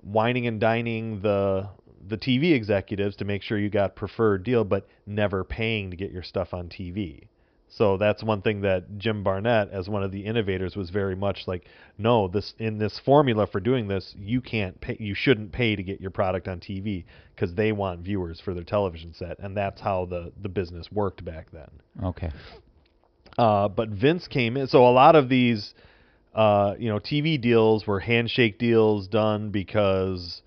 wining 0.04 0.48
and 0.48 0.60
dining 0.60 1.22
the 1.22 1.68
the 2.08 2.18
tv 2.18 2.54
executives 2.54 3.16
to 3.16 3.26
make 3.26 3.44
sure 3.44 3.58
you 3.58 3.70
got 3.70 3.96
preferred 3.96 4.44
deal 4.44 4.64
but 4.64 4.88
never 5.06 5.44
paying 5.44 5.92
to 5.92 5.98
get 5.98 6.12
your 6.12 6.24
stuff 6.24 6.54
on 6.54 6.68
tv 6.70 7.28
so 7.74 7.96
that's 7.96 8.22
one 8.22 8.42
thing 8.42 8.62
that 8.62 8.98
Jim 8.98 9.24
Barnett, 9.24 9.70
as 9.72 9.88
one 9.88 10.04
of 10.04 10.12
the 10.12 10.26
innovators, 10.26 10.76
was 10.76 10.90
very 10.90 11.16
much 11.16 11.44
like, 11.48 11.66
no, 11.98 12.28
this 12.28 12.54
in 12.60 12.78
this 12.78 13.00
formula 13.00 13.48
for 13.48 13.62
doing 13.62 13.88
this, 13.88 14.14
you 14.18 14.42
can't 14.42 14.80
pay, 14.82 14.98
you 15.00 15.16
shouldn't 15.16 15.54
pay 15.54 15.78
to 15.78 15.82
get 15.82 16.02
your 16.02 16.12
product 16.12 16.50
on 16.50 16.60
TV 16.60 17.06
because 17.34 17.56
they 17.56 17.72
want 17.72 18.02
viewers 18.02 18.42
for 18.42 18.54
their 18.54 18.66
television 18.66 19.14
set, 19.14 19.40
and 19.40 19.56
that's 19.56 19.80
how 19.80 20.06
the 20.06 20.34
the 20.42 20.50
business 20.50 20.92
worked 20.92 21.24
back 21.24 21.48
then. 21.54 21.70
Okay. 22.04 22.30
Uh, 23.38 23.70
but 23.70 23.88
Vince 23.88 24.28
came 24.28 24.58
in, 24.58 24.68
so 24.68 24.86
a 24.86 24.92
lot 24.92 25.16
of 25.16 25.30
these, 25.30 25.74
uh, 26.36 26.76
you 26.78 26.90
know, 26.90 27.00
TV 27.00 27.40
deals 27.40 27.88
were 27.88 28.02
handshake 28.02 28.60
deals 28.60 29.08
done 29.08 29.50
because, 29.50 30.42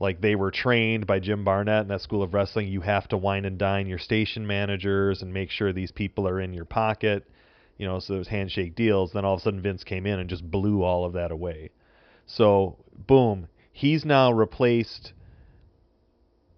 like, 0.00 0.20
they 0.20 0.34
were 0.34 0.50
trained 0.50 1.06
by 1.06 1.20
Jim 1.20 1.44
Barnett 1.44 1.82
in 1.82 1.88
that 1.88 2.00
school 2.00 2.22
of 2.22 2.34
wrestling. 2.34 2.68
You 2.68 2.80
have 2.80 3.08
to 3.08 3.16
wine 3.16 3.44
and 3.44 3.58
dine 3.58 3.86
your 3.86 3.98
station 3.98 4.46
managers 4.46 5.22
and 5.22 5.32
make 5.32 5.50
sure 5.50 5.72
these 5.72 5.92
people 5.92 6.26
are 6.28 6.40
in 6.40 6.52
your 6.52 6.64
pocket, 6.64 7.28
you 7.78 7.86
know. 7.86 8.00
So 8.00 8.14
there's 8.14 8.28
handshake 8.28 8.74
deals. 8.74 9.12
Then 9.12 9.24
all 9.24 9.34
of 9.34 9.40
a 9.40 9.42
sudden 9.42 9.60
Vince 9.60 9.84
came 9.84 10.06
in 10.06 10.18
and 10.18 10.28
just 10.28 10.50
blew 10.50 10.82
all 10.82 11.04
of 11.04 11.12
that 11.12 11.30
away. 11.30 11.70
So 12.26 12.76
boom, 13.06 13.48
he's 13.72 14.04
now 14.04 14.32
replaced. 14.32 15.12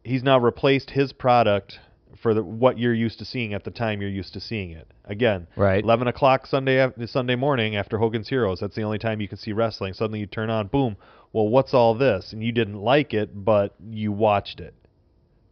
He's 0.03 0.23
now 0.23 0.39
replaced 0.39 0.91
his 0.91 1.13
product 1.13 1.81
for 2.21 2.35
the, 2.35 2.43
what 2.43 2.79
you're 2.79 2.95
used 2.95 3.19
to 3.19 3.25
seeing 3.25 3.55
at 3.55 3.65
the 3.65 3.71
time 3.71 4.01
you're 4.01 4.11
used 4.11 4.33
to 4.35 4.41
seeing 4.41 4.71
it. 4.71 4.89
Again, 5.05 5.47
Right. 5.57 5.83
11 5.83 6.09
o'clock 6.09 6.47
Sunday 6.47 6.89
Sunday 7.07 7.37
morning 7.37 7.77
after 7.77 7.99
Hogan's 7.99 8.29
Heroes. 8.29 8.61
That's 8.61 8.75
the 8.77 8.83
only 8.83 8.99
time 8.99 9.21
you 9.21 9.29
can 9.29 9.39
see 9.39 9.53
wrestling. 9.53 9.93
Suddenly 9.95 10.21
you 10.21 10.27
turn 10.27 10.51
on, 10.51 10.67
boom. 10.69 10.97
Well, 11.33 11.49
what's 11.49 11.75
all 11.75 11.95
this? 11.95 12.33
And 12.33 12.43
you 12.43 12.53
didn't 12.53 12.81
like 12.81 13.13
it, 13.15 13.45
but 13.45 13.75
you 13.91 14.13
watched 14.13 14.61
it, 14.61 14.75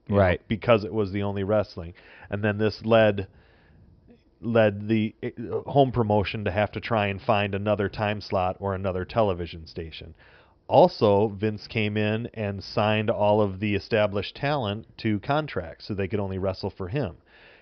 you 0.07 0.15
know, 0.15 0.21
Right. 0.21 0.41
because 0.49 0.85
it 0.85 0.93
was 0.93 1.13
the 1.13 1.23
only 1.23 1.45
wrestling. 1.45 1.95
And 2.31 2.43
then 2.43 2.59
this 2.59 2.85
led 2.85 3.29
led 4.41 4.89
the 4.89 5.15
uh, 5.23 5.71
home 5.71 5.91
promotion 5.91 6.45
to 6.45 6.51
have 6.51 6.71
to 6.73 6.81
try 6.81 7.07
and 7.07 7.21
find 7.21 7.55
another 7.55 7.89
time 7.89 8.21
slot 8.21 8.57
or 8.61 8.75
another 8.75 9.05
television 9.05 9.67
station. 9.67 10.15
Also, 10.67 11.29
Vince 11.29 11.67
came 11.67 11.97
in 11.97 12.29
and 12.33 12.65
signed 12.65 13.11
all 13.11 13.41
of 13.43 13.61
the 13.61 13.75
established 13.75 14.35
talent 14.35 14.87
to 14.99 15.21
contracts 15.21 15.87
so 15.87 15.95
they 15.95 16.09
could 16.09 16.21
only 16.21 16.39
wrestle 16.39 16.71
for 16.71 16.89
him. 16.89 17.17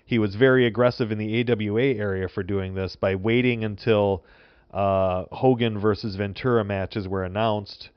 He 0.04 0.18
was 0.18 0.34
very 0.34 0.66
aggressive 0.66 1.10
in 1.10 1.18
the 1.18 1.40
AWA 1.40 1.82
area 1.82 2.28
for 2.28 2.42
doing 2.42 2.74
this 2.74 2.96
by 2.96 3.14
waiting 3.14 3.64
until 3.64 4.24
uh, 4.72 5.24
Hogan 5.32 5.78
versus 5.78 6.16
Ventura 6.16 6.64
matches 6.64 7.08
were 7.08 7.24
announced 7.24 7.90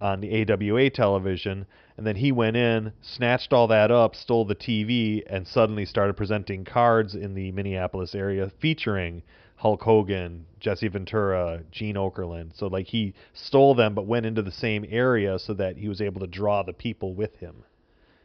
on 0.00 0.20
the 0.20 0.42
AWA 0.42 0.90
television, 0.90 1.66
and 1.96 2.06
then 2.06 2.16
he 2.16 2.32
went 2.32 2.56
in, 2.56 2.92
snatched 3.00 3.52
all 3.52 3.68
that 3.68 3.90
up, 3.90 4.14
stole 4.14 4.44
the 4.44 4.54
TV, 4.54 5.22
and 5.26 5.46
suddenly 5.46 5.86
started 5.86 6.14
presenting 6.14 6.64
cards 6.64 7.14
in 7.14 7.34
the 7.34 7.52
Minneapolis 7.52 8.14
area 8.14 8.50
featuring 8.58 9.22
Hulk 9.56 9.82
Hogan, 9.82 10.46
Jesse 10.60 10.88
Ventura, 10.88 11.62
Gene 11.70 11.96
Okerlund. 11.96 12.56
So 12.56 12.66
like 12.66 12.86
he 12.86 13.14
stole 13.32 13.74
them, 13.74 13.94
but 13.94 14.06
went 14.06 14.26
into 14.26 14.42
the 14.42 14.50
same 14.50 14.84
area 14.88 15.38
so 15.38 15.54
that 15.54 15.76
he 15.76 15.88
was 15.88 16.00
able 16.00 16.20
to 16.20 16.26
draw 16.26 16.62
the 16.62 16.72
people 16.72 17.14
with 17.14 17.36
him. 17.36 17.64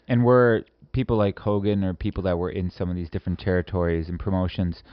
And 0.07 0.23
were 0.23 0.65
people 0.91 1.17
like 1.17 1.37
Hogan 1.39 1.83
or 1.83 1.93
people 1.93 2.23
that 2.23 2.37
were 2.37 2.49
in 2.49 2.71
some 2.71 2.89
of 2.89 2.95
these 2.95 3.09
different 3.09 3.39
territories 3.39 4.09
and 4.09 4.19
promotions, 4.19 4.83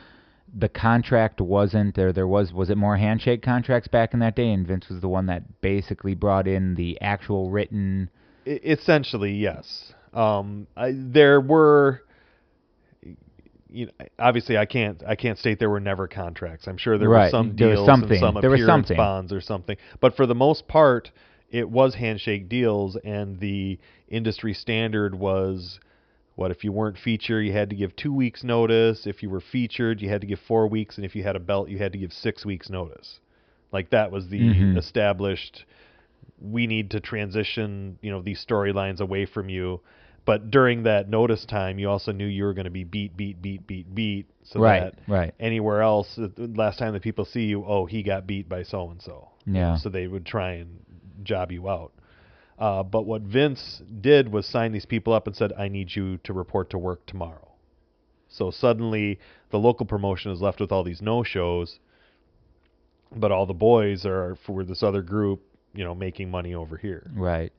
the 0.54 0.68
contract 0.68 1.40
wasn't 1.40 1.94
there. 1.94 2.12
There 2.12 2.28
was 2.28 2.52
was 2.52 2.70
it 2.70 2.76
more 2.76 2.96
handshake 2.96 3.42
contracts 3.42 3.88
back 3.88 4.12
in 4.14 4.20
that 4.20 4.36
day, 4.36 4.52
and 4.52 4.66
Vince 4.66 4.88
was 4.88 5.00
the 5.00 5.08
one 5.08 5.26
that 5.26 5.60
basically 5.60 6.14
brought 6.14 6.46
in 6.46 6.74
the 6.74 7.00
actual 7.00 7.50
written. 7.50 8.10
Essentially, 8.46 9.32
yes. 9.32 9.92
Um, 10.12 10.66
I, 10.76 10.92
there 10.94 11.40
were, 11.40 12.02
you 13.76 13.86
know, 13.86 13.92
obviously, 14.18 14.56
I 14.56 14.64
can't, 14.64 15.02
I 15.06 15.16
can't 15.16 15.38
state 15.38 15.58
there 15.58 15.70
were 15.70 15.80
never 15.80 16.08
contracts. 16.08 16.66
I'm 16.66 16.78
sure 16.78 16.96
there 16.98 17.08
Right, 17.08 17.24
were 17.26 17.30
some 17.30 17.54
there 17.56 17.74
deals 17.74 17.86
something. 17.86 18.10
and 18.12 18.20
some 18.20 18.34
There 18.40 18.54
appearance 18.54 18.66
something. 18.88 18.96
bonds 18.96 19.32
or 19.32 19.40
something. 19.40 19.76
But 20.00 20.16
for 20.16 20.26
the 20.26 20.34
most 20.34 20.66
part, 20.66 21.10
it 21.50 21.68
was 21.68 21.94
handshake 21.94 22.48
deals, 22.48 22.96
and 23.04 23.38
the 23.38 23.78
industry 24.08 24.54
standard 24.54 25.14
was. 25.14 25.78
What 26.36 26.50
if 26.50 26.64
you 26.64 26.70
weren't 26.70 26.98
featured? 26.98 27.46
You 27.46 27.52
had 27.52 27.70
to 27.70 27.76
give 27.76 27.96
two 27.96 28.12
weeks 28.12 28.44
notice. 28.44 29.06
If 29.06 29.22
you 29.22 29.30
were 29.30 29.40
featured, 29.40 30.02
you 30.02 30.10
had 30.10 30.20
to 30.20 30.26
give 30.26 30.38
four 30.40 30.66
weeks, 30.68 30.96
and 30.96 31.04
if 31.06 31.16
you 31.16 31.22
had 31.22 31.34
a 31.34 31.40
belt, 31.40 31.70
you 31.70 31.78
had 31.78 31.92
to 31.92 31.98
give 31.98 32.12
six 32.12 32.44
weeks 32.44 32.68
notice. 32.68 33.20
Like 33.72 33.88
that 33.88 34.10
was 34.12 34.28
the 34.28 34.40
Mhm. 34.40 34.76
established 34.76 35.64
we 36.40 36.66
need 36.66 36.90
to 36.90 37.00
transition, 37.00 37.98
you 38.02 38.10
know, 38.10 38.20
these 38.20 38.44
storylines 38.44 39.00
away 39.00 39.24
from 39.24 39.48
you. 39.48 39.80
But 40.26 40.50
during 40.50 40.82
that 40.82 41.08
notice 41.08 41.46
time, 41.46 41.78
you 41.78 41.88
also 41.88 42.10
knew 42.10 42.26
you 42.26 42.44
were 42.44 42.52
going 42.52 42.64
to 42.64 42.70
be 42.70 42.82
beat, 42.82 43.16
beat, 43.16 43.40
beat, 43.40 43.64
beat, 43.66 43.94
beat. 43.94 44.26
So 44.42 44.60
Right, 44.60 44.80
that 44.80 44.94
right. 45.06 45.34
anywhere 45.38 45.82
else, 45.82 46.16
the 46.16 46.52
last 46.54 46.78
time 46.78 46.92
that 46.94 47.02
people 47.02 47.24
see 47.24 47.44
you, 47.44 47.64
oh, 47.64 47.86
he 47.86 48.02
got 48.02 48.26
beat 48.26 48.48
by 48.48 48.64
so 48.64 48.90
and 48.90 49.00
so. 49.00 49.28
Yeah. 49.46 49.78
So 49.78 49.88
they 49.88 50.08
would 50.08 50.26
try 50.26 50.54
and 50.54 50.80
job 51.22 51.52
you 51.52 51.68
out. 51.68 51.92
Uh, 52.58 52.82
but 52.82 53.06
what 53.06 53.22
Vince 53.22 53.82
did 54.00 54.32
was 54.32 54.46
sign 54.46 54.72
these 54.72 54.86
people 54.86 55.12
up 55.12 55.28
and 55.28 55.36
said, 55.36 55.52
I 55.52 55.68
need 55.68 55.94
you 55.94 56.18
to 56.24 56.32
report 56.32 56.70
to 56.70 56.78
work 56.78 57.06
tomorrow. 57.06 57.52
So 58.28 58.50
suddenly 58.50 59.20
the 59.50 59.58
local 59.58 59.86
promotion 59.86 60.32
is 60.32 60.40
left 60.40 60.60
with 60.60 60.72
all 60.72 60.82
these 60.82 61.00
no 61.00 61.22
shows, 61.22 61.78
but 63.14 63.30
all 63.30 63.46
the 63.46 63.54
boys 63.54 64.04
are 64.04 64.36
for 64.44 64.64
this 64.64 64.82
other 64.82 65.02
group, 65.02 65.42
you 65.72 65.84
know, 65.84 65.94
making 65.94 66.30
money 66.30 66.54
over 66.54 66.76
here. 66.76 67.10
Right. 67.14 67.52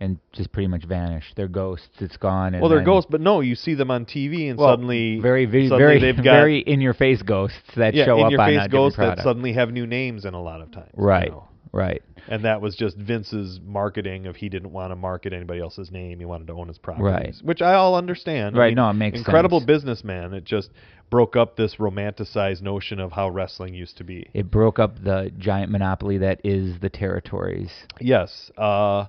And 0.00 0.18
just 0.32 0.50
pretty 0.52 0.66
much 0.66 0.84
vanish. 0.84 1.24
They're 1.36 1.48
ghosts. 1.48 1.88
It's 2.00 2.16
gone. 2.16 2.54
And 2.54 2.60
Well, 2.60 2.68
they're 2.68 2.78
then- 2.80 2.84
ghosts, 2.86 3.08
but 3.10 3.20
no, 3.20 3.40
you 3.40 3.54
see 3.54 3.74
them 3.74 3.90
on 3.90 4.04
TV 4.04 4.48
and 4.50 4.58
Well, 4.58 4.70
suddenly 4.70 5.20
very, 5.20 5.46
very, 5.46 5.68
suddenly 5.68 6.00
very, 6.00 6.12
very 6.22 6.58
in 6.58 6.80
your 6.80 6.94
face 6.94 7.22
ghosts 7.22 7.58
that 7.76 7.94
show 7.94 7.94
up. 7.94 7.94
yeah, 7.94 8.04
show 8.04 8.18
in 8.18 8.24
up 8.24 8.30
your 8.32 8.40
on 8.40 8.46
face 8.48 8.54
a 8.54 8.58
different 8.64 8.72
ghosts 8.72 8.96
product. 8.96 9.16
that 9.18 9.22
suddenly 9.22 9.52
have 9.52 9.72
new 9.72 9.86
names 9.86 10.24
in 10.24 10.34
a 10.34 10.42
lot 10.42 10.60
of 10.60 10.70
times. 10.72 10.90
you 10.96 11.04
Right. 11.04 11.30
know. 11.30 11.44
right. 11.72 12.02
and 12.26 12.42
that 12.46 12.58
was 12.62 12.74
just 12.74 12.96
Vince's 12.96 13.60
marketing 13.66 14.26
of 14.26 14.34
he 14.36 14.48
didn't 14.48 14.72
want 14.72 14.90
to 14.90 14.96
market 14.96 15.34
anybody 15.34 15.60
else's 15.60 15.90
name. 15.92 16.18
He 16.20 16.24
wanted 16.24 16.46
to 16.46 16.54
own 16.54 16.68
his 16.68 16.78
properties, 16.78 17.04
Right. 17.04 17.34
which 17.42 17.60
I 17.60 17.74
all 17.74 17.96
understand. 17.96 18.56
I 18.56 18.60
Right, 18.60 18.68
mean, 18.68 18.76
no, 18.76 18.88
it 18.88 18.94
makes 18.94 19.18
incredible 19.18 19.60
sense. 19.60 19.66
businessman. 19.66 20.32
It 20.32 20.44
just 20.44 20.70
broke 21.10 21.36
up 21.36 21.56
this 21.56 21.76
romanticized 21.76 22.62
notion 22.62 22.98
of 22.98 23.12
how 23.12 23.28
wrestling 23.28 23.74
used 23.74 23.98
to 23.98 24.04
be. 24.04 24.26
It 24.32 24.50
broke 24.50 24.78
up 24.78 25.04
the 25.04 25.32
giant 25.38 25.70
monopoly 25.70 26.16
that 26.18 26.40
is 26.44 26.78
the 26.78 26.88
territories. 26.88 27.70
Yes. 28.00 28.50
Uh, 28.56 29.04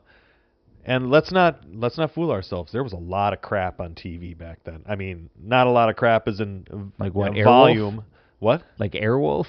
and 0.86 1.09
let's 1.09 1.31
not 1.31 1.61
let's 1.73 1.97
not 1.97 2.13
fool 2.13 2.31
ourselves. 2.31 2.71
There 2.71 2.83
was 2.83 2.93
a 2.93 2.97
lot 2.97 3.33
of 3.33 3.41
crap 3.41 3.79
on 3.79 3.95
TV 3.95 4.38
back 4.38 4.59
then. 4.63 4.83
I 4.88 4.95
mean, 4.95 5.29
not 5.41 5.67
a 5.67 5.71
lot 5.71 5.89
of 5.89 5.95
crap 5.95 6.27
as 6.27 6.39
in 6.39 6.91
Like 6.99 7.13
what, 7.13 7.31
uh, 7.31 7.36
Airwolf? 7.36 7.43
volume. 7.43 8.03
What? 8.39 8.63
Like 8.79 8.91
Airwolf? 8.93 9.47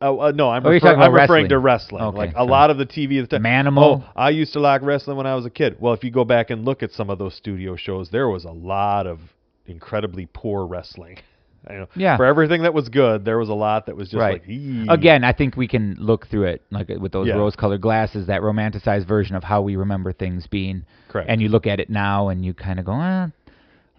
Oh 0.00 0.20
uh, 0.20 0.30
no, 0.32 0.48
I'm, 0.48 0.64
Oh, 0.64 0.70
refer- 0.70 0.94
I'm 0.94 1.12
referring 1.12 1.48
to 1.48 1.58
wrestling. 1.58 2.02
wrestling. 2.02 2.02
Okay, 2.04 2.18
like 2.18 2.30
a 2.30 2.34
sorry. 2.34 2.48
lot 2.48 2.70
of 2.70 2.78
the 2.78 2.86
TV 2.86 3.20
at 3.22 3.28
the 3.30 3.38
time. 3.38 3.44
Manimal? 3.66 4.04
Oh, 4.06 4.12
I 4.14 4.30
used 4.30 4.52
to 4.52 4.60
like 4.60 4.82
wrestling 4.82 5.16
when 5.16 5.26
I 5.26 5.34
was 5.34 5.44
a 5.44 5.50
kid. 5.50 5.76
Well, 5.80 5.92
if 5.92 6.04
you 6.04 6.10
go 6.12 6.24
back 6.24 6.50
and 6.50 6.64
look 6.64 6.82
at 6.84 6.92
some 6.92 7.10
of 7.10 7.18
those 7.18 7.34
studio 7.34 7.74
shows, 7.76 8.10
there 8.10 8.28
was 8.28 8.44
a 8.44 8.50
lot 8.52 9.06
of 9.08 9.18
incredibly 9.66 10.26
poor 10.32 10.66
wrestling. 10.66 11.18
I 11.66 11.74
know. 11.74 11.86
Yeah. 11.96 12.16
For 12.16 12.24
everything 12.24 12.62
that 12.62 12.72
was 12.72 12.88
good, 12.88 13.24
there 13.24 13.38
was 13.38 13.48
a 13.48 13.54
lot 13.54 13.86
that 13.86 13.96
was 13.96 14.08
just 14.08 14.20
right. 14.20 14.34
like 14.40 14.48
"Ee." 14.48 14.86
Again, 14.88 15.24
I 15.24 15.32
think 15.32 15.56
we 15.56 15.68
can 15.68 15.96
look 15.98 16.26
through 16.28 16.44
it 16.44 16.62
like 16.70 16.88
with 16.88 17.12
those 17.12 17.26
Yeah. 17.28 17.34
rose-colored 17.34 17.80
glasses, 17.80 18.26
that 18.28 18.42
romanticized 18.42 19.06
version 19.06 19.36
of 19.36 19.44
how 19.44 19.60
we 19.62 19.76
remember 19.76 20.12
things 20.12 20.46
being. 20.46 20.84
Correct. 21.08 21.28
And 21.28 21.40
you 21.42 21.48
look 21.48 21.66
at 21.66 21.80
it 21.80 21.90
now 21.90 22.28
and 22.28 22.44
you 22.44 22.54
kind 22.54 22.78
of 22.78 22.84
go, 22.86 22.92
you 22.92 22.98
know, 23.00 23.32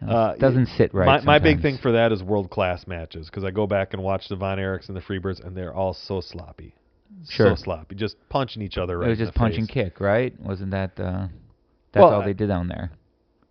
Uh, 0.07 0.32
it 0.36 0.39
doesn't 0.39 0.68
sit 0.68 0.93
right. 0.93 1.05
My, 1.05 1.22
my 1.22 1.39
big 1.39 1.62
thing 1.62 1.78
for 1.78 1.91
that 1.91 2.12
is 2.12 2.24
world 2.24 2.49
class 2.49 2.88
matches 2.88 3.28
because 3.30 3.43
I 3.43 3.51
go 3.51 3.68
back 3.68 3.93
and 3.93 4.01
watch 4.01 4.30
the 4.30 4.36
Von 4.36 4.57
Erichs 4.57 4.88
and 4.88 4.95
the 4.95 5.01
Freebirds 5.01 5.43
and 5.45 5.55
they're 5.55 5.74
all 5.74 5.93
so 5.93 6.22
sloppy, 6.22 6.74
Sure. 7.28 7.49
so 7.49 7.55
sloppy, 7.55 7.95
just 7.95 8.16
punching 8.30 8.62
each 8.62 8.78
other. 8.78 8.97
Right 8.97 9.07
it 9.07 9.10
was 9.12 9.20
just 9.20 9.36
punch 9.36 9.57
and 9.57 9.68
kick, 9.68 9.99
right? 9.99 10.34
Wasn't 10.41 10.72
that 10.72 10.99
uh, 10.99 11.28
that's 11.91 12.01
Well, 12.03 12.14
all 12.16 12.24
they 12.24 12.34
did 12.34 12.47
down 12.47 12.68
there? 12.70 12.91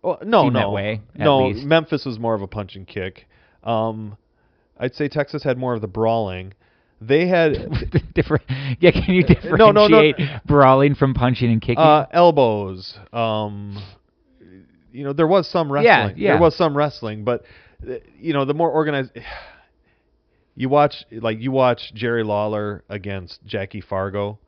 Well, 0.01 0.17
no, 0.23 0.43
Seemed 0.43 0.53
no, 0.53 0.59
that 0.61 0.71
way, 0.71 1.01
no. 1.15 1.47
least. 1.49 1.65
Memphis 1.65 2.05
was 2.05 2.17
more 2.17 2.33
of 2.33 2.41
a 2.41 2.47
punch 2.47 2.75
and 2.75 2.87
kick. 2.87 3.27
Um, 3.63 4.17
I'd 4.79 4.95
say 4.95 5.07
Texas 5.07 5.43
had 5.43 5.57
more 5.57 5.73
of 5.73 5.81
the 5.81 5.87
brawling. 5.87 6.53
They 7.01 7.27
had 7.27 7.53
Different. 8.13 8.43
Yeah, 8.79 8.91
can 8.91 9.13
you 9.15 9.23
differentiate 9.23 9.57
No, 9.59 9.71
no, 9.71 9.87
no. 9.87 10.11
brawling 10.45 10.95
from 10.95 11.13
punching 11.13 11.49
and 11.51 11.61
kicking? 11.61 11.77
uh, 11.77 12.05
elbows. 12.11 12.97
Um, 13.13 13.81
you 14.91 15.03
know, 15.03 15.13
there 15.13 15.27
was 15.27 15.47
some 15.49 15.71
wrestling. 15.71 15.85
Yeah, 15.85 16.11
yeah. 16.15 16.31
There 16.33 16.41
was 16.41 16.55
some 16.55 16.75
wrestling, 16.75 17.23
but 17.23 17.45
uh, 17.87 17.95
you 18.19 18.33
know, 18.33 18.45
the 18.45 18.53
more 18.53 18.69
organized. 18.69 19.11
You 20.55 20.67
watch 20.67 21.05
like 21.09 21.39
you 21.39 21.51
watch 21.53 21.93
Jerry 21.93 22.21
Lawler 22.23 22.83
against 22.89 23.45
Jackie 23.45 23.79
Fargo. 23.79 24.39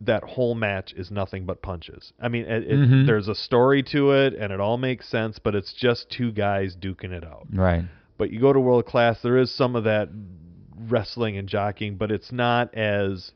That 0.00 0.22
whole 0.24 0.54
match 0.54 0.94
is 0.96 1.10
nothing 1.10 1.44
but 1.44 1.60
punches. 1.60 2.14
I 2.18 2.28
mean, 2.28 2.44
it, 2.46 2.62
it, 2.64 2.70
Mhm. 2.78 3.06
there's 3.06 3.28
a 3.28 3.34
story 3.34 3.82
to 3.92 4.12
it, 4.12 4.32
and 4.32 4.50
it 4.50 4.60
all 4.60 4.78
makes 4.78 5.06
sense, 5.10 5.38
but 5.38 5.54
it's 5.54 5.74
just 5.74 6.08
two 6.10 6.32
guys 6.32 6.74
duking 6.74 7.12
it 7.12 7.22
out. 7.22 7.46
right. 7.52 7.84
But 8.18 8.30
you 8.30 8.40
go 8.40 8.52
to 8.52 8.60
world 8.60 8.86
class, 8.86 9.18
there 9.22 9.36
is 9.38 9.54
some 9.54 9.76
of 9.76 9.84
that 9.84 10.08
wrestling 10.88 11.36
and 11.36 11.48
jockeying, 11.48 11.96
but 11.96 12.10
it's 12.10 12.32
not 12.32 12.74
as 12.74 13.32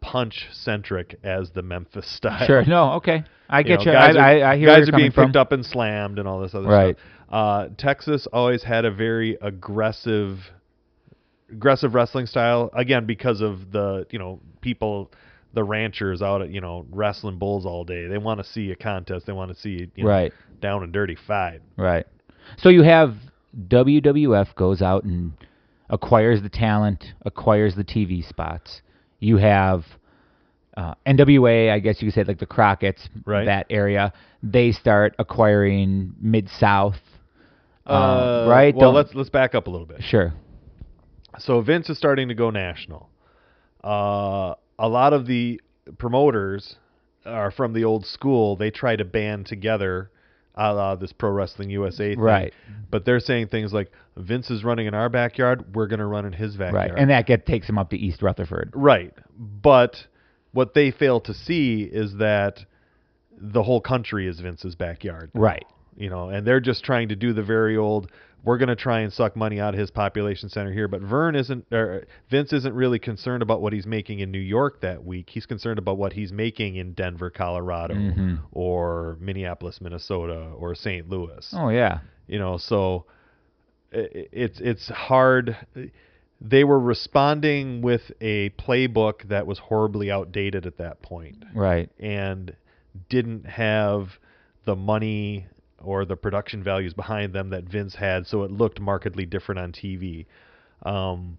punch 0.00 0.46
centric 0.52 1.18
as 1.24 1.50
the 1.52 1.62
Memphis 1.62 2.06
style. 2.16 2.46
Sure. 2.46 2.64
No. 2.64 2.92
Okay. 2.94 3.24
I 3.48 3.62
get 3.62 3.80
you. 3.80 3.86
know, 3.86 3.92
guys 3.92 4.16
I, 4.16 4.18
are, 4.18 4.44
I, 4.44 4.52
I 4.52 4.56
hear 4.58 4.66
guys 4.68 4.86
you're 4.86 4.94
are 4.94 4.98
being 4.98 5.10
from. 5.12 5.26
picked 5.26 5.36
up 5.36 5.52
and 5.52 5.64
slammed 5.64 6.18
and 6.18 6.28
all 6.28 6.40
this 6.40 6.54
other 6.54 6.68
Right. 6.68 6.96
stuff. 6.96 7.08
Uh, 7.30 7.68
Texas 7.78 8.26
always 8.32 8.62
had 8.62 8.84
a 8.84 8.90
very 8.90 9.36
aggressive, 9.40 10.38
aggressive 11.50 11.94
wrestling 11.94 12.26
style. 12.26 12.70
Again, 12.74 13.06
because 13.06 13.40
of 13.40 13.70
the 13.72 14.06
you 14.10 14.18
know 14.18 14.40
people, 14.60 15.10
the 15.54 15.64
ranchers 15.64 16.22
out 16.22 16.42
at 16.42 16.50
you 16.50 16.60
know 16.60 16.86
wrestling 16.90 17.38
bulls 17.38 17.66
all 17.66 17.84
day. 17.84 18.06
They 18.06 18.18
want 18.18 18.40
to 18.40 18.44
see 18.44 18.70
a 18.70 18.76
contest. 18.76 19.26
They 19.26 19.32
want 19.32 19.50
to 19.54 19.60
see 19.60 19.88
you 19.94 20.04
know, 20.04 20.10
Right. 20.10 20.32
down 20.60 20.82
and 20.82 20.92
dirty 20.92 21.16
fight. 21.26 21.60
Right. 21.76 22.06
So 22.58 22.68
you 22.70 22.82
have 22.82 23.14
WWF 23.56 24.54
goes 24.54 24.82
out 24.82 25.04
and 25.04 25.32
acquires 25.90 26.42
the 26.42 26.48
talent, 26.48 27.04
acquires 27.24 27.74
the 27.74 27.84
TV 27.84 28.26
spots. 28.28 28.82
You 29.20 29.38
have 29.38 29.84
uh, 30.76 30.94
NWA, 31.06 31.70
I 31.72 31.78
guess 31.80 32.00
you 32.00 32.08
could 32.08 32.14
say 32.14 32.24
like 32.24 32.38
the 32.38 32.46
Crockett's, 32.46 33.08
Right. 33.24 33.46
that 33.46 33.66
area. 33.70 34.12
They 34.42 34.72
start 34.72 35.14
acquiring 35.18 36.14
Mid 36.20 36.48
South. 36.58 36.96
Uh, 37.86 38.46
right? 38.48 38.74
Well, 38.74 38.88
Don't- 38.88 38.94
let's 38.94 39.14
let's 39.14 39.30
back 39.30 39.54
up 39.54 39.66
a 39.66 39.70
little 39.70 39.86
bit. 39.86 40.02
Sure. 40.02 40.34
So 41.38 41.60
Vince 41.62 41.88
is 41.88 41.96
starting 41.96 42.28
to 42.28 42.34
go 42.34 42.50
national. 42.50 43.08
Uh, 43.82 44.54
a 44.78 44.88
lot 44.88 45.12
of 45.12 45.26
the 45.26 45.60
promoters 45.96 46.76
are 47.24 47.50
from 47.50 47.72
the 47.72 47.84
old 47.84 48.04
school. 48.04 48.56
They 48.56 48.70
try 48.70 48.96
to 48.96 49.04
band 49.04 49.46
together, 49.46 50.10
a 50.58 50.74
la 50.74 50.96
this 50.96 51.12
Pro 51.12 51.30
Wrestling 51.30 51.70
USA 51.70 52.10
thing. 52.10 52.20
Right. 52.20 52.52
But 52.90 53.04
they're 53.04 53.20
saying 53.20 53.48
things 53.48 53.72
like, 53.72 53.90
"Vince 54.16 54.50
is 54.50 54.64
running 54.64 54.86
in 54.86 54.94
our 54.94 55.08
backyard. 55.08 55.74
We're 55.74 55.86
going 55.86 56.00
to 56.00 56.06
run 56.06 56.26
in 56.26 56.32
his 56.32 56.56
backyard." 56.56 56.90
Right. 56.92 56.98
And 56.98 57.10
that 57.10 57.26
get 57.26 57.46
takes 57.46 57.68
him 57.68 57.78
up 57.78 57.90
to 57.90 57.96
East 57.96 58.22
Rutherford. 58.22 58.72
Right. 58.74 59.14
But 59.38 60.06
what 60.52 60.74
they 60.74 60.90
fail 60.90 61.20
to 61.20 61.34
see 61.34 61.82
is 61.82 62.16
that 62.16 62.64
the 63.40 63.62
whole 63.62 63.80
country 63.80 64.26
is 64.26 64.40
Vince's 64.40 64.74
backyard. 64.74 65.30
Right. 65.34 65.64
You 65.96 66.10
know, 66.10 66.28
and 66.28 66.46
they're 66.46 66.60
just 66.60 66.84
trying 66.84 67.08
to 67.08 67.16
do 67.16 67.32
the 67.32 67.42
very 67.42 67.76
old 67.76 68.10
we're 68.48 68.56
going 68.58 68.68
to 68.70 68.76
try 68.76 69.00
and 69.00 69.12
suck 69.12 69.36
money 69.36 69.60
out 69.60 69.74
of 69.74 69.80
his 69.80 69.90
population 69.90 70.48
center 70.48 70.72
here, 70.72 70.88
but 70.88 71.02
Vern 71.02 71.36
isn't 71.36 71.66
or 71.70 72.06
Vince 72.30 72.52
isn't 72.52 72.74
really 72.74 72.98
concerned 72.98 73.42
about 73.42 73.60
what 73.60 73.72
he's 73.74 73.86
making 73.86 74.20
in 74.20 74.30
New 74.30 74.38
York 74.38 74.80
that 74.80 75.04
week. 75.04 75.28
He's 75.30 75.44
concerned 75.44 75.78
about 75.78 75.98
what 75.98 76.14
he's 76.14 76.32
making 76.32 76.76
in 76.76 76.94
Denver, 76.94 77.28
Colorado 77.30 77.94
Mhm. 77.94 78.38
or 78.52 79.18
Minneapolis, 79.20 79.80
Minnesota 79.82 80.50
or 80.56 80.74
St. 80.74 81.08
Louis 81.10 81.52
Oh 81.56 81.68
yeah. 81.68 81.98
you 82.26 82.38
know 82.38 82.56
so 82.56 83.04
it's 83.92 84.60
it's 84.60 84.88
hard 84.88 85.56
they 86.40 86.62
were 86.64 86.78
responding 86.78 87.82
with 87.82 88.12
a 88.20 88.50
playbook 88.50 89.28
that 89.28 89.46
was 89.46 89.58
horribly 89.58 90.10
outdated 90.10 90.66
at 90.66 90.78
that 90.78 91.02
point 91.02 91.44
Right. 91.54 91.90
and 91.98 92.54
didn't 93.08 93.44
have 93.46 94.18
the 94.64 94.76
money 94.76 95.46
or 95.82 96.04
the 96.04 96.16
production 96.16 96.62
values 96.62 96.92
behind 96.94 97.32
them 97.32 97.50
that 97.50 97.64
Vince 97.64 97.94
had 97.94 98.26
so 98.26 98.42
it 98.42 98.50
looked 98.50 98.80
markedly 98.80 99.24
different 99.26 99.58
on 99.60 99.72
TV 99.72 100.26
um 100.84 101.38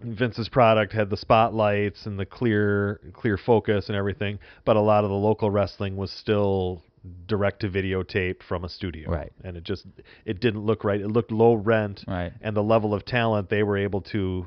Vince's 0.00 0.48
product 0.48 0.92
had 0.92 1.08
the 1.08 1.16
spotlights 1.16 2.04
and 2.04 2.18
the 2.18 2.26
clear 2.26 3.00
clear 3.14 3.38
focus 3.38 3.88
and 3.88 3.96
everything, 3.96 4.38
but 4.64 4.76
a 4.76 4.80
lot 4.80 5.04
of 5.04 5.08
the 5.08 5.16
local 5.16 5.50
wrestling 5.50 5.96
was 5.96 6.10
still 6.10 6.82
direct 7.26 7.60
to 7.60 7.68
videotape 7.70 8.42
from 8.42 8.64
a 8.64 8.68
studio. 8.68 9.10
Right. 9.10 9.32
And 9.44 9.56
it 9.56 9.64
just 9.64 9.86
it 10.26 10.40
didn't 10.40 10.60
look 10.66 10.84
right. 10.84 11.00
It 11.00 11.08
looked 11.08 11.30
low 11.30 11.54
rent 11.54 12.04
Right. 12.06 12.32
and 12.42 12.54
the 12.56 12.62
level 12.62 12.92
of 12.92 13.04
talent 13.06 13.48
they 13.48 13.62
were 13.62 13.78
able 13.78 14.02
to 14.02 14.46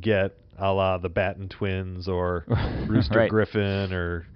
get 0.00 0.34
a 0.58 0.72
la 0.72 0.96
the 0.96 1.08
Batten 1.10 1.48
twins 1.50 2.08
or 2.08 2.44
Rooster 2.86 3.18
Right. 3.18 3.30
Griffin 3.30 3.92
or 3.92 4.26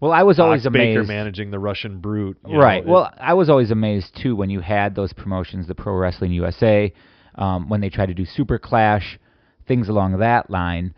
Well, 0.00 0.12
I 0.12 0.22
was 0.24 0.38
always 0.38 0.64
Baker 0.64 1.00
amazed. 1.00 1.08
managing 1.08 1.50
the 1.50 1.58
Russian 1.58 1.98
brute. 2.00 2.36
Right. 2.44 2.84
know, 2.84 2.90
it- 2.90 2.92
well, 2.92 3.12
I 3.18 3.34
was 3.34 3.48
always 3.48 3.70
amazed 3.70 4.14
too 4.20 4.36
when 4.36 4.50
you 4.50 4.60
had 4.60 4.94
those 4.94 5.12
promotions, 5.12 5.66
the 5.66 5.74
Pro 5.74 5.94
Wrestling 5.94 6.32
USA, 6.32 6.92
um, 7.36 7.68
when 7.68 7.80
they 7.80 7.88
tried 7.88 8.06
to 8.06 8.14
do 8.14 8.24
Super 8.24 8.58
Clash, 8.58 9.18
things 9.66 9.88
along 9.88 10.18
that 10.18 10.50
line, 10.50 10.94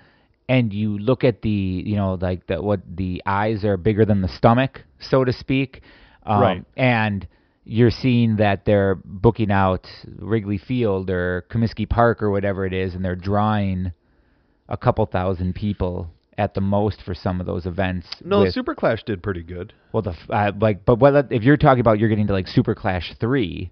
and 0.49 0.73
you 0.73 0.99
look 0.99 1.23
at 1.25 1.43
the, 1.43 1.51
you 1.51 1.95
know, 1.97 2.15
like 2.21 2.47
the 2.47 2.61
what 2.61 2.81
the 2.97 3.23
eyes 3.27 3.65
are 3.65 3.77
bigger 3.77 4.05
than 4.05 4.21
the 4.21 4.29
stomach, 4.29 4.83
so 4.99 5.25
to 5.25 5.33
speak, 5.33 5.83
um, 6.25 6.41
Right. 6.41 6.65
And 6.77 7.27
you're 7.65 7.91
seeing 7.91 8.37
that 8.37 8.65
they're 8.65 8.97
booking 9.05 9.51
out 9.53 9.87
Wrigley 10.19 10.57
Field 10.59 11.11
or 11.11 11.45
Comiskey 11.51 11.89
Park 11.89 12.23
or 12.23 12.31
whatever 12.31 12.65
it 12.67 12.73
is, 12.73 12.95
and 12.95 13.05
they're 13.05 13.15
drawing 13.15 13.93
a 14.71 14.77
couple 14.77 15.05
thousand 15.07 15.55
people 15.55 16.11
at 16.39 16.55
the 16.55 16.61
most 16.61 17.03
for 17.03 17.15
some 17.15 17.41
of 17.41 17.47
those 17.47 17.67
events. 17.67 18.07
no, 18.25 18.43
with- 18.43 18.55
Super 18.55 18.75
Clash 18.75 19.03
did 19.05 19.23
pretty 19.23 19.43
good. 19.43 19.75
well, 19.93 20.03
the 20.03 20.15
uh, 20.31 20.53
like, 20.59 20.85
but 20.85 20.99
what 20.99 21.31
if 21.31 21.43
you're 21.43 21.57
talking 21.57 21.81
about 21.81 21.99
you're 21.99 22.09
getting 22.09 22.29
to 22.29 22.33
like 22.33 22.47
Super 22.47 22.75
Clash 22.75 23.13
three? 23.21 23.71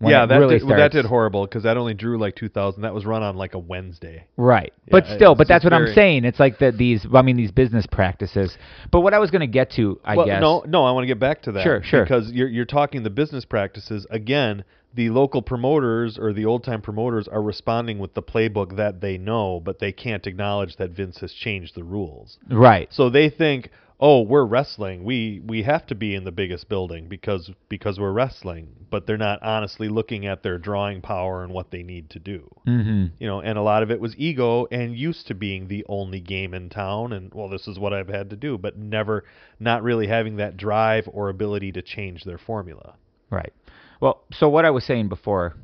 Yeah, 0.00 0.26
that 0.26 0.36
really 0.38 0.58
did, 0.58 0.68
well, 0.68 0.78
that 0.78 0.92
did 0.92 1.04
horrible 1.04 1.46
because 1.46 1.62
that 1.62 1.76
only 1.76 1.94
drew 1.94 2.18
like 2.18 2.34
2,000. 2.36 2.82
That 2.82 2.94
was 2.94 3.04
run 3.06 3.22
on 3.22 3.36
like 3.36 3.54
a 3.54 3.58
Wednesday. 3.58 4.26
Right, 4.36 4.72
Yeah, 4.86 4.90
but 4.90 5.06
still, 5.06 5.34
but 5.34 5.48
that's 5.48 5.64
what 5.64 5.72
I'm 5.72 5.92
saying. 5.94 6.24
It's 6.24 6.40
like 6.40 6.58
that 6.58 6.76
these, 6.76 7.06
I 7.14 7.22
mean, 7.22 7.36
these 7.36 7.52
business 7.52 7.86
practices. 7.86 8.56
But 8.90 9.00
what 9.00 9.14
I 9.14 9.18
was 9.18 9.30
going 9.30 9.40
to 9.40 9.46
get 9.46 9.70
to, 9.72 10.00
I 10.04 10.16
well, 10.16 10.26
guess, 10.26 10.40
no, 10.40 10.64
no, 10.66 10.84
I 10.84 10.92
want 10.92 11.04
to 11.04 11.08
get 11.08 11.20
back 11.20 11.42
to 11.42 11.52
that. 11.52 11.62
Sure, 11.62 11.82
sure. 11.82 12.04
Because 12.04 12.30
you're 12.32 12.48
you're 12.48 12.64
talking 12.64 13.02
the 13.02 13.10
business 13.10 13.44
practices 13.44 14.06
again. 14.10 14.64
The 14.96 15.10
local 15.10 15.42
promoters 15.42 16.18
or 16.20 16.32
the 16.32 16.44
old 16.44 16.62
time 16.62 16.80
promoters 16.80 17.26
are 17.26 17.42
responding 17.42 17.98
with 17.98 18.14
the 18.14 18.22
playbook 18.22 18.76
that 18.76 19.00
they 19.00 19.18
know, 19.18 19.58
but 19.58 19.80
they 19.80 19.90
can't 19.90 20.24
acknowledge 20.24 20.76
that 20.76 20.90
Vince 20.90 21.18
has 21.18 21.32
changed 21.32 21.74
the 21.74 21.82
rules. 21.82 22.38
right, 22.48 22.86
So 22.92 23.10
they 23.10 23.28
think, 23.28 23.70
oh, 24.00 24.22
we're 24.22 24.44
wrestling. 24.44 25.04
We 25.04 25.40
we 25.44 25.62
have 25.62 25.86
to 25.86 25.94
be 25.94 26.14
in 26.14 26.24
the 26.24 26.32
biggest 26.32 26.68
building 26.68 27.08
because 27.08 27.50
because 27.68 27.98
we're 27.98 28.12
wrestling, 28.12 28.68
but 28.90 29.06
they're 29.06 29.16
not 29.16 29.42
honestly 29.42 29.88
looking 29.88 30.26
at 30.26 30.42
their 30.42 30.58
drawing 30.58 31.00
power 31.00 31.42
and 31.42 31.52
what 31.52 31.70
they 31.70 31.82
need 31.82 32.10
to 32.10 32.18
do. 32.18 32.48
Mm-hmm. 32.66 33.14
You 33.18 33.26
know, 33.26 33.40
and 33.40 33.56
a 33.58 33.62
lot 33.62 33.82
of 33.82 33.90
it 33.90 34.00
was 34.00 34.14
ego 34.16 34.66
and 34.70 34.96
used 34.96 35.26
to 35.28 35.34
being 35.34 35.68
the 35.68 35.84
only 35.88 36.20
game 36.20 36.54
in 36.54 36.68
town 36.68 37.12
and 37.12 37.32
well, 37.32 37.48
this 37.48 37.66
is 37.66 37.78
what 37.78 37.92
I've 37.92 38.08
had 38.08 38.30
to 38.30 38.36
do, 38.36 38.58
but 38.58 38.76
never 38.76 39.24
not 39.60 39.82
really 39.82 40.06
having 40.06 40.36
that 40.36 40.56
drive 40.56 41.08
or 41.12 41.28
ability 41.28 41.72
to 41.72 41.82
change 41.82 42.24
their 42.24 42.38
formula. 42.38 42.96
Right. 43.30 43.52
Well, 44.00 44.24
so 44.32 44.48
what 44.48 44.64
I 44.64 44.70
was 44.70 44.84
saying 44.84 45.08
before 45.08 45.54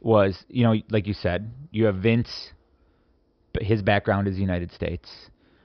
was, 0.00 0.44
you 0.48 0.64
know, 0.64 0.74
like 0.90 1.06
you 1.06 1.14
said, 1.14 1.50
you 1.70 1.86
have 1.86 1.96
Vince, 1.96 2.52
but 3.52 3.62
his 3.62 3.82
background 3.82 4.28
is 4.28 4.36
United 4.38 4.72
States. 4.72 5.08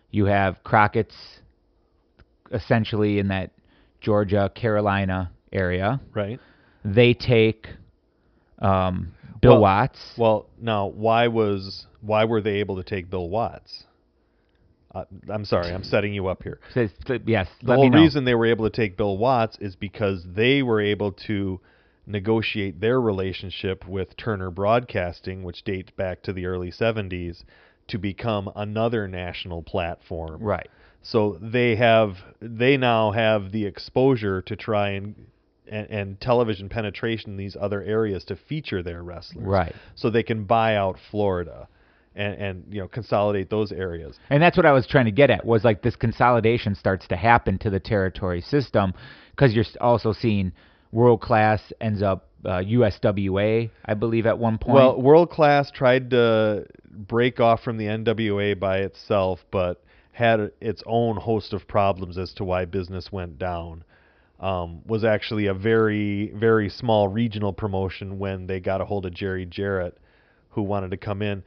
You 0.10 0.26
have 0.26 0.64
Crockett's 0.64 1.41
essentially 2.52 3.20
in 3.20 3.30
that 3.30 3.52
Georgia, 4.02 4.52
Carolina 4.54 5.32
area. 5.52 6.02
Right? 6.14 6.40
They 6.84 7.14
take 7.14 7.68
um, 8.60 9.14
Bill 9.42 9.54
Well- 9.54 9.62
Watts. 9.62 10.00
Well, 10.18 10.48
now 10.60 10.88
why 10.88 11.28
was 11.28 11.88
why 12.02 12.26
were 12.26 12.42
they 12.42 12.56
able 12.56 12.78
to 12.78 12.84
take 12.84 13.10
Bill 13.10 13.30
Watts? 13.30 13.84
Uh, 14.94 15.06
I'm 15.30 15.46
sorry, 15.46 15.72
I'm 15.74 15.86
setting 15.86 16.14
you 16.14 16.28
up 16.28 16.44
here. 16.44 16.60
Th- 16.74 17.22
yes, 17.26 17.48
The 17.64 17.76
whole 17.76 17.90
reason 17.90 18.26
they 18.26 18.36
were 18.36 18.48
able 18.48 18.70
to 18.70 18.76
take 18.76 18.98
Bill 18.98 19.18
Watts 19.18 19.58
is 19.62 19.76
because 19.78 20.26
they 20.36 20.62
were 20.64 20.82
able 20.82 21.14
to 21.28 21.62
negotiate 22.06 22.82
their 22.82 23.00
relationship 23.00 23.88
with 23.88 24.18
Turner 24.18 24.52
Broadcasting, 24.52 25.44
which 25.44 25.64
dates 25.64 25.92
back 25.92 26.24
to 26.24 26.34
the 26.34 26.46
early 26.46 26.72
70s, 26.72 27.44
to 27.88 27.98
become 27.98 28.52
another 28.54 29.08
national 29.08 29.64
platform. 29.64 30.42
Right. 30.42 30.70
So 31.04 31.38
they 31.42 31.76
have 31.76 32.18
they 32.40 32.78
now 32.78 33.12
have 33.12 33.52
the 33.52 33.66
exposure 33.66 34.42
to 34.44 34.56
try 34.56 34.92
and 34.92 35.16
and, 35.68 35.90
and 35.90 36.22
television 36.22 36.70
penetration 36.70 37.32
in 37.32 37.38
these 37.38 37.58
other 37.60 37.82
areas 37.82 38.24
to 38.26 38.36
feature 38.36 38.84
their 38.84 39.02
wrestlers. 39.02 39.46
Right. 39.46 39.76
So 39.96 40.10
they 40.10 40.24
can 40.24 40.44
buy 40.44 40.76
out 40.76 40.98
Florida 41.10 41.68
and 42.16 42.34
and 42.36 42.64
you 42.70 42.82
know 42.82 42.88
consolidate 42.88 43.50
those 43.50 43.72
areas. 43.72 44.18
And 44.30 44.44
that's 44.44 44.58
what 44.58 44.66
I 44.66 44.74
was 44.74 44.86
trying 44.86 45.06
to 45.06 45.12
get 45.12 45.30
at 45.30 45.46
was 45.46 45.64
like 45.64 45.82
this 45.82 45.96
consolidation 45.96 46.76
starts 46.76 47.08
to 47.08 47.16
happen 47.16 47.58
to 47.60 47.70
the 47.70 47.80
territory 47.80 48.42
system 48.42 48.94
because 49.32 49.54
you're 49.54 49.66
also 49.80 50.14
seeing 50.14 50.52
world 50.92 51.22
class 51.22 51.62
ends 51.80 52.02
up 52.04 52.28
uh, 52.46 52.60
USWA, 52.60 53.70
I 53.86 53.94
believe, 53.94 54.26
at 54.26 54.38
one 54.38 54.58
point. 54.58 54.74
Well, 54.74 55.00
World 55.00 55.30
Class 55.30 55.70
tried 55.72 56.10
to 56.10 56.66
break 56.90 57.40
off 57.40 57.64
from 57.64 57.78
the 57.78 57.86
NWA 57.86 58.60
by 58.60 58.80
itself, 58.80 59.46
but 59.52 59.84
had 60.12 60.52
its 60.60 60.84
own 60.86 61.18
host 61.18 61.54
of 61.54 61.68
problems 61.68 62.18
as 62.18 62.34
to 62.34 62.44
why 62.44 62.66
business 62.66 63.12
went 63.12 63.38
down. 63.40 63.84
Um, 64.40 64.82
was 64.88 65.04
actually 65.04 65.46
a 65.46 65.54
very, 65.54 66.32
very 66.32 66.68
small 66.70 67.08
regional 67.08 67.54
promotion 67.54 68.18
when 68.18 68.48
they 68.48 68.60
got 68.60 68.82
a 68.82 68.86
hold 68.86 69.06
of 69.06 69.14
Jerry 69.14 69.46
Jarrett, 69.46 69.98
who 70.50 70.64
wanted 70.64 70.92
to 70.92 70.98
come 70.98 71.22
in. 71.22 71.44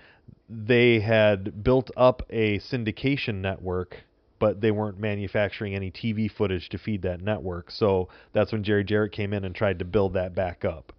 They 0.49 1.01
had 1.01 1.65
built 1.65 1.91
up 1.97 2.23
a 2.31 2.61
syndication 2.61 3.37
network, 3.41 3.97
but 4.39 4.61
they 4.61 4.71
weren't 4.71 5.01
manufacturing 5.01 5.75
any 5.75 5.91
TV 5.91 6.31
footage 6.31 6.69
to 6.69 6.79
feed 6.79 7.03
that 7.03 7.21
network. 7.21 7.73
So 7.73 8.11
that's 8.33 8.53
when 8.53 8.63
Jerry 8.63 8.85
Jarrett 8.85 9.11
came 9.11 9.33
in 9.33 9.45
and 9.45 9.55
tried 9.55 9.81
to 9.81 9.85
build 9.85 10.15
that 10.15 10.35
back 10.35 10.65
up. 10.65 10.93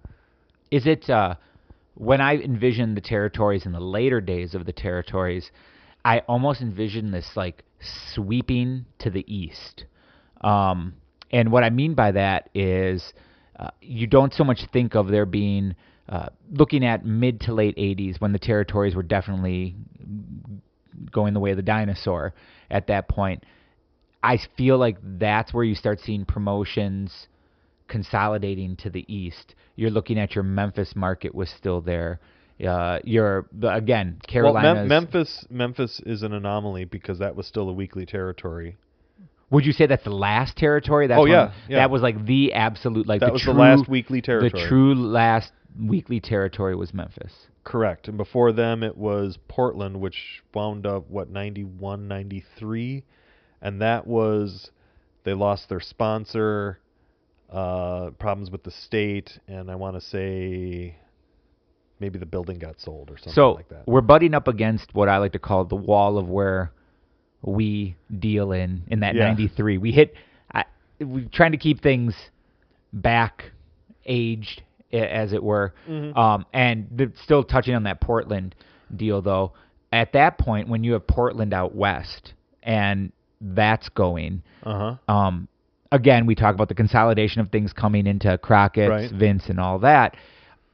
is 0.71 0.85
it 0.85 1.09
uh, 1.09 1.35
when 1.95 2.19
I 2.19 2.35
envision 2.35 2.95
the 2.95 3.01
territories 3.01 3.65
in 3.65 3.71
the 3.71 3.79
later 3.79 4.19
days 4.19 4.53
of 4.53 4.65
the 4.65 4.73
territories, 4.73 5.49
I 6.05 6.19
almost 6.19 6.61
envision 6.61 7.09
this 7.09 7.27
like 7.35 7.63
sweeping 8.13 8.85
to 8.99 9.09
the 9.09 9.25
east. 9.27 9.85
Um, 10.41 10.93
and 11.31 11.51
what 11.51 11.63
I 11.63 11.71
mean 11.71 11.95
by 11.95 12.11
that 12.11 12.49
is 12.53 13.13
uh, 13.59 13.71
you 13.81 14.05
don't 14.05 14.31
so 14.31 14.43
much 14.43 14.59
think 14.71 14.95
of 14.95 15.07
there 15.07 15.25
being 15.25 15.75
uh, 16.07 16.27
looking 16.51 16.85
at 16.85 17.03
mid 17.03 17.41
to 17.41 17.53
late 17.53 17.75
80s 17.75 18.21
when 18.21 18.31
the 18.31 18.39
territories 18.39 18.95
were 18.95 19.03
definitely 19.03 19.75
going 21.11 21.33
the 21.33 21.39
way 21.39 21.49
of 21.51 21.57
the 21.57 21.63
dinosaur 21.63 22.35
at 22.69 22.85
that 22.87 23.09
point. 23.09 23.43
I 24.21 24.39
feel 24.55 24.77
like 24.77 24.97
that's 25.01 25.53
where 25.53 25.63
you 25.63 25.73
start 25.73 25.99
seeing 25.99 26.23
promotions 26.23 27.27
consolidating 27.87 28.75
to 28.77 28.91
the 28.91 29.11
east. 29.11 29.55
You're 29.75 29.89
looking 29.89 30.19
at 30.19 30.35
your 30.35 30.43
Memphis 30.43 30.95
market 30.95 31.33
was 31.33 31.49
still 31.49 31.81
there. 31.81 32.19
Uh, 32.63 32.99
your 33.03 33.47
again 33.63 34.21
Carolina. 34.27 34.73
Well, 34.73 34.75
Mem- 34.75 34.87
Memphis, 34.87 35.45
Memphis 35.49 36.01
is 36.05 36.23
an 36.23 36.33
anomaly 36.33 36.85
because 36.85 37.19
that 37.19 37.35
was 37.35 37.47
still 37.47 37.67
a 37.69 37.73
weekly 37.73 38.05
territory. 38.05 38.77
Would 39.51 39.65
you 39.65 39.73
say 39.73 39.85
that's 39.85 40.03
the 40.03 40.09
last 40.09 40.55
territory? 40.57 41.07
That's 41.07 41.19
Oh, 41.19 41.25
yeah, 41.25 41.53
yeah. 41.67 41.77
That 41.77 41.91
was 41.91 42.01
like 42.01 42.25
the 42.25 42.53
absolute 42.53 43.07
like 43.07 43.19
that 43.19 43.27
the 43.27 43.33
was 43.33 43.41
true, 43.41 43.53
the 43.53 43.59
last 43.59 43.89
weekly 43.89 44.21
territory. 44.21 44.63
The 44.63 44.67
true 44.67 44.95
last 44.95 45.51
weekly 45.79 46.19
territory 46.19 46.75
was 46.75 46.93
Memphis. 46.93 47.33
Correct. 47.65 48.07
And 48.07 48.17
before 48.17 48.51
them, 48.51 48.83
it 48.83 48.97
was 48.97 49.37
Portland, 49.47 49.99
which 49.99 50.43
wound 50.53 50.85
up 50.85 51.09
what 51.09 51.29
91, 51.29 52.07
93, 52.07 53.03
and 53.61 53.81
that 53.81 54.07
was 54.07 54.71
they 55.23 55.33
lost 55.33 55.67
their 55.69 55.79
sponsor, 55.79 56.79
uh, 57.51 58.11
problems 58.19 58.51
with 58.51 58.63
the 58.63 58.71
state, 58.71 59.39
and 59.47 59.69
I 59.69 59.75
want 59.75 59.95
to 59.95 60.01
say 60.01 60.97
maybe 61.99 62.19
the 62.19 62.25
building 62.25 62.59
got 62.59 62.79
sold 62.79 63.09
or 63.09 63.17
something 63.17 63.33
so 63.33 63.51
like 63.53 63.69
that. 63.69 63.83
we're 63.87 64.01
butting 64.01 64.33
up 64.33 64.47
against 64.47 64.93
what 64.93 65.07
I 65.09 65.17
like 65.17 65.31
to 65.33 65.39
call 65.39 65.65
the 65.65 65.75
wall 65.75 66.17
of 66.17 66.27
where 66.29 66.71
we 67.41 67.95
deal 68.19 68.51
in 68.51 68.83
in 68.87 68.99
that 69.01 69.15
Yeah. 69.15 69.25
93. 69.25 69.77
We 69.77 69.91
hit 69.91 70.13
I, 70.53 70.65
we're 70.99 71.27
trying 71.31 71.51
to 71.51 71.57
keep 71.57 71.81
things 71.81 72.15
back 72.93 73.51
aged 74.05 74.61
as 74.93 75.33
it 75.33 75.43
were. 75.43 75.73
Mm-hmm. 75.89 76.17
Um, 76.17 76.45
and 76.53 77.11
still 77.23 77.43
touching 77.43 77.75
on 77.75 77.83
that 77.83 77.99
Portland 78.01 78.55
deal 78.95 79.21
though, 79.21 79.53
at 79.91 80.13
that 80.13 80.37
point 80.37 80.67
when 80.69 80.83
you 80.83 80.93
have 80.93 81.05
Portland 81.07 81.53
out 81.53 81.75
west 81.75 82.33
and 82.63 83.11
that's 83.41 83.89
going 83.89 84.41
Uh 84.63 84.97
huh. 85.07 85.13
um, 85.13 85.47
again, 85.91 86.25
we 86.25 86.35
talk 86.35 86.55
about 86.55 86.67
the 86.69 86.75
consolidation 86.75 87.41
of 87.41 87.49
things 87.51 87.73
coming 87.73 88.07
into 88.07 88.37
Crockett, 88.39 88.89
Right. 88.89 89.11
Vince, 89.11 89.43
and 89.49 89.59
all 89.59 89.79
that. 89.79 90.15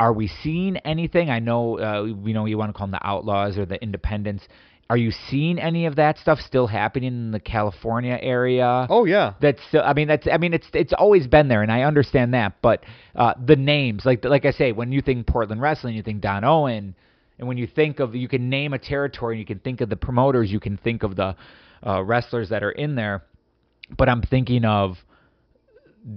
Are 0.01 0.13
we 0.13 0.31
seeing 0.41 0.77
anything? 0.77 1.29
I 1.29 1.37
know, 1.37 1.77
uh, 1.77 2.05
you 2.05 2.33
know, 2.33 2.45
you 2.45 2.57
want 2.57 2.69
to 2.69 2.73
call 2.73 2.87
them 2.87 2.91
the 2.93 3.07
outlaws 3.07 3.55
or 3.59 3.67
the 3.67 3.79
independents. 3.83 4.43
Are 4.89 4.97
you 4.97 5.11
seeing 5.29 5.59
any 5.59 5.85
of 5.85 5.97
that 5.97 6.17
stuff 6.17 6.39
still 6.39 6.65
happening 6.65 7.07
in 7.07 7.31
the 7.31 7.39
California 7.39 8.17
area? 8.19 8.87
Oh 8.89 9.05
yeah. 9.05 9.35
That's 9.39 9.59
still, 9.67 9.83
I 9.83 9.93
mean 9.93 10.07
that's 10.07 10.27
I 10.27 10.37
mean 10.37 10.55
it's 10.55 10.65
it's 10.73 10.91
always 10.91 11.27
been 11.27 11.49
there 11.49 11.61
and 11.61 11.71
I 11.71 11.83
understand 11.83 12.33
that 12.33 12.55
but 12.63 12.83
uh, 13.15 13.35
the 13.45 13.55
names 13.55 14.03
like 14.03 14.25
like 14.25 14.43
I 14.43 14.51
say 14.51 14.71
when 14.71 14.91
you 14.91 15.03
think 15.03 15.27
Portland 15.27 15.61
wrestling 15.61 15.95
you 15.95 16.01
think 16.01 16.21
Don 16.21 16.43
Owen 16.43 16.95
and 17.37 17.47
when 17.47 17.57
you 17.57 17.67
think 17.67 17.99
of 17.99 18.15
you 18.15 18.27
can 18.27 18.49
name 18.49 18.73
a 18.73 18.79
territory 18.79 19.35
and 19.35 19.39
you 19.39 19.45
can 19.45 19.59
think 19.59 19.81
of 19.81 19.89
the 19.89 19.95
promoters 19.95 20.51
you 20.51 20.59
can 20.59 20.77
think 20.77 21.03
of 21.03 21.15
the 21.15 21.35
uh, 21.85 22.03
wrestlers 22.03 22.49
that 22.49 22.63
are 22.63 22.71
in 22.71 22.95
there 22.95 23.23
but 23.95 24.09
I'm 24.09 24.23
thinking 24.23 24.65
of 24.65 24.95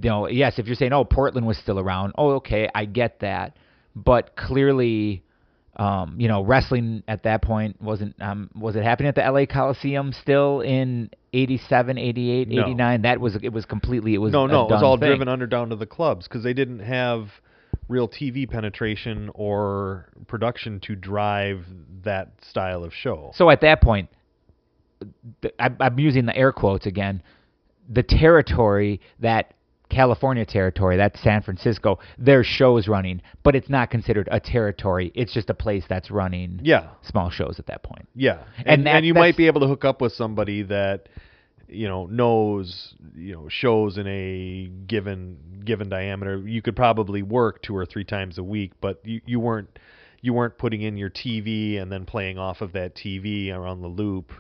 you 0.03 0.09
know 0.09 0.26
yes 0.26 0.59
if 0.59 0.66
you're 0.66 0.74
saying 0.74 0.95
oh 0.95 1.05
Portland 1.05 1.47
was 1.47 1.59
still 1.59 1.78
around 1.78 2.14
oh 2.16 2.37
okay 2.37 2.68
I 2.74 2.87
get 2.87 3.20
that 3.20 3.59
but 3.95 4.36
clearly 4.36 5.22
um, 5.76 6.16
you 6.18 6.28
know, 6.28 6.42
wrestling 6.42 7.03
at 7.09 7.24
that 7.24 7.42
point 7.42 7.80
wasn't 7.82 8.20
um, 8.22 8.51
was 8.55 8.76
it 8.76 8.84
happening 8.84 9.09
at 9.09 9.16
the 9.16 9.22
LA 9.28 9.45
Coliseum 9.47 10.12
still 10.12 10.61
in 10.61 11.11
87, 11.32 11.99
88, 11.99 12.49
No. 12.49 12.62
89? 12.62 13.03
That 13.03 13.20
was 13.20 13.36
it 13.42 13.53
was 13.53 13.64
completely 13.64 14.14
it 14.14 14.18
was 14.18 14.32
no, 14.32 14.47
no, 14.47 14.66
it 14.66 14.70
was 14.70 14.82
all 14.82 14.97
thing. 14.97 15.09
driven 15.09 15.28
under 15.28 15.47
down 15.47 15.70
to 15.70 15.76
the 15.76 15.86
clubs 15.86 16.28
because 16.28 16.45
they 16.45 16.53
didn't 16.53 16.78
have 16.80 17.28
real 17.88 18.09
TV 18.09 18.49
penetration 18.49 19.30
or 19.34 20.09
production 20.28 20.80
to 20.80 20.95
drive 20.95 21.66
that 22.05 22.30
style 22.49 22.84
of 22.84 22.92
show. 22.95 23.32
So 23.34 23.51
at 23.51 23.61
that 23.62 23.82
point, 23.82 24.09
I'm 25.59 25.99
using 25.99 26.26
the 26.26 26.36
air 26.36 26.53
quotes 26.53 26.86
again. 26.86 27.22
The 27.90 28.03
territory 28.03 29.01
that 29.18 29.55
California 29.95 30.45
territory, 30.45 30.97
that's 30.97 31.20
San 31.22 31.42
Francisco. 31.42 31.99
There's 32.18 32.47
shows 32.47 32.88
running, 32.88 33.22
but 33.42 33.55
it's 33.55 33.68
not 33.68 33.90
considered 33.90 34.28
a 34.30 34.40
territory. 34.40 35.12
It's 35.14 35.32
just 35.32 35.51
a 35.51 35.55
place 35.55 35.84
that's 35.88 36.11
running 36.11 36.61
yeah, 36.62 36.88
small 37.03 37.30
shows 37.30 37.57
at 37.59 37.66
that 37.66 37.82
point. 37.82 38.09
Yeah, 38.14 38.42
And 38.59 38.66
and 38.66 38.86
that- 38.86 38.97
and 38.97 39.07
you 39.07 39.14
might 39.14 39.36
be 39.36 39.47
able 39.47 39.61
to 39.62 39.66
hook 39.68 39.84
up 39.84 40.01
with 40.01 40.12
somebody 40.12 40.62
that 40.64 41.09
you 41.66 41.88
know 41.88 42.07
knows 42.07 42.95
you 43.16 43.34
know 43.34 43.49
shows 43.49 43.97
in 43.97 44.07
a 44.07 44.70
given 44.86 45.38
given 45.64 45.88
diameter. 45.88 46.36
You 46.47 46.61
could 46.61 46.76
probably 46.76 47.22
work 47.22 47.62
two 47.62 47.74
or 47.76 47.86
three 47.86 48.05
times 48.05 48.36
a 48.38 48.42
week, 48.45 48.72
but 48.80 49.01
you, 49.05 49.20
you 49.24 49.40
weren't 49.40 49.78
you 50.20 50.32
weren't 50.32 50.57
putting 50.59 50.82
in 50.82 50.97
your 50.97 51.11
TV 51.11 51.80
and 51.80 51.90
then 51.92 52.05
playing 52.05 52.38
off 52.38 52.61
of 52.61 52.72
that 52.72 52.95
TV 52.95 53.51
around 53.53 53.80
the 53.82 53.88
loop 53.88 54.32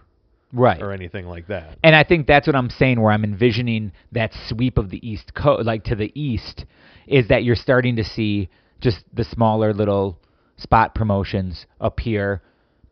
Right. 0.54 0.80
or 0.80 0.92
anything 0.92 1.26
like 1.26 1.48
that. 1.48 1.78
And 1.82 1.94
I 1.94 2.04
think 2.04 2.26
that's 2.26 2.46
what 2.46 2.56
I'm 2.56 2.70
saying 2.70 3.00
where 3.00 3.12
I'm 3.12 3.24
envisioning 3.24 3.92
that 4.12 4.32
sweep 4.48 4.78
of 4.78 4.90
the 4.90 5.06
East 5.06 5.34
Coast, 5.34 5.66
like 5.66 5.84
to 5.84 5.96
the 5.96 6.12
east, 6.18 6.64
is 7.06 7.28
that 7.28 7.44
you're 7.44 7.56
starting 7.56 7.96
to 7.96 8.04
see 8.04 8.48
just 8.80 9.04
the 9.12 9.24
smaller 9.24 9.74
little 9.74 10.18
spot 10.56 10.94
promotions 10.94 11.66
appear, 11.80 12.42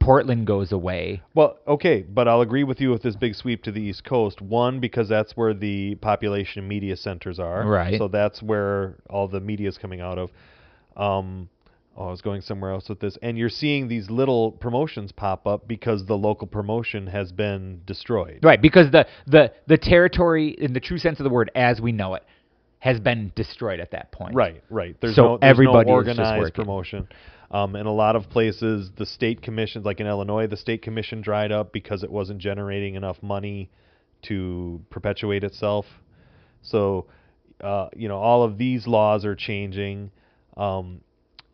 Portland 0.01 0.47
goes 0.47 0.73
away. 0.73 1.23
Well, 1.35 1.59
okay, 1.67 2.03
but 2.03 2.27
I'll 2.27 2.41
agree 2.41 2.65
with 2.65 2.81
you 2.81 2.91
with 2.91 3.03
this 3.03 3.15
big 3.15 3.35
sweep 3.35 3.63
to 3.65 3.73
the 3.73 3.81
East 3.81 4.05
Coast. 4.05 4.41
One, 4.41 4.81
because 4.81 5.09
that's 5.09 5.37
where 5.37 5.55
the 5.55 5.95
population 5.97 6.67
media 6.67 6.97
centers 6.97 7.39
are. 7.39 7.65
Right. 7.65 7.99
So 7.99 8.09
that's 8.09 8.43
where 8.43 8.97
all 9.09 9.29
the 9.29 9.41
media 9.41 9.69
is 9.69 9.79
coming 9.79 10.01
out 10.01 10.19
of. 10.19 10.31
Um, 10.97 11.49
oh, 11.97 12.07
I 12.07 12.11
was 12.11 12.21
going 12.21 12.41
somewhere 12.41 12.73
else 12.73 12.89
with 12.89 13.01
this. 13.01 13.19
And 13.23 13.37
you're 13.37 13.49
seeing 13.49 13.89
these 13.89 14.11
little 14.11 14.53
promotions 14.53 15.13
pop 15.13 15.47
up 15.47 15.67
because 15.69 16.07
the 16.07 16.17
local 16.17 16.47
promotion 16.47 17.07
has 17.09 17.33
been 17.33 17.83
destroyed. 17.87 18.41
Right, 18.43 18.61
because 18.61 18.91
the 18.91 19.07
the 19.27 19.53
the 19.67 19.79
territory 19.79 20.49
in 20.49 20.73
the 20.73 20.81
true 20.81 20.99
sense 20.99 21.21
of 21.21 21.25
the 21.25 21.31
word 21.31 21.51
as 21.55 21.81
we 21.81 21.93
know 21.93 22.15
it 22.15 22.25
has 22.79 22.99
been 22.99 23.33
destroyed 23.37 23.79
at 23.79 23.93
that 23.93 24.11
point. 24.11 24.35
Right, 24.35 24.63
right. 24.69 24.97
There's 25.01 25.15
So 25.15 25.23
no 25.23 25.39
there's 25.39 25.51
everybody 25.51 25.89
no 25.89 25.95
organized 25.95 26.55
promotion. 26.55 27.09
Um, 27.53 27.77
in 27.77 27.85
a 27.85 27.93
lot 27.93 28.17
of 28.17 28.31
places, 28.31 28.91
the 28.97 29.05
state 29.05 29.43
commissions, 29.43 29.85
like 29.85 30.01
in 30.01 30.07
Illinois, 30.07 30.47
the 30.47 30.57
state 30.57 30.81
commission 30.81 31.21
dried 31.21 31.53
up 31.53 31.71
because 31.71 32.03
it 32.03 32.11
wasn't 32.11 32.41
generating 32.41 32.95
enough 32.95 33.23
money 33.23 33.71
to 34.23 34.81
perpetuate 34.89 35.45
itself. 35.45 35.85
So, 36.63 37.07
uh, 37.63 37.89
you 37.95 38.09
know, 38.09 38.17
all 38.17 38.43
of 38.43 38.57
these 38.57 38.87
laws 38.87 39.27
are 39.27 39.35
changing. 39.35 40.11
Um, 40.57 41.03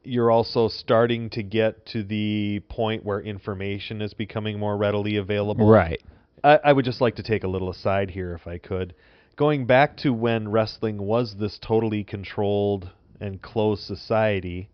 you're 0.08 0.30
also 0.30 0.68
starting 0.68 1.30
to 1.30 1.42
get 1.42 1.86
to 1.86 2.02
the 2.02 2.60
point 2.68 3.04
where 3.04 3.20
information 3.20 4.00
is 4.00 4.14
becoming 4.14 4.58
more 4.58 4.76
readily 4.76 5.16
available. 5.16 5.68
Right. 5.68 6.02
I, 6.42 6.58
I 6.64 6.72
would 6.72 6.84
just 6.84 7.00
like 7.00 7.16
to 7.16 7.22
take 7.22 7.44
a 7.44 7.48
little 7.48 7.70
aside 7.70 8.10
here, 8.10 8.34
if 8.34 8.46
I 8.46 8.58
could. 8.58 8.94
Going 9.36 9.66
back 9.66 9.96
to 9.98 10.12
when 10.12 10.48
wrestling 10.48 10.98
was 10.98 11.36
this 11.38 11.58
totally 11.60 12.04
controlled 12.04 12.90
and 13.20 13.40
closed 13.40 13.82
society, 13.82 14.68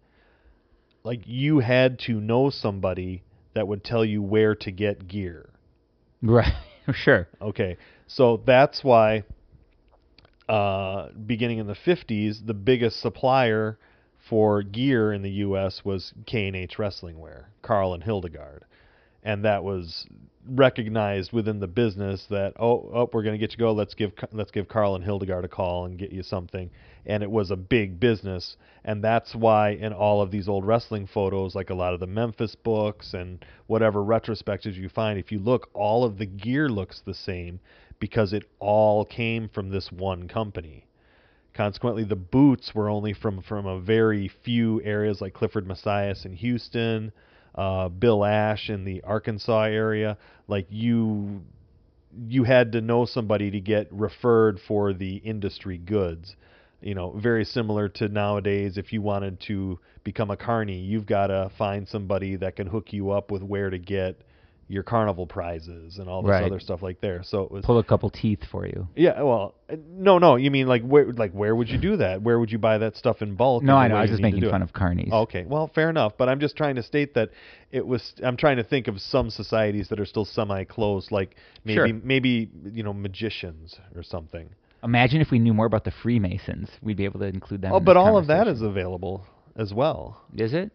like 1.03 1.23
you 1.27 1.59
had 1.59 1.99
to 2.01 2.21
know 2.21 2.51
somebody 2.51 3.23
that 3.55 3.69
would 3.69 3.85
tell 3.85 4.05
you 4.05 4.23
where 4.23 4.55
to 4.55 4.71
get 4.71 5.09
gear. 5.09 5.51
Right. 6.23 6.53
sure. 6.95 7.29
Okay, 7.41 7.77
so 8.07 8.43
that's 8.47 8.83
why, 8.83 9.25
uh, 10.49 11.09
beginning 11.27 11.59
in 11.59 11.67
the 11.67 11.77
50s, 11.87 12.47
the 12.47 12.55
biggest 12.55 13.01
supplier 13.01 13.79
for 14.29 14.63
gear 14.63 15.13
in 15.13 15.23
the 15.23 15.31
U.S. 15.31 15.85
was 15.85 16.15
K&H 16.27 16.79
Wrestling 16.79 17.19
Wear, 17.19 17.51
Carl 17.63 17.95
and 17.95 18.03
Hildegard, 18.03 18.65
and 19.23 19.45
that 19.45 19.65
was 19.65 20.07
recognized 20.47 21.33
within 21.33 21.59
the 21.59 21.67
business 21.67 22.27
that 22.29 22.53
oh, 22.59 22.91
oh 22.93 23.11
we're 23.13 23.23
going 23.23 23.35
to 23.35 23.39
get 23.39 23.53
you 23.53 23.59
go. 23.59 23.73
Let's 23.73 23.95
give 23.95 24.13
let's 24.33 24.51
give 24.51 24.69
Carl 24.69 24.95
and 24.95 25.05
Hildegard 25.05 25.45
a 25.45 25.49
call 25.49 25.87
and 25.87 25.99
get 25.99 26.13
you 26.13 26.23
something. 26.23 26.71
And 27.07 27.23
it 27.23 27.31
was 27.31 27.51
a 27.51 27.57
big 27.57 28.01
business. 28.01 28.57
And 28.85 29.03
that's 29.03 29.35
why 29.35 29.71
in 29.71 29.93
all 29.93 30.21
of 30.21 30.31
these 30.31 30.49
old 30.49 30.67
wrestling 30.67 31.07
photos 31.07 31.55
like 31.55 31.71
a 31.71 31.75
lot 31.75 31.95
of 31.95 32.01
the 32.01 32.07
Memphis 32.07 32.55
books 32.55 33.15
and 33.15 33.45
whatever 33.67 34.01
retrospectives 34.01 34.77
you 34.77 34.89
find 34.89 35.19
if 35.19 35.33
you 35.33 35.39
look 35.39 35.71
all 35.75 36.05
of 36.05 36.19
the 36.19 36.27
gear 36.27 36.69
looks 36.69 37.01
the 37.05 37.15
same 37.15 37.61
because 37.99 38.33
it 38.33 38.45
all 38.59 39.05
came 39.05 39.49
from 39.49 39.71
this 39.71 39.91
one 39.91 40.29
company 40.29 40.87
consequently 41.55 42.05
the 42.05 42.17
boots 42.17 42.75
were 42.75 42.89
only 42.89 43.13
from 43.13 43.43
from 43.43 43.67
a 43.67 43.81
very 43.81 44.29
few 44.45 44.83
areas 44.83 45.21
like 45.21 45.33
Clifford 45.33 45.67
Messias 45.67 46.25
in 46.25 46.33
Houston 46.35 47.13
uh, 47.55 47.89
Bill 47.89 48.25
Ash 48.25 48.69
in 48.69 48.85
the 48.85 49.03
Arkansas 49.03 49.65
area. 49.65 50.19
Like 50.49 50.67
you, 50.71 51.43
you 52.29 52.45
had 52.45 52.73
to 52.73 52.81
know 52.81 53.05
somebody 53.05 53.51
to 53.51 53.61
get 53.61 53.89
referred 53.93 54.61
for 54.67 54.93
the 54.93 55.17
industry 55.17 55.79
goods. 55.79 56.35
You 56.81 56.95
know, 56.95 57.13
very 57.13 57.45
similar 57.45 57.89
to 57.91 58.09
nowadays. 58.09 58.77
If 58.77 58.93
you 58.93 59.01
wanted 59.01 59.41
to 59.43 59.79
become 60.03 60.31
a 60.31 60.37
carney, 60.37 60.79
you've 60.79 61.07
got 61.07 61.29
to 61.29 61.51
find 61.57 61.89
somebody 61.89 62.37
that 62.37 62.57
can 62.57 62.67
hook 62.67 62.93
you 62.93 63.11
up 63.11 63.31
with 63.31 63.43
where 63.43 63.71
to 63.71 63.79
get 63.79 64.21
your 64.69 64.83
carnival 64.83 65.27
prizes 65.27 65.99
and 65.99 66.09
all 66.09 66.23
this 66.23 66.31
Right. 66.31 66.45
other 66.45 66.59
stuff 66.59 66.83
like 66.83 67.01
there. 67.01 67.23
So 67.23 67.43
it 67.43 67.51
was 67.51 67.65
Pull 67.65 67.79
a 67.79 67.85
couple 67.85 68.09
teeth 68.09 68.41
for 68.51 68.67
you. 68.67 68.89
yeah, 68.97 69.21
well, 69.23 69.55
uh, 69.71 69.77
no, 69.89 70.19
no. 70.19 70.37
You 70.37 70.51
mean 70.51 70.67
like 70.67 70.83
where, 70.83 71.13
like 71.13 71.33
where 71.33 71.55
would 71.55 71.69
you 71.69 71.77
do 71.79 71.97
that? 71.99 72.23
Where 72.23 72.39
would 72.41 72.51
you 72.51 72.59
buy 72.59 72.79
that 72.79 72.97
stuff 72.97 73.21
in 73.23 73.35
bulk? 73.35 73.63
No, 73.63 73.77
I 73.77 73.89
know. 73.89 73.97
I 73.97 74.03
was 74.03 74.11
just 74.11 74.23
making 74.23 74.43
fun 74.51 74.63
it? 74.63 74.65
of 74.65 74.73
carnies. 74.73 75.13
Okay, 75.13 75.45
well, 75.47 75.71
fair 75.75 75.91
enough. 75.91 76.15
But 76.17 76.29
I'm 76.29 76.41
just 76.41 76.57
trying 76.57 76.77
to 76.77 76.83
state 76.83 77.15
that 77.15 77.31
it 77.73 77.87
was. 77.87 78.15
I'm 78.23 78.37
trying 78.37 78.57
to 78.57 78.65
think 78.65 78.89
of 78.89 79.01
some 79.01 79.29
societies 79.31 79.89
that 79.89 80.01
are 80.01 80.07
still 80.07 80.25
semi-closed, 80.25 81.11
like 81.13 81.37
maybe 81.65 81.75
Sure. 81.77 81.89
maybe 82.03 82.51
you 82.65 82.83
know 82.83 82.93
magicians 82.93 83.79
or 83.95 84.03
something. 84.03 84.49
Imagine 84.83 85.21
if 85.21 85.31
we 85.31 85.39
knew 85.39 85.55
more 85.55 85.67
about 85.67 85.85
the 85.85 85.91
Freemasons. 86.03 86.69
We'd 86.83 86.97
be 86.99 87.05
able 87.07 87.21
to 87.21 87.27
include 87.27 87.63
them. 87.63 87.73
oh, 87.73 87.79
in 87.79 87.85
but 87.85 87.97
all 87.97 88.17
of 88.19 88.27
that 88.27 88.47
is 88.49 88.61
available 88.63 89.25
as 89.57 89.73
well. 89.73 90.21
Is 90.37 90.53
it? 90.53 90.73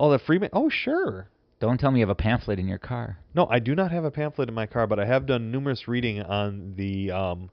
Oh, 0.00 0.10
the 0.10 0.18
Freeman. 0.18 0.48
Oh, 0.52 0.68
sure. 0.70 1.28
Don't 1.60 1.78
tell 1.78 1.90
me 1.90 2.00
you 2.00 2.02
have 2.06 2.10
a 2.10 2.14
pamphlet 2.14 2.58
in 2.58 2.68
your 2.68 2.78
car. 2.78 3.18
No, 3.34 3.46
I 3.50 3.58
do 3.58 3.74
not 3.74 3.90
have 3.90 4.04
a 4.04 4.10
pamphlet 4.10 4.48
in 4.48 4.54
my 4.54 4.66
car, 4.66 4.86
but 4.86 4.98
I 4.98 5.06
have 5.06 5.26
done 5.26 5.50
numerous 5.50 5.88
reading 5.88 6.20
on 6.20 6.74
the 6.76 7.10
um, 7.10 7.50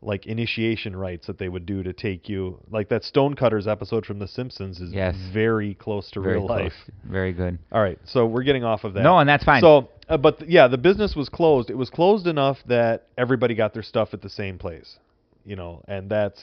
like 0.00 0.26
initiation 0.26 0.96
rites 0.96 1.26
that 1.28 1.38
they 1.38 1.48
would 1.48 1.64
do 1.64 1.82
to 1.84 1.92
take 1.92 2.28
you. 2.28 2.58
Like 2.70 2.88
that 2.88 3.04
Stonecutters 3.04 3.68
episode 3.68 4.04
from 4.04 4.18
The 4.18 4.26
Simpsons 4.26 4.80
is 4.80 4.92
Yes. 4.92 5.14
very 5.32 5.74
close 5.74 6.10
to 6.12 6.20
Very 6.20 6.36
real 6.38 6.46
close. 6.46 6.60
life. 6.60 6.72
Very 7.04 7.32
good. 7.32 7.58
All 7.70 7.80
right, 7.82 7.98
so 8.04 8.26
we're 8.26 8.42
getting 8.42 8.64
off 8.64 8.84
of 8.84 8.94
that. 8.94 9.02
No, 9.02 9.18
and 9.18 9.28
that's 9.28 9.44
fine. 9.44 9.60
So, 9.60 9.90
uh, 10.08 10.16
but 10.16 10.40
th- 10.40 10.50
yeah, 10.50 10.66
the 10.66 10.78
business 10.78 11.14
was 11.14 11.28
closed. 11.28 11.70
It 11.70 11.76
was 11.76 11.88
closed 11.90 12.26
enough 12.26 12.58
that 12.66 13.06
everybody 13.16 13.54
got 13.54 13.74
their 13.74 13.82
stuff 13.84 14.08
at 14.12 14.22
the 14.22 14.30
same 14.30 14.58
place, 14.58 14.98
you 15.44 15.54
know, 15.56 15.84
and 15.86 16.10
that's 16.10 16.42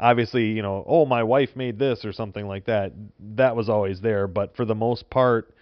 obviously, 0.00 0.46
you 0.46 0.62
know, 0.62 0.82
oh, 0.88 1.04
my 1.06 1.22
wife 1.22 1.50
made 1.54 1.78
this 1.78 2.04
or 2.04 2.12
something 2.12 2.48
like 2.48 2.64
that. 2.66 2.92
That 3.36 3.54
was 3.54 3.68
always 3.68 4.00
there, 4.00 4.26
but 4.26 4.56
for 4.56 4.64
the 4.64 4.74
most 4.74 5.08
part, 5.10 5.54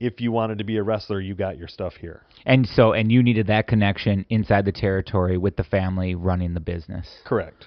if 0.00 0.20
you 0.20 0.32
wanted 0.32 0.58
to 0.58 0.64
be 0.64 0.78
a 0.78 0.82
wrestler, 0.82 1.20
you 1.20 1.34
got 1.34 1.58
your 1.58 1.68
stuff 1.68 1.94
here. 2.00 2.22
And 2.46 2.66
so, 2.66 2.94
and 2.94 3.12
you 3.12 3.22
needed 3.22 3.46
that 3.48 3.66
connection 3.66 4.24
inside 4.30 4.64
the 4.64 4.72
territory 4.72 5.36
with 5.36 5.56
the 5.56 5.64
family 5.64 6.14
running 6.14 6.54
the 6.54 6.60
business. 6.60 7.06
Correct. 7.24 7.66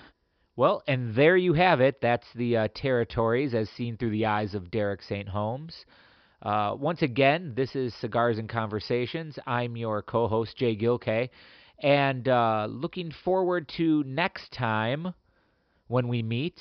Well, 0.56 0.84
and 0.88 1.16
there 1.16 1.38
you 1.38 1.54
have 1.54 1.80
it. 1.80 2.02
That's 2.02 2.28
the 2.36 2.58
uh, 2.58 2.68
territories 2.76 3.54
as 3.54 3.70
seen 3.70 3.98
through 3.98 4.12
the 4.12 4.26
eyes 4.26 4.56
of 4.56 4.72
Derek 4.72 5.02
St. 5.04 5.30
Holmes. 5.30 5.86
Uh, 6.42 6.76
once 6.78 7.02
again, 7.02 7.54
this 7.56 7.76
is 7.76 7.94
Cigars 8.02 8.38
and 8.38 8.50
Conversations. 8.50 9.40
I'm 9.48 9.78
your 9.78 10.02
co 10.02 10.28
host, 10.28 10.58
Jay 10.58 10.76
Gilkay. 10.76 11.30
And 11.80 12.28
uh, 12.28 12.68
looking 12.70 13.12
forward 13.24 13.70
to 13.78 14.04
next 14.06 14.52
time 14.52 15.14
when 15.88 16.08
we 16.08 16.22
meet, 16.22 16.60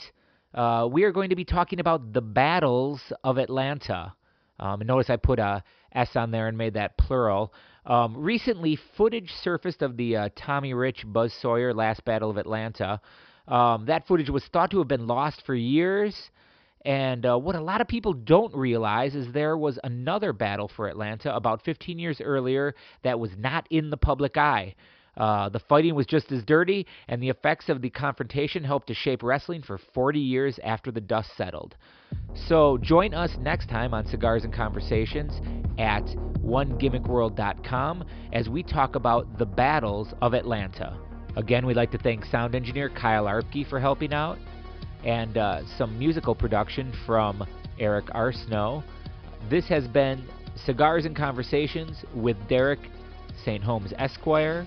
uh, 0.54 0.88
we 0.90 1.04
are 1.04 1.12
going 1.12 1.30
to 1.30 1.36
be 1.36 1.44
talking 1.44 1.80
about 1.80 2.12
the 2.12 2.20
battles 2.20 3.00
of 3.24 3.38
Atlanta. 3.38 4.14
Um, 4.59 4.80
and 4.80 4.88
notice 4.88 5.11
I 5.11 5.16
put 5.16 5.38
a 5.38 5.62
S 5.94 6.11
on 6.14 6.30
there 6.30 6.48
and 6.48 6.57
made 6.57 6.74
that 6.74 6.96
plural. 6.98 7.53
Um, 7.84 8.16
recently, 8.16 8.78
footage 8.96 9.30
surfaced 9.42 9.82
of 9.82 9.96
the 9.96 10.16
uh, 10.16 10.28
Tommy 10.36 10.72
Rich 10.74 11.05
Buzz 11.07 11.32
Sawyer 11.40 11.74
last 11.74 12.05
Battle 12.05 12.30
of 12.30 12.36
Atlanta. 12.36 13.00
Um, 13.48 13.86
that 13.86 14.07
footage 14.07 14.30
was 14.30 14.44
thought 14.53 14.70
to 14.70 14.78
have 14.78 14.88
been 14.88 15.07
lost 15.07 15.42
for 15.44 15.55
years. 15.55 16.14
And 16.84 17.24
uh, 17.24 17.38
what 17.38 17.55
a 17.55 17.61
lot 17.61 17.80
of 17.80 17.88
people 17.88 18.12
don't 18.12 18.55
realize 18.55 19.14
is 19.14 19.32
there 19.32 19.57
was 19.57 19.78
another 19.84 20.32
battle 20.32 20.68
for 20.74 20.88
Atlanta 20.88 21.34
about 21.34 21.64
15 21.64 21.98
years 21.98 22.20
earlier 22.20 22.74
that 23.05 23.20
was 23.20 23.30
not 23.36 23.66
in 23.70 23.90
the 23.90 23.96
public 23.96 24.36
eye. 24.36 24.74
Uh, 25.16 25.48
the 25.48 25.58
fighting 25.58 25.94
was 25.94 26.06
just 26.06 26.32
as 26.32 26.42
dirty, 26.44 26.86
and 27.08 27.22
the 27.22 27.28
effects 27.28 27.68
of 27.68 27.82
the 27.82 27.90
confrontation 27.90 28.64
helped 28.64 28.86
to 28.86 28.94
shape 28.94 29.22
wrestling 29.22 29.62
for 29.62 29.78
40 29.92 30.18
years 30.18 30.58
after 30.64 30.90
the 30.90 31.00
dust 31.00 31.30
settled. 31.36 31.76
So 32.48 32.78
join 32.78 33.12
us 33.14 33.30
next 33.38 33.68
time 33.68 33.92
on 33.92 34.06
Cigars 34.06 34.44
and 34.44 34.52
Conversations 34.52 35.32
at 35.78 36.04
onegimmickworld.com 36.44 38.04
as 38.32 38.48
we 38.48 38.62
talk 38.62 38.94
about 38.94 39.38
the 39.38 39.46
battles 39.46 40.08
of 40.22 40.34
Atlanta. 40.34 40.98
Again, 41.36 41.66
we'd 41.66 41.76
like 41.76 41.90
to 41.92 41.98
thank 41.98 42.24
sound 42.26 42.54
engineer 42.54 42.88
Kyle 42.90 43.24
Arpke 43.24 43.68
for 43.68 43.80
helping 43.80 44.12
out, 44.12 44.38
and 45.04 45.36
uh, 45.36 45.62
some 45.76 45.98
musical 45.98 46.34
production 46.34 46.92
from 47.06 47.44
Eric 47.78 48.06
R. 48.12 48.32
Snow. 48.32 48.82
This 49.50 49.66
has 49.68 49.86
been 49.88 50.24
Cigars 50.64 51.04
and 51.04 51.16
Conversations 51.16 52.04
with 52.14 52.36
Derek 52.48 52.78
St. 53.44 53.62
Holmes 53.62 53.92
Esquire, 53.98 54.66